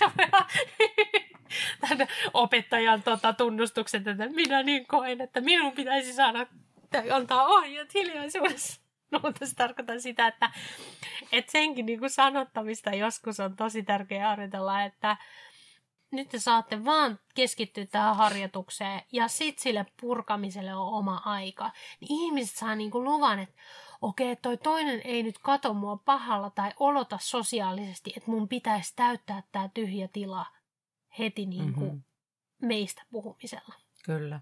tämän 1.88 2.08
opettajan 2.34 3.02
tota, 3.02 3.32
tunnustukset, 3.32 4.06
että 4.06 4.28
minä 4.28 4.62
niin 4.62 4.86
koen, 4.86 5.20
että 5.20 5.40
minun 5.40 5.72
pitäisi 5.72 6.12
saada 6.12 6.46
antaa 7.12 7.46
ohjeet 7.46 7.94
hiljaisuudessa. 7.94 8.80
No, 9.10 9.20
mutta 9.22 9.46
se 9.46 9.54
tarkoittaa 9.54 9.98
sitä, 9.98 10.26
että, 10.26 10.50
että 11.32 11.52
senkin 11.52 11.86
niin 11.86 11.98
kuin 11.98 12.10
sanottamista 12.10 12.90
joskus 12.90 13.40
on 13.40 13.56
tosi 13.56 13.82
tärkeää 13.82 14.28
harjoitella, 14.28 14.82
että 14.82 15.16
nyt 16.10 16.28
te 16.28 16.38
saatte 16.38 16.84
vaan 16.84 17.18
keskittyä 17.34 17.86
tähän 17.86 18.16
harjoitukseen 18.16 19.02
ja 19.12 19.28
sitten 19.28 19.62
sille 19.62 19.86
purkamiselle 20.00 20.74
on 20.74 20.88
oma 20.88 21.22
aika. 21.24 21.70
Niin 22.00 22.22
ihmiset 22.22 22.56
saa 22.56 22.74
niin 22.74 22.90
kuin 22.90 23.04
luvan, 23.04 23.38
että 23.38 23.54
okei, 24.00 24.36
toi 24.36 24.56
toinen 24.56 25.00
ei 25.04 25.22
nyt 25.22 25.38
kato 25.38 25.74
mua 25.74 25.96
pahalla 25.96 26.50
tai 26.50 26.72
olota 26.80 27.18
sosiaalisesti, 27.20 28.12
että 28.16 28.30
mun 28.30 28.48
pitäisi 28.48 28.92
täyttää 28.96 29.42
tämä 29.52 29.68
tyhjä 29.74 30.08
tila 30.08 30.46
heti 31.18 31.46
niin 31.46 31.72
kuin 31.72 31.84
mm-hmm. 31.84 32.68
meistä 32.68 33.02
puhumisella. 33.10 33.74
Kyllä. 34.04 34.40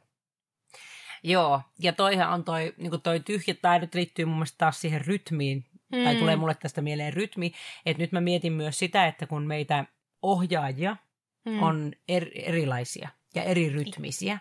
Joo, 1.22 1.62
ja 1.78 1.92
toihan 1.92 2.32
on 2.32 2.44
toi, 2.44 2.74
niin 2.76 2.90
kuin 2.90 3.02
toi 3.02 3.20
tyhjä 3.20 3.54
taidot 3.62 3.94
liittyy 3.94 4.24
mun 4.24 4.34
mielestä 4.34 4.58
taas 4.58 4.80
siihen 4.80 5.06
rytmiin, 5.06 5.64
mm. 5.92 6.04
tai 6.04 6.16
tulee 6.16 6.36
mulle 6.36 6.54
tästä 6.54 6.80
mieleen 6.80 7.12
rytmi, 7.12 7.52
että 7.86 8.02
nyt 8.02 8.12
mä 8.12 8.20
mietin 8.20 8.52
myös 8.52 8.78
sitä, 8.78 9.06
että 9.06 9.26
kun 9.26 9.46
meitä 9.46 9.84
ohjaajia 10.22 10.96
mm. 11.44 11.62
on 11.62 11.92
er, 12.08 12.28
erilaisia 12.34 13.08
ja 13.34 13.42
eri 13.42 13.68
rytmisiä, 13.68 14.38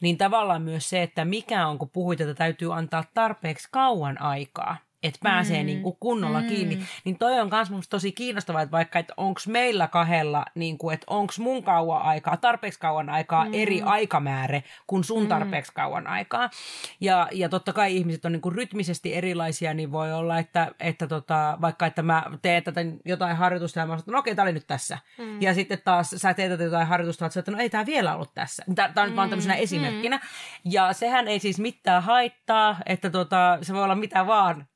niin 0.00 0.18
tavallaan 0.18 0.62
myös 0.62 0.88
se, 0.88 1.02
että 1.02 1.24
mikä 1.24 1.66
on, 1.66 1.78
kun 1.78 1.90
puhuit, 1.90 2.20
että 2.20 2.34
täytyy 2.34 2.74
antaa 2.74 3.04
tarpeeksi 3.14 3.68
kauan 3.70 4.20
aikaa, 4.20 4.76
että 5.04 5.20
pääsee 5.22 5.60
mm. 5.60 5.66
niin 5.66 5.82
kuin 5.82 5.96
kunnolla 6.00 6.40
mm. 6.40 6.46
kiinni. 6.46 6.78
Niin 7.04 7.18
toi 7.18 7.40
on 7.40 7.48
myös 7.50 7.70
musta 7.70 7.90
tosi 7.90 8.12
kiinnostavaa, 8.12 8.62
että 8.62 8.72
vaikka, 8.72 8.98
että 8.98 9.14
onko 9.16 9.40
meillä 9.48 9.88
kahdella, 9.88 10.44
niin 10.54 10.78
kuin, 10.78 10.94
että 10.94 11.06
onko 11.10 11.32
mun 11.38 11.62
kauan 11.64 12.02
aikaa, 12.02 12.36
tarpeeksi 12.36 12.80
kauan 12.80 13.08
aikaa 13.08 13.44
mm. 13.44 13.50
eri 13.54 13.82
aikamäärä 13.82 14.62
kuin 14.86 15.04
sun 15.04 15.22
mm. 15.22 15.28
tarpeeksi 15.28 15.72
mm. 15.72 15.74
kauan 15.74 16.06
aikaa. 16.06 16.50
Ja, 17.00 17.28
ja 17.32 17.48
totta 17.48 17.72
kai 17.72 17.96
ihmiset 17.96 18.24
on 18.24 18.32
niin 18.32 18.42
kuin 18.42 18.54
rytmisesti 18.54 19.14
erilaisia, 19.14 19.74
niin 19.74 19.92
voi 19.92 20.12
olla, 20.12 20.38
että, 20.38 20.72
että 20.80 21.06
tota, 21.06 21.58
vaikka 21.60 21.86
että 21.86 22.02
mä 22.02 22.22
teen 22.42 22.62
tätä 22.62 22.80
jotain 23.04 23.36
harjoitusta 23.36 23.80
ja 23.80 23.86
mä 23.86 23.98
sanon, 23.98 24.12
no 24.12 24.18
okei, 24.18 24.34
tää 24.34 24.42
oli 24.42 24.52
nyt 24.52 24.66
tässä. 24.66 24.98
Mm. 25.18 25.42
Ja 25.42 25.54
sitten 25.54 25.78
taas 25.84 26.10
sä 26.10 26.34
teet 26.34 26.50
tätä 26.50 26.64
jotain 26.64 26.86
harjoitusta, 26.86 27.26
että 27.26 27.50
no 27.50 27.58
ei 27.58 27.70
tämä 27.70 27.86
vielä 27.86 28.14
ollut 28.14 28.34
tässä. 28.34 28.64
Tämä 28.74 28.88
on 28.96 29.04
nyt 29.04 29.12
mm. 29.12 29.16
vaan 29.16 29.28
tämmöisenä 29.28 29.54
esimerkkinä. 29.54 30.16
Mm. 30.16 30.70
Ja 30.70 30.92
sehän 30.92 31.28
ei 31.28 31.38
siis 31.38 31.58
mitään 31.58 32.02
haittaa, 32.02 32.76
että 32.86 33.10
tota, 33.10 33.58
se 33.62 33.74
voi 33.74 33.84
olla 33.84 33.94
mitä 33.94 34.26
vaan 34.26 34.66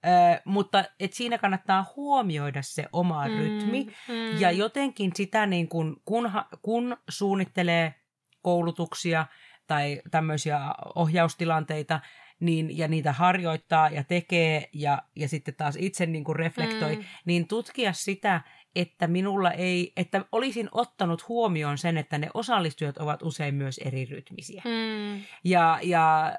mutta 0.44 0.84
et 1.00 1.12
siinä 1.12 1.38
kannattaa 1.38 1.92
huomioida 1.96 2.62
se 2.62 2.86
oma 2.92 3.28
mm, 3.28 3.34
rytmi 3.34 3.86
mm. 4.08 4.40
ja 4.40 4.50
jotenkin 4.50 5.10
sitä 5.14 5.46
niin 5.46 5.68
kun, 5.68 6.02
kun, 6.04 6.30
kun 6.62 6.96
suunnittelee 7.08 7.94
koulutuksia 8.42 9.26
tai 9.66 10.02
tämmöisiä 10.10 10.60
ohjaustilanteita, 10.94 12.00
niin, 12.40 12.78
ja 12.78 12.88
niitä 12.88 13.12
harjoittaa 13.12 13.88
ja 13.88 14.04
tekee 14.04 14.68
ja, 14.72 15.02
ja 15.16 15.28
sitten 15.28 15.54
taas 15.54 15.76
itse 15.78 16.06
niin 16.06 16.24
kuin 16.24 16.36
reflektoi, 16.36 16.96
mm. 16.96 17.04
niin 17.24 17.48
tutkia 17.48 17.92
sitä, 17.92 18.40
että 18.76 19.06
minulla 19.06 19.50
ei, 19.50 19.92
että 19.96 20.24
olisin 20.32 20.68
ottanut 20.72 21.28
huomioon 21.28 21.78
sen, 21.78 21.96
että 21.96 22.18
ne 22.18 22.28
osallistujat 22.34 22.96
ovat 22.96 23.22
usein 23.22 23.54
myös 23.54 23.78
eri 23.78 24.04
rytmisiä. 24.04 24.62
Mm. 24.64 25.22
Ja, 25.44 25.78
ja 25.82 26.34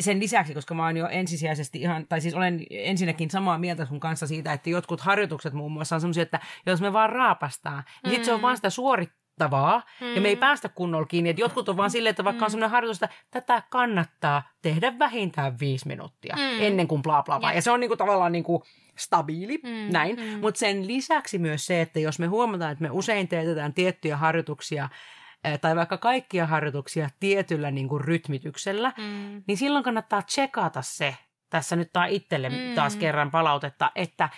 sen 0.00 0.20
lisäksi, 0.20 0.54
koska 0.54 0.74
mä 0.74 0.84
oon 0.84 0.96
jo 0.96 1.08
ensisijaisesti 1.08 1.80
ihan, 1.80 2.06
tai 2.08 2.20
siis 2.20 2.34
olen 2.34 2.66
ensinnäkin 2.70 3.30
samaa 3.30 3.58
mieltä 3.58 3.86
sun 3.86 4.00
kanssa 4.00 4.26
siitä, 4.26 4.52
että 4.52 4.70
jotkut 4.70 5.00
harjoitukset 5.00 5.52
muun 5.52 5.72
muassa 5.72 5.94
on 5.94 6.00
semmoisia, 6.00 6.22
että 6.22 6.40
jos 6.66 6.80
me 6.80 6.92
vaan 6.92 7.10
raapastaan, 7.10 7.84
niin 7.86 8.02
mm. 8.04 8.10
sitten 8.10 8.24
se 8.24 8.32
on 8.32 8.42
vaan 8.42 8.56
sitä 8.56 8.70
suorittavaa, 8.70 9.82
mm. 10.00 10.14
ja 10.14 10.20
me 10.20 10.28
ei 10.28 10.36
päästä 10.36 10.68
kunnolla 10.68 11.06
kiinni. 11.06 11.30
Että 11.30 11.42
jotkut 11.42 11.68
on 11.68 11.76
vaan 11.76 11.90
silleen, 11.90 12.10
että 12.10 12.24
vaikka 12.24 12.40
mm. 12.40 12.44
on 12.44 12.50
semmoinen 12.50 12.70
harjoitus, 12.70 13.02
että 13.02 13.16
tätä 13.30 13.62
kannattaa 13.70 14.50
tehdä 14.62 14.98
vähintään 14.98 15.60
viisi 15.60 15.88
minuuttia 15.88 16.36
mm. 16.36 16.62
ennen 16.62 16.88
kuin 16.88 17.02
bla 17.02 17.22
bla 17.22 17.40
bla. 17.40 17.52
Ja 17.52 17.62
se 17.62 17.70
on 17.70 17.80
niinku 17.80 17.96
tavallaan 17.96 18.32
niinku 18.32 18.62
stabiili, 18.98 19.60
mm. 19.62 19.92
näin. 19.92 20.16
Mm. 20.16 20.40
Mutta 20.40 20.58
sen 20.58 20.86
lisäksi 20.86 21.38
myös 21.38 21.66
se, 21.66 21.80
että 21.80 22.00
jos 22.00 22.18
me 22.18 22.26
huomataan, 22.26 22.72
että 22.72 22.82
me 22.82 22.90
usein 22.90 23.28
teetetään 23.28 23.74
tiettyjä 23.74 24.16
harjoituksia, 24.16 24.88
tai 25.60 25.76
vaikka 25.76 25.98
kaikkia 25.98 26.46
harjoituksia 26.46 27.08
tietyllä 27.20 27.70
niin 27.70 27.88
kuin 27.88 28.04
rytmityksellä, 28.04 28.92
mm. 28.98 29.42
niin 29.46 29.56
silloin 29.56 29.84
kannattaa 29.84 30.22
tsekata 30.22 30.82
se, 30.82 31.16
tässä 31.50 31.76
nyt 31.76 31.92
taas 31.92 32.10
itselle 32.10 32.48
mm. 32.48 32.74
taas 32.74 32.96
kerran 32.96 33.30
palautetta, 33.30 33.90
että 33.94 34.28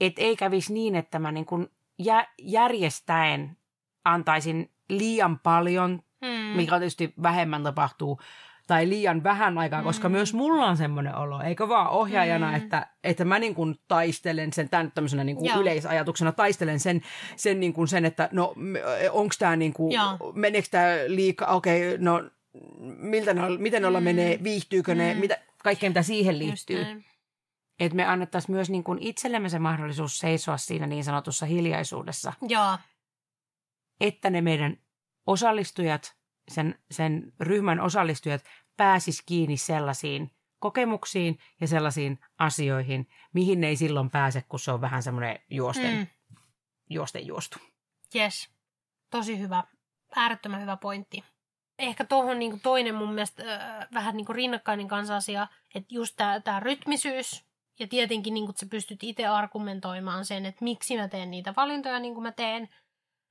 et 0.00 0.14
ei 0.16 0.36
kävisi 0.36 0.72
niin, 0.72 0.94
että 0.94 1.18
mä 1.18 1.32
niin 1.32 1.46
kuin 1.46 1.68
jä, 1.98 2.26
järjestäen 2.38 3.56
antaisin 4.04 4.72
liian 4.88 5.38
paljon, 5.38 6.02
mm. 6.20 6.56
mikä 6.56 6.78
tietysti 6.78 7.14
vähemmän 7.22 7.62
tapahtuu 7.62 8.20
tai 8.68 8.88
liian 8.88 9.22
vähän 9.22 9.58
aikaa, 9.58 9.82
koska 9.82 10.08
mm. 10.08 10.12
myös 10.12 10.34
mulla 10.34 10.66
on 10.66 10.76
semmoinen 10.76 11.14
olo, 11.14 11.40
eikö 11.40 11.68
vaan 11.68 11.88
ohjaajana, 11.90 12.48
mm. 12.48 12.54
että, 12.54 12.86
että 13.04 13.24
mä 13.24 13.38
niin 13.38 13.54
kuin 13.54 13.76
taistelen 13.88 14.52
sen, 14.52 14.68
tämän 14.68 14.92
tämmöisenä 14.92 15.24
niin 15.24 15.36
kuin 15.36 15.56
yleisajatuksena, 15.56 16.32
taistelen 16.32 16.80
sen, 16.80 17.02
sen, 17.36 17.60
niin 17.60 17.72
kuin 17.72 17.88
sen 17.88 18.04
että 18.04 18.28
no 18.32 18.54
onko 19.10 19.34
tämä 19.38 19.56
niin 19.56 19.72
kuin, 19.72 19.92
meneekö 20.34 20.68
tämä 20.70 20.86
liikaa, 21.06 21.54
okei, 21.54 21.94
okay, 21.94 22.04
no 22.04 22.30
miltä 22.80 23.34
ne, 23.34 23.42
miten 23.58 23.82
ne 23.82 23.90
mm. 23.90 24.04
menee, 24.04 24.38
viihtyykö 24.42 24.94
mm. 24.94 24.98
ne, 24.98 25.14
mitä, 25.14 25.38
kaikkea 25.62 25.90
mitä 25.90 26.02
siihen 26.02 26.38
liittyy. 26.38 26.86
Että 27.80 27.96
me 27.96 28.04
annettaisiin 28.04 28.54
myös 28.54 28.70
niin 28.70 28.84
kuin 28.84 28.98
itsellemme 29.02 29.48
se 29.48 29.58
mahdollisuus 29.58 30.18
seisoa 30.18 30.56
siinä 30.56 30.86
niin 30.86 31.04
sanotussa 31.04 31.46
hiljaisuudessa. 31.46 32.32
Joo. 32.48 32.78
Että 34.00 34.30
ne 34.30 34.40
meidän 34.40 34.76
osallistujat 35.26 36.17
sen, 36.48 36.78
sen 36.90 37.32
ryhmän 37.40 37.80
osallistujat 37.80 38.44
pääsis 38.76 39.22
kiinni 39.26 39.56
sellaisiin 39.56 40.30
kokemuksiin 40.58 41.38
ja 41.60 41.66
sellaisiin 41.66 42.18
asioihin, 42.38 43.08
mihin 43.32 43.60
ne 43.60 43.68
ei 43.68 43.76
silloin 43.76 44.10
pääse, 44.10 44.44
kun 44.48 44.60
se 44.60 44.72
on 44.72 44.80
vähän 44.80 45.02
semmoinen 45.02 45.38
juosten, 45.50 45.96
mm. 45.96 46.06
juosten 46.90 47.26
juostu. 47.26 47.58
Yes, 48.14 48.48
tosi 49.10 49.38
hyvä, 49.38 49.64
äärettömän 50.16 50.60
hyvä 50.60 50.76
pointti. 50.76 51.24
Ehkä 51.78 52.04
tuohon 52.04 52.38
niin 52.38 52.60
toinen 52.60 52.94
mun 52.94 53.14
mielestä 53.14 53.54
äh, 53.54 53.88
vähän 53.94 54.16
niin 54.16 54.26
rinnakkainen 54.28 54.88
kanssa 54.88 55.16
asia, 55.16 55.46
että 55.74 55.94
just 55.94 56.16
tämä 56.44 56.60
rytmisyys 56.60 57.44
ja 57.78 57.88
tietenkin 57.88 58.34
niin 58.34 58.48
sä 58.56 58.66
pystyt 58.70 59.02
itse 59.02 59.26
argumentoimaan 59.26 60.24
sen, 60.24 60.46
että 60.46 60.64
miksi 60.64 60.96
mä 60.96 61.08
teen 61.08 61.30
niitä 61.30 61.54
valintoja 61.56 61.98
niin 61.98 62.14
kuin 62.14 62.22
mä 62.22 62.32
teen– 62.32 62.68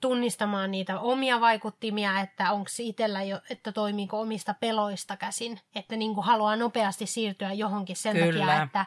tunnistamaan 0.02 0.72
niitä 0.72 1.00
omia 1.00 1.42
vaikuttimia, 1.42 2.20
että 2.20 2.52
onko 2.52 2.70
itsellä 2.80 3.24
jo, 3.24 3.40
että 3.50 3.72
toimiiko 3.72 4.22
omista 4.22 4.54
peloista 4.54 5.18
käsin, 5.18 5.60
että 5.76 5.96
niin 5.96 6.16
kuin 6.16 6.26
haluaa 6.26 6.56
nopeasti 6.56 7.06
siirtyä 7.06 7.54
johonkin 7.54 7.96
sen 7.96 8.14
Kyllä. 8.16 8.46
takia, 8.46 8.64
että 8.64 8.86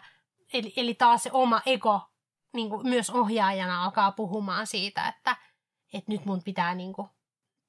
eli, 0.53 0.73
eli 0.77 0.95
taas 0.95 1.23
se 1.23 1.31
oma 1.33 1.63
ego 1.67 2.01
niin 2.53 2.71
kuin 2.71 2.89
myös 2.89 3.11
ohjaajana 3.11 3.85
alkaa 3.85 4.13
puhumaan 4.13 4.67
siitä, 4.67 5.09
että, 5.09 5.37
että 5.93 6.13
nyt 6.13 6.25
mun 6.25 6.43
pitää 6.43 6.75
niin 6.75 6.93
kuin, 6.93 7.09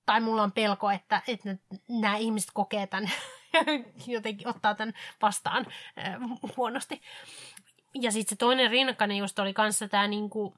tai 0.06 0.22
mulla 0.22 0.44
on 0.44 0.52
pelko, 0.52 0.92
että, 0.92 1.22
että 1.28 1.58
nämä 1.90 2.18
ihmiset 2.18 2.50
kokee 2.54 2.88
tämän 2.88 3.12
jotenkin 4.08 4.48
ottaa 4.48 4.76
tämän 4.76 4.94
vastaan 5.22 5.66
äh, 5.98 6.16
huonosti. 6.58 7.02
Ja 7.96 8.12
sitten 8.12 8.30
se 8.30 8.36
toinen 8.36 8.72
rinnakkainen 8.72 9.18
just 9.18 9.40
oli 9.40 9.54
kanssa 9.54 9.88
tämä 9.88 10.08
niin 10.08 10.30
kuin, 10.30 10.54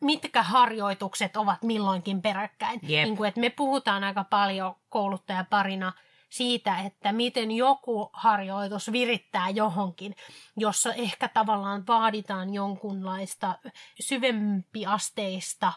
mitkä 0.00 0.42
harjoitukset 0.42 1.36
ovat 1.36 1.62
milloinkin 1.62 2.22
peräkkäin. 2.22 2.80
Yep. 2.82 3.04
Niin 3.04 3.16
kuin, 3.16 3.28
että 3.28 3.40
me 3.40 3.50
puhutaan 3.50 4.04
aika 4.04 4.24
paljon 4.24 4.74
kouluttajaparina 4.88 5.92
siitä, 6.30 6.78
että 6.78 7.12
miten 7.12 7.50
joku 7.50 8.10
harjoitus 8.12 8.92
virittää 8.92 9.48
johonkin, 9.48 10.14
jossa 10.56 10.94
ehkä 10.94 11.28
tavallaan 11.28 11.86
vaaditaan 11.86 12.54
jonkunlaista 12.54 13.58
syvempiasteista, 14.00 15.72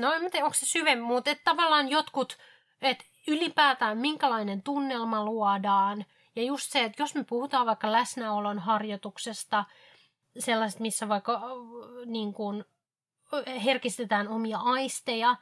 no 0.00 0.12
en 0.12 0.30
tiedä, 0.30 0.44
onko 0.44 0.54
se 0.54 0.66
syvempi, 0.66 1.04
mutta 1.04 1.30
että 1.30 1.44
tavallaan 1.44 1.88
jotkut, 1.88 2.38
että 2.82 3.04
ylipäätään 3.28 3.98
minkälainen 3.98 4.62
tunnelma 4.62 5.24
luodaan, 5.24 6.04
ja 6.36 6.42
just 6.42 6.72
se, 6.72 6.84
että 6.84 7.02
jos 7.02 7.14
me 7.14 7.24
puhutaan 7.24 7.66
vaikka 7.66 7.92
läsnäolon 7.92 8.58
harjoituksesta, 8.58 9.64
sellaista, 10.38 10.82
missä 10.82 11.08
vaikka 11.08 11.40
niin 12.06 12.32
kuin, 12.32 12.64
herkistetään 13.64 14.28
omia 14.28 14.58
aisteja, 14.58 15.36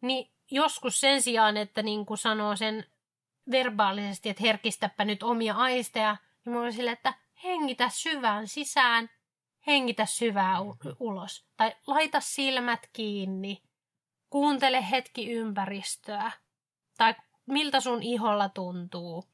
niin 0.00 0.30
joskus 0.50 1.00
sen 1.00 1.22
sijaan, 1.22 1.56
että 1.56 1.82
niin 1.82 2.06
kuin 2.06 2.18
sanoo 2.18 2.56
sen 2.56 2.84
verbaalisesti, 3.50 4.28
että 4.28 4.42
herkistäpä 4.42 5.04
nyt 5.04 5.22
omia 5.22 5.54
aisteja, 5.54 6.16
niin 6.44 6.54
mulla 6.54 6.72
sille, 6.72 6.90
että 6.90 7.14
hengitä 7.44 7.88
syvään 7.88 8.48
sisään, 8.48 9.10
hengitä 9.66 10.06
syvää 10.06 10.60
u- 10.60 10.76
ulos. 11.00 11.46
Tai 11.56 11.76
laita 11.86 12.20
silmät 12.20 12.88
kiinni, 12.92 13.62
kuuntele 14.30 14.90
hetki 14.90 15.32
ympäristöä. 15.32 16.32
Tai 16.98 17.14
miltä 17.46 17.80
sun 17.80 18.02
iholla 18.02 18.48
tuntuu, 18.48 19.24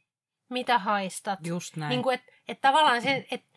mitä 0.49 0.78
haistat. 0.78 1.47
Just 1.47 1.76
näin. 1.76 1.90
Niin 1.90 2.03
kuin, 2.03 2.14
että 2.14 2.32
et 2.49 2.61
tavallaan 2.61 3.03
se, 3.03 3.26
että 3.30 3.54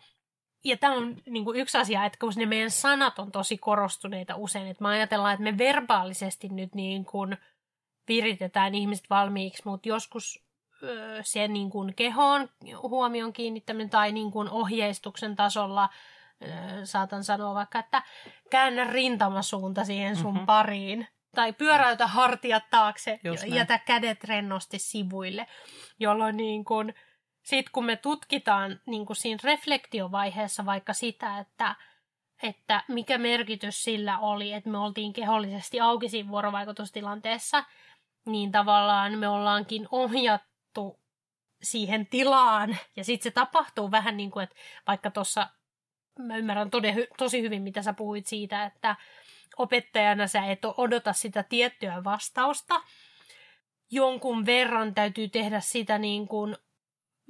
ja 0.63 0.77
tämä 0.77 0.93
on 0.93 1.15
niin 1.25 1.45
kuin 1.45 1.59
yksi 1.59 1.77
asia, 1.77 2.05
että 2.05 2.19
kun 2.19 2.33
ne 2.35 2.45
meidän 2.45 2.71
sanat 2.71 3.19
on 3.19 3.31
tosi 3.31 3.57
korostuneita 3.57 4.35
usein, 4.35 4.67
että 4.67 4.83
me 4.83 4.89
ajatellaan, 4.89 5.33
että 5.33 5.43
me 5.43 5.57
verbaalisesti 5.57 6.49
nyt 6.49 6.75
niin 6.75 7.05
kuin 7.05 7.37
viritetään 8.07 8.75
ihmiset 8.75 9.09
valmiiksi, 9.09 9.61
mutta 9.65 9.89
joskus 9.89 10.45
öö, 10.83 11.19
se 11.23 11.47
niin 11.47 11.69
kuin 11.69 11.95
kehoon 11.95 12.49
huomion 12.81 13.33
kiinnittäminen 13.33 13.89
tai 13.89 14.11
niin 14.11 14.31
kuin 14.31 14.49
ohjeistuksen 14.49 15.35
tasolla 15.35 15.89
öö, 16.43 16.85
saatan 16.85 17.23
sanoa 17.23 17.53
vaikka, 17.53 17.79
että 17.79 18.03
käännä 18.49 18.83
rintamasuunta 18.83 19.85
siihen 19.85 20.15
sun 20.15 20.33
mm-hmm. 20.33 20.45
pariin 20.45 21.07
tai 21.35 21.53
pyöräytä 21.53 22.07
hartiat 22.07 22.63
taakse, 22.71 23.19
ja 23.23 23.55
jätä 23.55 23.79
kädet 23.79 24.23
rennosti 24.23 24.79
sivuille, 24.79 25.47
jolloin 25.99 26.37
niin 26.37 26.65
kuin, 26.65 26.93
sitten 27.47 27.71
kun 27.71 27.85
me 27.85 27.95
tutkitaan 27.95 28.79
niin 28.85 29.05
kuin 29.05 29.17
siinä 29.17 29.39
reflektiovaiheessa 29.43 30.65
vaikka 30.65 30.93
sitä, 30.93 31.39
että, 31.39 31.75
että 32.43 32.83
mikä 32.87 33.17
merkitys 33.17 33.83
sillä 33.83 34.19
oli, 34.19 34.53
että 34.53 34.69
me 34.69 34.77
oltiin 34.77 35.13
kehollisesti 35.13 35.79
auki 35.79 36.09
siinä 36.09 36.29
vuorovaikutustilanteessa, 36.29 37.63
niin 38.25 38.51
tavallaan 38.51 39.17
me 39.17 39.27
ollaankin 39.27 39.87
ohjattu 39.91 40.99
siihen 41.63 42.07
tilaan. 42.07 42.77
Ja 42.95 43.03
sitten 43.03 43.23
se 43.23 43.31
tapahtuu 43.31 43.91
vähän 43.91 44.17
niin 44.17 44.31
kuin, 44.31 44.43
että 44.43 44.55
vaikka 44.87 45.11
tuossa, 45.11 45.47
mä 46.19 46.37
ymmärrän 46.37 46.69
tode, 46.69 47.07
tosi 47.17 47.41
hyvin, 47.41 47.61
mitä 47.61 47.81
sä 47.81 47.93
puhuit 47.93 48.27
siitä, 48.27 48.65
että 48.65 48.95
opettajana 49.57 50.27
sä 50.27 50.45
et 50.45 50.65
odota 50.77 51.13
sitä 51.13 51.43
tiettyä 51.43 52.03
vastausta. 52.03 52.81
Jonkun 53.91 54.45
verran 54.45 54.93
täytyy 54.93 55.27
tehdä 55.27 55.59
sitä 55.59 55.97
niin 55.97 56.27
kuin 56.27 56.57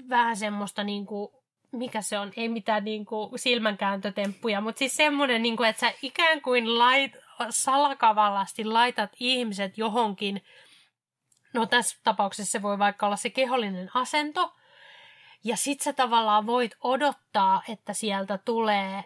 vähän 0.09 0.37
semmoista 0.37 0.83
niin 0.83 1.05
kuin, 1.05 1.31
mikä 1.71 2.01
se 2.01 2.19
on, 2.19 2.31
ei 2.37 2.49
mitään 2.49 2.85
niin 2.85 3.05
kuin 3.05 3.39
silmänkääntötemppuja, 3.39 4.61
mutta 4.61 4.79
siis 4.79 4.95
semmoinen, 4.95 5.41
niin 5.41 5.57
kuin, 5.57 5.69
että 5.69 5.79
sä 5.79 5.93
ikään 6.01 6.41
kuin 6.41 6.79
lait, 6.79 7.11
salakavallasti 7.49 8.65
laitat 8.65 9.11
ihmiset 9.19 9.77
johonkin, 9.77 10.41
no 11.53 11.65
tässä 11.65 11.99
tapauksessa 12.03 12.51
se 12.51 12.61
voi 12.61 12.79
vaikka 12.79 13.05
olla 13.05 13.15
se 13.15 13.29
kehollinen 13.29 13.89
asento, 13.93 14.53
ja 15.43 15.57
sit 15.57 15.81
sä 15.81 15.93
tavallaan 15.93 16.47
voit 16.47 16.75
odottaa, 16.81 17.61
että 17.69 17.93
sieltä 17.93 18.37
tulee 18.37 19.03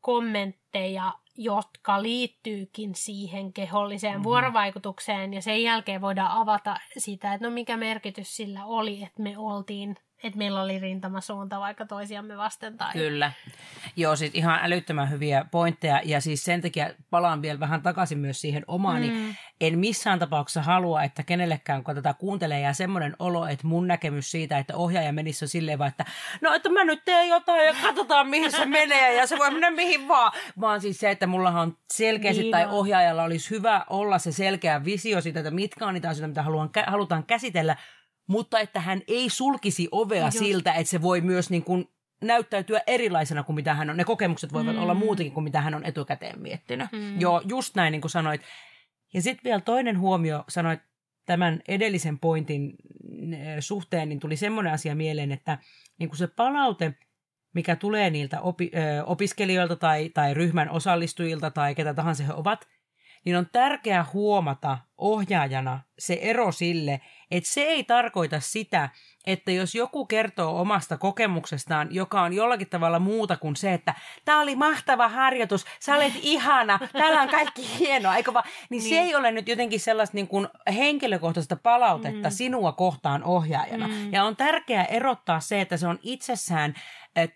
kommentteja, 0.00 1.12
jotka 1.36 2.02
liittyykin 2.02 2.94
siihen 2.94 3.52
keholliseen 3.52 4.12
mm-hmm. 4.12 4.24
vuorovaikutukseen, 4.24 5.34
ja 5.34 5.42
sen 5.42 5.62
jälkeen 5.62 6.00
voidaan 6.00 6.32
avata 6.32 6.76
sitä, 6.98 7.34
että 7.34 7.46
no 7.46 7.54
mikä 7.54 7.76
merkitys 7.76 8.36
sillä 8.36 8.64
oli, 8.64 9.02
että 9.02 9.22
me 9.22 9.38
oltiin 9.38 9.96
että 10.22 10.38
meillä 10.38 10.62
oli 10.62 10.78
rintamasuunta 10.78 11.60
vaikka 11.60 11.86
toisiamme 11.86 12.36
vasten. 12.36 12.78
Tai... 12.78 12.92
Kyllä. 12.92 13.32
Joo, 13.96 14.16
siis 14.16 14.30
ihan 14.34 14.60
älyttömän 14.62 15.10
hyviä 15.10 15.44
pointteja. 15.50 16.00
Ja 16.04 16.20
siis 16.20 16.44
sen 16.44 16.60
takia 16.60 16.90
palaan 17.10 17.42
vielä 17.42 17.60
vähän 17.60 17.82
takaisin 17.82 18.18
myös 18.18 18.40
siihen 18.40 18.64
omaan. 18.66 19.02
Mm. 19.02 19.34
En 19.60 19.78
missään 19.78 20.18
tapauksessa 20.18 20.62
halua, 20.62 21.02
että 21.02 21.22
kenellekään, 21.22 21.84
kun 21.84 21.94
tätä 21.94 22.14
kuuntelee, 22.14 22.60
ja 22.60 22.72
semmoinen 22.72 23.16
olo, 23.18 23.46
että 23.46 23.66
mun 23.66 23.86
näkemys 23.86 24.30
siitä, 24.30 24.58
että 24.58 24.76
ohjaaja 24.76 25.12
menisi 25.12 25.44
on 25.44 25.48
silleen 25.48 25.78
vaan, 25.78 25.88
että 25.88 26.04
no, 26.40 26.54
että 26.54 26.68
mä 26.68 26.84
nyt 26.84 27.04
teen 27.04 27.28
jotain 27.28 27.66
ja 27.66 27.74
katsotaan, 27.82 28.28
mihin 28.28 28.50
se 28.50 28.66
menee, 28.66 29.14
ja 29.14 29.26
se 29.26 29.38
voi 29.38 29.50
mennä 29.50 29.70
mihin 29.70 30.08
vaan. 30.08 30.32
Vaan 30.60 30.80
siis 30.80 30.98
se, 30.98 31.10
että 31.10 31.26
mulla 31.26 31.50
on 31.50 31.76
selkeästi, 31.92 32.42
niin 32.42 32.52
tai 32.52 32.64
on. 32.64 32.70
ohjaajalla 32.70 33.22
olisi 33.22 33.50
hyvä 33.50 33.84
olla 33.90 34.18
se 34.18 34.32
selkeä 34.32 34.84
visio 34.84 35.20
siitä, 35.20 35.40
että 35.40 35.50
mitkä 35.50 35.86
on 35.86 35.94
niitä 35.94 36.08
asioita, 36.08 36.28
mitä 36.28 36.42
haluan, 36.42 36.70
halutaan 36.86 37.24
käsitellä, 37.24 37.76
mutta 38.28 38.60
että 38.60 38.80
hän 38.80 39.02
ei 39.08 39.30
sulkisi 39.30 39.88
ovea 39.90 40.24
Just. 40.24 40.38
siltä, 40.38 40.72
että 40.72 40.90
se 40.90 41.02
voi 41.02 41.20
myös 41.20 41.50
niin 41.50 41.64
kuin 41.64 41.88
näyttäytyä 42.20 42.80
erilaisena 42.86 43.42
kuin 43.42 43.56
mitä 43.56 43.74
hän 43.74 43.90
on. 43.90 43.96
Ne 43.96 44.04
kokemukset 44.04 44.52
voivat 44.52 44.76
mm. 44.76 44.82
olla 44.82 44.94
muutakin 44.94 45.32
kuin 45.32 45.44
mitä 45.44 45.60
hän 45.60 45.74
on 45.74 45.84
etukäteen 45.84 46.40
miettinyt. 46.40 46.92
Mm. 46.92 47.20
Joo, 47.20 47.42
just 47.48 47.74
näin 47.74 47.92
niin 47.92 48.00
kuin 48.00 48.10
sanoit. 48.10 48.42
Ja 49.14 49.22
sitten 49.22 49.44
vielä 49.44 49.60
toinen 49.60 49.98
huomio, 49.98 50.44
sanoit 50.48 50.80
tämän 51.26 51.60
edellisen 51.68 52.18
pointin 52.18 52.72
eh, 53.32 53.56
suhteen, 53.60 54.08
niin 54.08 54.20
tuli 54.20 54.36
semmoinen 54.36 54.72
asia 54.72 54.94
mieleen, 54.94 55.32
että 55.32 55.58
niin 55.98 56.08
kuin 56.08 56.18
se 56.18 56.26
palaute, 56.26 56.94
mikä 57.54 57.76
tulee 57.76 58.10
niiltä 58.10 58.40
opi, 58.40 58.70
ö, 58.74 59.04
opiskelijoilta 59.04 59.76
tai, 59.76 60.08
tai 60.08 60.34
ryhmän 60.34 60.70
osallistujilta 60.70 61.50
tai 61.50 61.74
ketä 61.74 61.94
tahansa 61.94 62.24
he 62.24 62.32
ovat, 62.32 62.68
niin 63.24 63.36
on 63.36 63.46
tärkeää 63.52 64.06
huomata 64.12 64.78
ohjaajana 64.98 65.80
se 65.98 66.18
ero 66.22 66.52
sille, 66.52 67.00
että 67.30 67.50
se 67.50 67.60
ei 67.60 67.84
tarkoita 67.84 68.40
sitä, 68.40 68.88
että 69.26 69.52
jos 69.52 69.74
joku 69.74 70.06
kertoo 70.06 70.60
omasta 70.60 70.98
kokemuksestaan, 70.98 71.88
joka 71.90 72.22
on 72.22 72.32
jollakin 72.32 72.68
tavalla 72.68 72.98
muuta 72.98 73.36
kuin 73.36 73.56
se, 73.56 73.74
että 73.74 73.94
tämä 74.24 74.40
oli 74.40 74.56
mahtava 74.56 75.08
harjoitus, 75.08 75.66
sä 75.80 75.96
olet 75.96 76.12
ihana, 76.22 76.78
täällä 76.92 77.22
on 77.22 77.28
kaikki 77.28 77.78
hienoa, 77.78 78.16
eikö 78.16 78.34
vaan, 78.34 78.44
niin, 78.70 78.82
niin. 78.82 78.90
se 78.90 79.00
ei 79.00 79.14
ole 79.14 79.32
nyt 79.32 79.48
jotenkin 79.48 79.80
sellaista 79.80 80.14
niin 80.14 80.28
kuin 80.28 80.48
henkilökohtaista 80.74 81.56
palautetta 81.56 82.28
mm. 82.28 82.32
sinua 82.32 82.72
kohtaan 82.72 83.24
ohjaajana. 83.24 83.88
Mm. 83.88 84.12
Ja 84.12 84.24
on 84.24 84.36
tärkeää 84.36 84.84
erottaa 84.84 85.40
se, 85.40 85.60
että 85.60 85.76
se 85.76 85.86
on 85.86 85.98
itsessään 86.02 86.74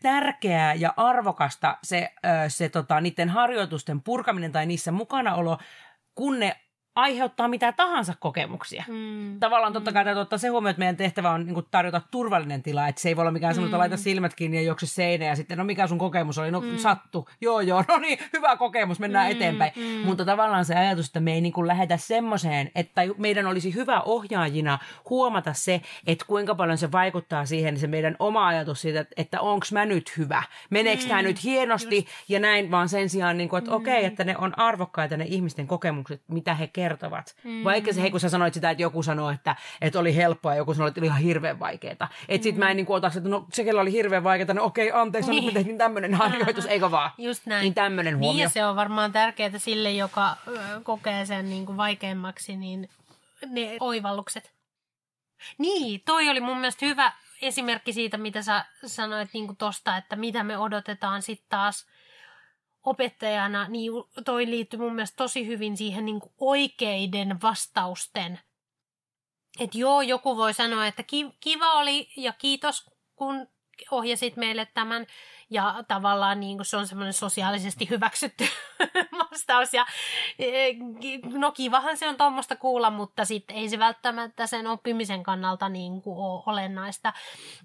tärkeää 0.02 0.74
ja 0.74 0.94
arvokasta 0.96 1.78
se, 1.82 2.12
se 2.48 2.68
tota, 2.68 3.00
niiden 3.00 3.28
harjoitusten 3.28 4.02
purkaminen 4.02 4.52
tai 4.52 4.66
niissä 4.66 4.92
mukanaolo, 4.92 5.58
kun 6.14 6.40
ne 6.40 6.56
aiheuttaa 6.95 7.49
mitä 7.49 7.72
tahansa 7.72 8.14
kokemuksia. 8.20 8.84
Mm. 8.88 9.40
Tavallaan 9.40 9.72
totta 9.72 9.93
kai 9.93 10.05
täytyy 10.05 10.20
ottaa 10.20 10.38
se 10.38 10.49
huomioon, 10.49 10.70
että 10.70 10.78
meidän 10.78 10.97
tehtävä 10.97 11.30
on 11.30 11.47
niin 11.47 11.55
kuin, 11.55 11.66
tarjota 11.70 12.01
turvallinen 12.11 12.62
tila, 12.62 12.88
että 12.88 13.01
se 13.01 13.09
ei 13.09 13.16
voi 13.16 13.22
olla 13.22 13.30
mikään 13.30 13.53
mm. 13.53 13.55
semmoista, 13.55 13.78
laita 13.78 13.97
silmät 13.97 14.34
kiinni 14.34 14.57
ja 14.57 14.62
juokse 14.62 14.86
seinä 14.86 15.24
ja 15.24 15.36
sitten, 15.36 15.59
no 15.59 15.64
mikä 15.64 15.86
sun 15.86 15.99
kokemus 15.99 16.38
oli, 16.38 16.51
no 16.51 16.61
mm. 16.61 16.76
sattu, 16.76 17.28
joo 17.40 17.61
joo, 17.61 17.84
no 17.88 17.99
niin, 17.99 18.18
hyvä 18.32 18.57
kokemus, 18.57 18.99
mennään 18.99 19.26
mm. 19.26 19.32
eteenpäin. 19.32 19.72
Mm. 19.76 20.07
Mutta 20.07 20.24
tavallaan 20.24 20.64
se 20.64 20.74
ajatus, 20.74 21.07
että 21.07 21.20
me 21.20 21.34
ei 21.34 21.40
niin 21.40 21.53
kuin 21.53 21.66
lähetä 21.66 21.97
semmoiseen, 21.97 22.70
että 22.74 23.03
meidän 23.16 23.47
olisi 23.47 23.74
hyvä 23.74 24.01
ohjaajina 24.01 24.78
huomata 25.11 25.53
se, 25.53 25.80
että 26.07 26.24
kuinka 26.28 26.55
paljon 26.55 26.78
se 26.78 26.93
vaikuttaa 26.93 27.47
siihen 27.47 27.78
se 27.78 27.86
meidän 27.86 28.16
oma 28.18 28.47
ajatus 28.47 28.80
siitä, 28.80 29.01
että, 29.01 29.14
että 29.16 29.40
onko 29.40 29.66
mä 29.72 29.84
nyt 29.84 30.12
hyvä, 30.18 30.43
meneekö 30.70 31.03
mm. 31.03 31.09
tämä 31.09 31.22
nyt 31.22 31.45
hienosti 31.45 31.97
Just. 31.97 32.09
ja 32.28 32.40
näin, 32.40 32.70
vaan 32.70 32.88
sen 32.88 33.09
sijaan, 33.09 33.36
niin 33.36 33.49
kuin, 33.49 33.59
että 33.59 33.70
mm. 33.70 33.76
okei, 33.76 33.99
okay, 33.99 34.05
että 34.05 34.24
ne 34.24 34.36
on 34.38 34.59
arvokkaita 34.59 35.16
ne 35.16 35.24
ihmisten 35.28 35.66
kokemukset, 35.66 36.22
mitä 36.28 36.55
he 36.55 36.66
kertovat. 36.66 36.82
Mm. 37.45 37.64
Vaikka 37.64 37.93
se, 37.93 38.03
hei 38.03 38.11
kun 38.11 38.20
sä 38.20 38.28
sanoit 38.28 38.55
sitä, 38.55 38.70
että 38.70 38.83
joku 38.83 39.03
sanoi, 39.03 39.35
että, 39.35 39.57
että 39.80 39.99
oli 39.99 40.16
helppoa 40.16 40.53
ja 40.53 40.59
joku 40.59 40.74
sanoi, 40.74 40.89
että 40.89 41.01
oli 41.01 41.07
ihan 41.07 41.20
hirveän 41.20 41.61
vaikeaa. 41.61 41.93
Että 41.93 42.09
mm. 42.28 42.43
sit 42.43 42.57
mä 42.57 42.70
en 42.70 42.76
niin 42.76 42.87
kuin 42.87 42.97
ota, 42.97 43.07
että 43.16 43.28
no 43.28 43.47
se, 43.53 43.64
kellä 43.64 43.80
oli 43.80 43.93
hirveän 43.93 44.24
vaikeaa, 44.24 44.55
no 44.55 44.64
okei, 44.64 44.93
anteeksi, 44.93 45.30
niin. 45.30 45.45
me 45.45 45.53
tehtiin 45.53 45.78
tämmöinen 45.78 46.14
harjoitus, 46.14 46.66
eikö 46.66 46.91
vaan? 46.91 47.11
Just 47.18 47.47
näin. 47.47 47.62
Niin 47.62 47.74
tämmöinen 47.74 48.18
huomio. 48.18 48.33
Niin 48.33 48.43
ja 48.43 48.49
se 48.49 48.66
on 48.66 48.76
varmaan 48.76 49.12
tärkeää 49.12 49.59
sille, 49.59 49.91
joka 49.91 50.37
kokee 50.83 51.26
sen 51.26 51.51
niin 51.51 51.66
kuin 51.66 51.76
vaikeammaksi, 51.76 52.57
niin 52.57 52.89
ne 53.47 53.76
oivallukset. 53.80 54.53
Niin, 55.59 56.03
toi 56.07 56.28
oli 56.28 56.41
mun 56.41 56.57
mielestä 56.57 56.87
hyvä 56.87 57.12
esimerkki 57.43 57.93
siitä, 57.93 58.16
mitä 58.16 58.43
sä 58.43 58.64
sanoit 58.87 59.28
niin 59.33 59.57
tosta, 59.57 59.97
että 59.97 60.16
mitä 60.16 60.43
me 60.45 60.59
odotetaan 60.59 61.22
sitten 61.22 61.47
taas– 61.49 61.87
opettajana, 62.85 63.68
niin 63.68 63.93
toi 64.24 64.47
liittyy 64.47 64.78
mun 64.78 64.95
mielestä 64.95 65.16
tosi 65.16 65.47
hyvin 65.47 65.76
siihen 65.76 66.05
niin 66.05 66.20
kuin 66.20 66.33
oikeiden 66.39 67.43
vastausten. 67.43 68.41
Että 69.61 69.78
joo, 69.78 70.01
joku 70.01 70.37
voi 70.37 70.55
sanoa, 70.55 70.87
että 70.87 71.05
kiva 71.41 71.72
oli 71.72 72.09
ja 72.16 72.33
kiitos, 72.33 72.91
kun 73.16 73.47
ohjasit 73.91 74.37
meille 74.37 74.66
tämän. 74.74 75.07
Ja 75.51 75.85
tavallaan 75.89 76.41
niin 76.41 76.59
kuin 76.59 76.66
se 76.66 76.76
on 76.76 76.87
semmoinen 76.87 77.12
sosiaalisesti 77.12 77.91
hyväksytty 77.91 78.45
vastaus. 79.30 79.74
Ja, 79.74 79.87
e, 80.39 80.49
no 81.33 81.53
kivahan 81.53 81.97
se 81.97 82.09
on 82.09 82.16
tuommoista 82.16 82.57
kuulla, 82.57 82.91
mutta 82.91 83.24
sitten 83.24 83.57
ei 83.57 83.68
se 83.68 83.78
välttämättä 83.78 84.47
sen 84.47 84.66
oppimisen 84.66 85.22
kannalta 85.22 85.68
niin 85.68 86.03
kuin 86.03 86.18
ole 86.18 86.43
olennaista. 86.47 87.12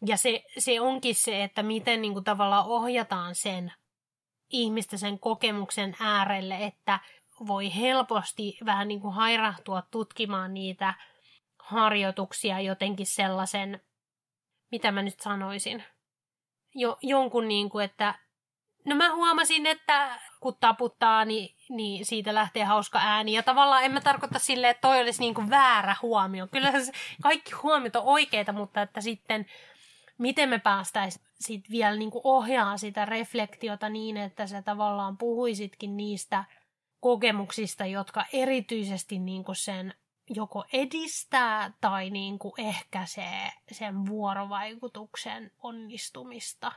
Ja 0.06 0.18
se, 0.18 0.44
se 0.58 0.82
onkin 0.82 1.16
se, 1.16 1.44
että 1.44 1.64
miten 1.64 2.02
niin 2.02 2.14
kuin 2.14 2.26
tavallaan 2.26 2.66
ohjataan 2.66 3.36
sen 3.36 3.74
ihmistä 4.50 4.98
sen 4.98 5.20
kokemuksen 5.20 5.96
äärelle, 6.00 6.66
että 6.66 7.00
voi 7.48 7.76
helposti 7.76 8.58
vähän 8.66 8.88
niin 8.88 9.02
kuin 9.02 9.14
hairahtua 9.14 9.82
tutkimaan 9.92 10.54
niitä 10.54 10.94
harjoituksia 11.60 12.60
jotenkin 12.60 13.06
sellaisen, 13.06 13.82
mitä 14.72 14.92
mä 14.92 15.02
nyt 15.02 15.20
sanoisin, 15.20 15.84
jo, 16.76 16.98
jonkun 17.02 17.48
niin 17.48 17.70
kuin, 17.70 17.86
että 17.86 18.16
no 18.86 18.96
mä 18.96 19.16
huomasin, 19.16 19.66
että 19.66 20.20
kun 20.40 20.58
taputtaa, 20.60 21.26
niin, 21.26 21.56
niin 21.70 22.06
siitä 22.06 22.36
lähtee 22.36 22.64
hauska 22.64 23.00
ääni. 23.04 23.34
Ja 23.34 23.44
tavallaan 23.44 23.84
en 23.84 23.92
mä 23.92 24.02
tarkoita 24.02 24.40
silleen, 24.40 24.72
että 24.72 24.88
toi 24.88 25.02
olisi 25.02 25.20
niin 25.20 25.34
kuin 25.34 25.50
väärä 25.50 25.96
huomio. 26.02 26.48
Kyllä 26.48 26.72
kaikki 27.22 27.52
huomiot 27.52 27.96
on 27.96 28.04
oikeita, 28.04 28.54
mutta 28.54 28.82
että 28.82 29.02
sitten 29.02 29.46
miten 30.18 30.50
me 30.50 30.60
päästäisiin 30.60 31.26
sit 31.40 31.70
vielä 31.70 31.96
niin 31.96 32.12
ohjaa 32.24 32.78
sitä 32.78 33.06
reflektiota 33.06 33.90
niin, 33.90 34.18
että 34.18 34.48
sä 34.48 34.62
tavallaan 34.62 35.18
puhuisitkin 35.18 35.98
niistä 35.98 36.44
kokemuksista, 37.00 37.86
jotka 37.86 38.26
erityisesti 38.34 39.20
niin 39.20 39.44
sen 39.54 39.94
joko 40.30 40.66
edistää 40.74 41.74
tai 41.82 42.10
niin 42.10 42.40
ehkäisee 42.58 43.52
sen 43.72 44.06
vuorovaikutuksen 44.06 45.52
onnistumista. 45.64 46.72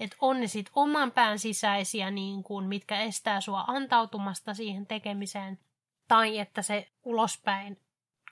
Että 0.00 0.16
on 0.20 0.40
ne 0.40 0.46
sitten 0.46 0.72
oman 0.76 1.12
pään 1.12 1.38
sisäisiä, 1.38 2.10
niin 2.10 2.42
kuin, 2.42 2.66
mitkä 2.66 3.00
estää 3.00 3.40
sua 3.40 3.64
antautumasta 3.66 4.54
siihen 4.54 4.86
tekemiseen, 4.86 5.58
tai 6.08 6.38
että 6.38 6.62
se 6.62 6.88
ulospäin 7.04 7.80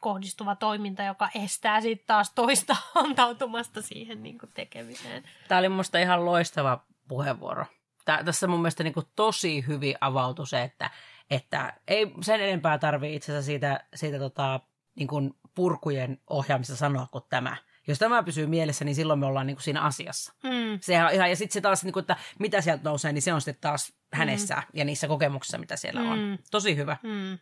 kohdistuva 0.04 0.56
toiminta, 0.56 1.02
joka 1.02 1.28
estää 1.34 1.80
sitten 1.80 2.06
taas 2.06 2.32
toista 2.34 2.76
antautumasta 3.04 3.82
siihen 3.82 4.22
niin 4.22 4.38
kuin 4.38 4.50
tekemiseen. 4.54 5.22
Tämä 5.48 5.58
oli 5.58 5.68
minusta 5.68 5.98
ihan 5.98 6.24
loistava 6.24 6.84
puheenvuoro. 7.08 7.66
Tää, 8.04 8.24
tässä 8.24 8.46
mun 8.46 8.60
mielestä 8.60 8.84
niin 8.84 8.94
kuin 8.94 9.06
tosi 9.16 9.66
hyvin 9.66 9.94
avautui 10.00 10.46
se, 10.46 10.62
että, 10.62 10.90
että 11.30 11.72
ei 11.88 12.12
sen 12.22 12.40
enempää 12.40 12.78
tarvitse 12.78 13.14
itse 13.14 13.32
asiassa 13.32 13.46
siitä, 13.46 13.84
siitä 13.94 14.18
tota, 14.18 14.60
niin 14.94 15.08
kuin 15.08 15.34
purkujen 15.54 16.20
ohjaamista 16.30 16.76
sanoa 16.76 17.06
kuin 17.06 17.24
tämä. 17.28 17.56
Jos 17.86 17.98
tämä 17.98 18.22
pysyy 18.22 18.46
mielessä, 18.46 18.84
niin 18.84 18.94
silloin 18.94 19.18
me 19.18 19.26
ollaan 19.26 19.46
niin 19.46 19.56
kuin 19.56 19.64
siinä 19.64 19.80
asiassa. 19.80 20.32
Mm. 20.42 20.78
Se 20.80 21.04
on 21.04 21.12
ihan, 21.12 21.30
ja 21.30 21.36
sitten 21.36 21.52
se 21.52 21.60
taas, 21.60 21.84
niin 21.84 21.92
kuin, 21.92 22.00
että 22.00 22.16
mitä 22.38 22.60
sieltä 22.60 22.84
nousee, 22.84 23.12
niin 23.12 23.22
se 23.22 23.32
on 23.32 23.40
sitten 23.40 23.60
taas 23.60 23.92
hänessä 24.12 24.54
mm. 24.54 24.62
ja 24.74 24.84
niissä 24.84 25.08
kokemuksissa, 25.08 25.58
mitä 25.58 25.76
siellä 25.76 26.00
mm. 26.00 26.10
on. 26.10 26.38
Tosi 26.50 26.76
hyvä. 26.76 26.96
Mm. 27.02 27.38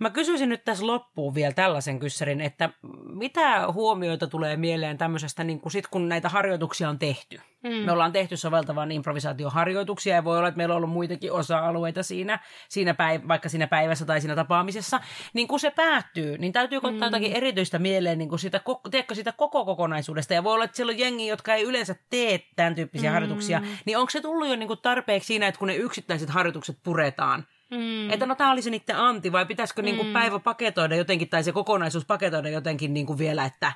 Mä 0.00 0.10
kysyisin 0.10 0.48
nyt 0.48 0.64
tässä 0.64 0.86
loppuun 0.86 1.34
vielä 1.34 1.52
tällaisen 1.52 1.98
kyssärin, 1.98 2.40
että 2.40 2.70
mitä 3.04 3.72
huomioita 3.72 4.26
tulee 4.26 4.56
mieleen 4.56 4.98
tämmöisestä, 4.98 5.44
niin 5.44 5.60
kuin 5.60 5.72
sit 5.72 5.86
kun 5.86 6.08
näitä 6.08 6.28
harjoituksia 6.28 6.88
on 6.88 6.98
tehty? 6.98 7.40
Hmm. 7.68 7.84
Me 7.84 7.92
ollaan 7.92 8.12
tehty 8.12 8.36
soveltavan 8.36 8.92
improvisaatioharjoituksia 8.92 10.14
ja 10.14 10.24
voi 10.24 10.38
olla, 10.38 10.48
että 10.48 10.56
meillä 10.56 10.72
on 10.72 10.76
ollut 10.76 10.90
muitakin 10.90 11.32
osa-alueita 11.32 12.02
siinä, 12.02 12.38
siinä 12.68 12.92
päiv- 12.92 13.28
vaikka 13.28 13.48
siinä 13.48 13.66
päivässä 13.66 14.04
tai 14.04 14.20
siinä 14.20 14.34
tapaamisessa. 14.34 15.00
Niin 15.32 15.48
kun 15.48 15.60
se 15.60 15.70
päättyy, 15.70 16.38
niin 16.38 16.52
täytyy 16.52 16.76
ottaa 16.76 16.90
hmm. 16.90 17.02
jotakin 17.02 17.32
erityistä 17.32 17.78
mieleen 17.78 18.18
niin 18.18 18.38
sitä, 18.38 18.60
tiedätkö, 18.90 19.14
sitä 19.14 19.32
koko 19.32 19.64
kokonaisuudesta. 19.64 20.34
Ja 20.34 20.44
voi 20.44 20.54
olla, 20.54 20.64
että 20.64 20.76
siellä 20.76 20.90
on 20.90 20.98
jengi, 20.98 21.26
jotka 21.26 21.54
ei 21.54 21.62
yleensä 21.62 21.94
tee 22.10 22.40
tämän 22.56 22.74
tyyppisiä 22.74 23.10
hmm. 23.10 23.14
harjoituksia. 23.14 23.62
Niin 23.84 23.98
onko 23.98 24.10
se 24.10 24.20
tullut 24.20 24.48
jo 24.48 24.56
niin 24.56 24.68
tarpeeksi 24.82 25.26
siinä, 25.26 25.46
että 25.46 25.58
kun 25.58 25.68
ne 25.68 25.76
yksittäiset 25.76 26.30
harjoitukset 26.30 26.78
puretaan, 26.82 27.46
Mm. 27.76 28.10
Että 28.10 28.26
no 28.26 28.34
tämä 28.34 28.52
oli 28.52 28.62
se 28.62 28.70
niiden 28.70 28.96
anti, 28.96 29.32
vai 29.32 29.46
pitäisikö 29.46 29.82
mm. 29.82 29.86
niinku 29.86 30.04
päivä 30.12 30.38
paketoida 30.38 30.96
jotenkin, 30.96 31.28
tai 31.28 31.44
se 31.44 31.52
kokonaisuus 31.52 32.04
paketoida 32.04 32.48
jotenkin 32.48 32.94
niinku 32.94 33.18
vielä, 33.18 33.44
että 33.44 33.72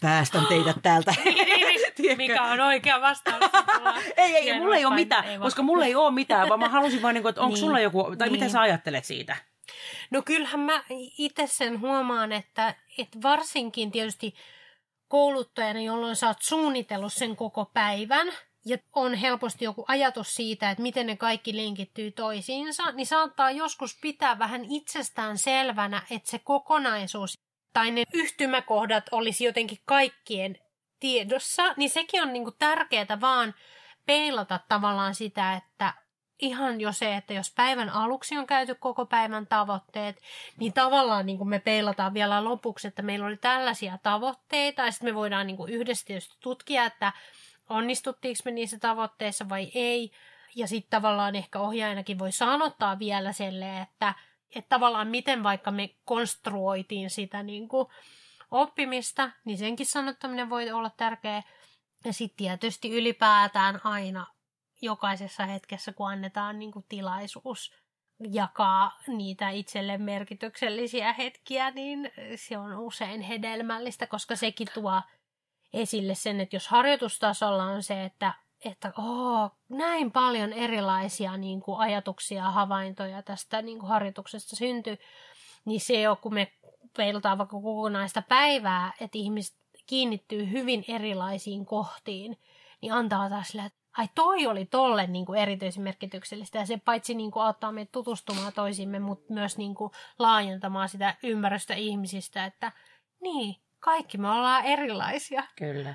päästän 0.00 0.46
teidät 0.46 0.76
täältä. 0.82 1.14
Mikä 2.16 2.42
on 2.42 2.60
oikea 2.60 3.00
vastaus? 3.00 3.44
ei, 4.16 4.36
ei, 4.36 4.60
mulla 4.60 4.76
ei 4.76 4.84
ole 4.84 4.94
mitään, 4.94 5.24
ei 5.24 5.38
koska 5.38 5.62
mulla 5.62 5.84
ei 5.84 5.94
ole 5.94 6.10
mitään, 6.10 6.48
vaan 6.48 6.60
mä 6.60 6.68
halusin 6.68 7.02
vaan, 7.02 7.14
niinku, 7.14 7.28
että 7.28 7.40
onko 7.40 7.54
niin. 7.54 7.60
sulla 7.60 7.80
joku, 7.80 8.16
tai 8.18 8.28
niin. 8.28 8.40
mitä 8.40 8.52
sä 8.52 8.60
ajattelet 8.60 9.04
siitä? 9.04 9.36
No 10.10 10.22
kyllähän 10.22 10.60
mä 10.60 10.84
itse 11.18 11.46
sen 11.46 11.80
huomaan, 11.80 12.32
että, 12.32 12.74
että 12.98 13.18
varsinkin 13.22 13.90
tietysti 13.90 14.34
kouluttajana, 15.08 15.80
jolloin 15.80 16.16
sä 16.16 16.26
oot 16.26 16.42
suunnitellut 16.42 17.12
sen 17.12 17.36
koko 17.36 17.70
päivän– 17.74 18.28
ja 18.68 18.78
on 18.92 19.14
helposti 19.14 19.64
joku 19.64 19.84
ajatus 19.88 20.34
siitä, 20.34 20.70
että 20.70 20.82
miten 20.82 21.06
ne 21.06 21.16
kaikki 21.16 21.56
linkittyy 21.56 22.10
toisiinsa, 22.10 22.92
niin 22.92 23.06
saattaa 23.06 23.50
joskus 23.50 23.98
pitää 24.00 24.38
vähän 24.38 24.64
itsestään 24.68 25.38
selvänä, 25.38 26.02
että 26.10 26.30
se 26.30 26.38
kokonaisuus 26.38 27.38
tai 27.72 27.90
ne 27.90 28.04
yhtymäkohdat 28.14 29.04
olisi 29.10 29.44
jotenkin 29.44 29.78
kaikkien 29.84 30.58
tiedossa, 31.00 31.74
niin 31.76 31.90
sekin 31.90 32.22
on 32.22 32.32
niinku 32.32 32.50
tärkeää 32.50 33.20
vaan 33.20 33.54
peilata 34.06 34.60
tavallaan 34.68 35.14
sitä, 35.14 35.54
että 35.54 35.94
ihan 36.38 36.80
jo 36.80 36.92
se, 36.92 37.16
että 37.16 37.34
jos 37.34 37.52
päivän 37.56 37.90
aluksi 37.90 38.38
on 38.38 38.46
käyty 38.46 38.74
koko 38.74 39.06
päivän 39.06 39.46
tavoitteet, 39.46 40.20
niin 40.56 40.72
tavallaan 40.72 41.26
niin 41.26 41.38
kuin 41.38 41.48
me 41.48 41.58
peilataan 41.58 42.14
vielä 42.14 42.44
lopuksi, 42.44 42.88
että 42.88 43.02
meillä 43.02 43.26
oli 43.26 43.36
tällaisia 43.36 43.98
tavoitteita, 44.02 44.82
ja 44.82 44.90
sitten 44.90 45.08
me 45.10 45.14
voidaan 45.14 45.46
niin 45.46 45.56
kuin 45.56 45.72
yhdessä 45.72 46.06
tietysti 46.06 46.36
tutkia, 46.40 46.84
että 46.84 47.12
onnistuttiinko 47.68 48.40
me 48.44 48.50
niissä 48.50 48.78
tavoitteissa 48.78 49.48
vai 49.48 49.70
ei. 49.74 50.10
Ja 50.56 50.66
sitten 50.66 50.90
tavallaan 50.90 51.36
ehkä 51.36 51.60
ohjaajanakin 51.60 52.18
voi 52.18 52.32
sanottaa 52.32 52.98
vielä 52.98 53.32
sille, 53.32 53.80
että, 53.80 54.14
että 54.54 54.68
tavallaan 54.68 55.08
miten 55.08 55.42
vaikka 55.42 55.70
me 55.70 55.90
konstruoitiin 56.04 57.10
sitä 57.10 57.42
niin 57.42 57.68
kuin 57.68 57.88
oppimista, 58.50 59.30
niin 59.44 59.58
senkin 59.58 59.86
sanottaminen 59.86 60.50
voi 60.50 60.70
olla 60.70 60.90
tärkeä. 60.90 61.42
Ja 62.04 62.12
sitten 62.12 62.36
tietysti 62.36 62.90
ylipäätään 62.90 63.80
aina 63.84 64.26
jokaisessa 64.82 65.46
hetkessä, 65.46 65.92
kun 65.92 66.10
annetaan 66.10 66.58
niin 66.58 66.72
kuin 66.72 66.84
tilaisuus 66.88 67.74
jakaa 68.30 68.98
niitä 69.06 69.50
itselle 69.50 69.98
merkityksellisiä 69.98 71.12
hetkiä, 71.12 71.70
niin 71.70 72.10
se 72.36 72.58
on 72.58 72.78
usein 72.78 73.20
hedelmällistä, 73.20 74.06
koska 74.06 74.36
sekin 74.36 74.68
tuo 74.74 75.02
esille 75.72 76.14
sen, 76.14 76.40
että 76.40 76.56
jos 76.56 76.68
harjoitustasolla 76.68 77.64
on 77.64 77.82
se, 77.82 78.04
että, 78.04 78.34
että 78.64 78.92
oh, 78.98 79.50
näin 79.68 80.12
paljon 80.12 80.52
erilaisia 80.52 81.36
niin 81.36 81.60
kuin 81.60 81.78
ajatuksia 81.80 82.42
ja 82.42 82.50
havaintoja 82.50 83.22
tästä 83.22 83.62
niin 83.62 83.78
kuin 83.78 83.88
harjoituksesta 83.88 84.56
syntyy, 84.56 84.98
niin 85.64 85.80
se 85.80 86.08
on, 86.08 86.16
kun 86.16 86.34
me 86.34 86.52
peilataan 86.96 87.38
vaikka 87.38 87.56
kokonaista 87.56 88.22
päivää, 88.22 88.92
että 89.00 89.18
ihmiset 89.18 89.56
kiinnittyy 89.86 90.50
hyvin 90.50 90.84
erilaisiin 90.88 91.66
kohtiin, 91.66 92.38
niin 92.80 92.92
antaa 92.92 93.28
taas 93.28 93.48
sille, 93.48 93.64
että 93.64 93.78
ai 93.98 94.08
toi 94.14 94.46
oli 94.46 94.64
tolle 94.64 95.06
niin 95.06 95.26
kuin 95.26 95.40
erityisen 95.40 95.82
merkityksellistä 95.82 96.58
ja 96.58 96.66
se 96.66 96.80
paitsi 96.84 97.14
niin 97.14 97.30
kuin 97.30 97.42
auttaa 97.42 97.72
meitä 97.72 97.92
tutustumaan 97.92 98.52
toisimme, 98.52 98.98
mutta 98.98 99.34
myös 99.34 99.58
niin 99.58 99.74
kuin 99.74 99.92
laajentamaan 100.18 100.88
sitä 100.88 101.14
ymmärrystä 101.22 101.74
ihmisistä, 101.74 102.44
että 102.44 102.72
niin, 103.20 103.56
kaikki 103.80 104.18
me 104.18 104.30
ollaan 104.30 104.64
erilaisia. 104.64 105.42
Kyllä. 105.56 105.94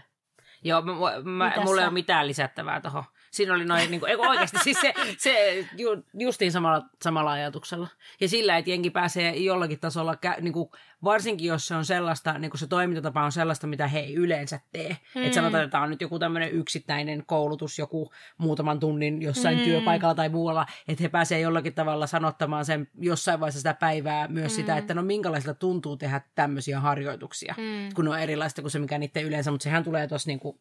Joo, 0.63 0.81
mä, 0.81 0.93
mä, 1.23 1.53
mulla 1.63 1.81
ei 1.81 1.87
ole 1.87 1.93
mitään 1.93 2.27
lisättävää 2.27 2.81
tuohon 2.81 3.03
Siinä 3.33 3.53
oli 3.53 3.65
noin, 3.65 3.91
niin 3.91 3.99
kuin, 3.99 4.19
oikeasti 4.19 4.57
siis 4.63 4.81
se, 4.81 4.93
se 5.17 5.67
ju, 5.77 6.03
justiin 6.19 6.51
samalla, 6.51 6.85
samalla 7.01 7.31
ajatuksella. 7.31 7.87
Ja 8.21 8.29
sillä, 8.29 8.57
että 8.57 8.71
jengi 8.71 8.89
pääsee 8.89 9.35
jollakin 9.35 9.79
tasolla, 9.79 10.15
niin 10.41 10.53
kuin, 10.53 10.69
varsinkin 11.03 11.47
jos 11.47 11.67
se 11.67 11.75
on 11.75 11.85
sellaista, 11.85 12.37
niin 12.37 12.51
kuin 12.51 12.59
se 12.59 12.67
toimintatapa 12.67 13.23
on 13.23 13.31
sellaista, 13.31 13.67
mitä 13.67 13.87
he 13.87 13.99
ei 13.99 14.15
yleensä 14.15 14.59
tee. 14.71 14.97
Mm. 15.15 15.23
Että 15.23 15.35
sanotaan, 15.35 15.63
että 15.63 15.71
tämä 15.71 15.83
on 15.83 15.89
nyt 15.89 16.01
joku 16.01 16.19
tämmöinen 16.19 16.51
yksittäinen 16.51 17.23
koulutus, 17.25 17.79
joku 17.79 18.11
muutaman 18.37 18.79
tunnin 18.79 19.21
jossain 19.21 19.57
mm. 19.57 19.63
työpaikalla 19.63 20.15
tai 20.15 20.29
muualla, 20.29 20.65
että 20.87 21.03
he 21.03 21.09
pääsee 21.09 21.39
jollakin 21.39 21.73
tavalla 21.73 22.07
sanottamaan 22.07 22.65
sen 22.65 22.87
jossain 22.99 23.39
vaiheessa 23.39 23.59
sitä 23.59 23.73
päivää 23.73 24.27
myös 24.27 24.51
mm. 24.51 24.55
sitä, 24.55 24.77
että 24.77 24.93
no 24.93 25.01
minkälaisilla 25.01 25.53
tuntuu 25.53 25.97
tehdä 25.97 26.21
tämmöisiä 26.35 26.79
harjoituksia, 26.79 27.55
mm. 27.57 27.93
kun 27.95 28.05
ne 28.05 28.11
on 28.11 28.19
erilaista 28.19 28.61
kuin 28.61 28.71
se, 28.71 28.79
mikä 28.79 28.97
niiden 28.97 29.23
yleensä, 29.23 29.51
mutta 29.51 29.63
sehän 29.63 29.83
tulee 29.83 30.07
tuossa, 30.07 30.29
niin 30.29 30.39
kuin, 30.39 30.57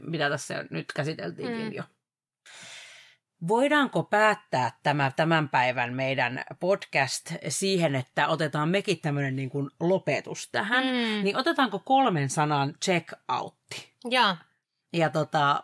mitä 0.00 0.30
tässä 0.30 0.64
nyt 0.70 0.92
käsiteltiinkin 0.92 1.66
mm. 1.66 1.72
jo. 1.72 1.82
Voidaanko 3.48 4.02
päättää 4.02 4.78
tämä 4.82 5.12
tämän 5.16 5.48
päivän 5.48 5.94
meidän 5.94 6.44
podcast 6.60 7.32
siihen, 7.48 7.94
että 7.94 8.28
otetaan 8.28 8.68
mekin 8.68 9.00
tämmöinen 9.00 9.36
niin 9.36 9.50
kuin 9.50 9.70
lopetus 9.80 10.48
tähän? 10.52 10.84
Mm. 10.84 11.24
Niin 11.24 11.36
otetaanko 11.36 11.78
kolmen 11.78 12.30
sanan 12.30 12.74
check 12.84 13.12
outti? 13.28 13.92
Ja. 14.10 14.36
Ja 14.92 15.10
tota, 15.10 15.62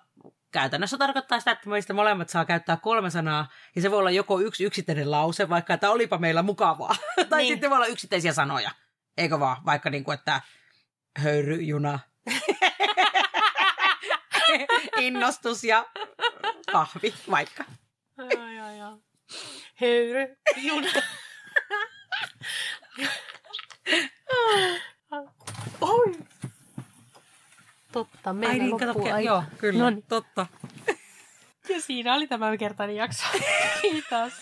käytännössä 0.52 0.98
tarkoittaa 0.98 1.38
sitä, 1.38 1.50
että 1.50 1.70
meistä 1.70 1.94
molemmat 1.94 2.28
saa 2.28 2.44
käyttää 2.44 2.76
kolme 2.76 3.10
sanaa, 3.10 3.48
ja 3.76 3.82
se 3.82 3.90
voi 3.90 3.98
olla 3.98 4.10
joko 4.10 4.40
yksi 4.40 4.64
yksittäinen 4.64 5.10
lause, 5.10 5.48
vaikka 5.48 5.74
että 5.74 5.90
olipa 5.90 6.18
meillä 6.18 6.42
mukavaa, 6.42 6.96
tai 7.28 7.42
niin. 7.42 7.52
sitten 7.52 7.70
voi 7.70 7.76
olla 7.76 7.86
yksittäisiä 7.86 8.32
sanoja. 8.32 8.70
Eikö 9.16 9.40
vaan? 9.40 9.56
Vaikka 9.64 9.90
niin 9.90 10.04
kuin, 10.04 10.14
että 10.14 10.40
höyryjuna. 11.18 11.98
innostus 15.06 15.64
ja 15.64 15.86
kahvi 16.72 17.14
vaikka. 17.30 17.64
Ai, 18.18 18.58
ai, 18.58 18.80
ai. 18.80 18.96
Höyry, 19.80 20.36
juna. 20.56 20.88
Oi. 25.80 26.12
Totta, 27.92 28.32
meillä 28.32 28.52
Ai 28.52 28.58
niin, 28.58 28.70
loppuu 28.70 28.86
kato, 29.02 29.14
aika. 29.14 29.20
joo, 29.20 29.42
kyllä, 29.58 29.78
Noniin. 29.84 30.04
totta. 30.08 30.46
Ja 31.68 31.80
siinä 31.80 32.14
oli 32.14 32.26
tämän 32.26 32.58
kertainen 32.58 32.96
jakso. 32.96 33.24
Kiitos. 33.82 34.32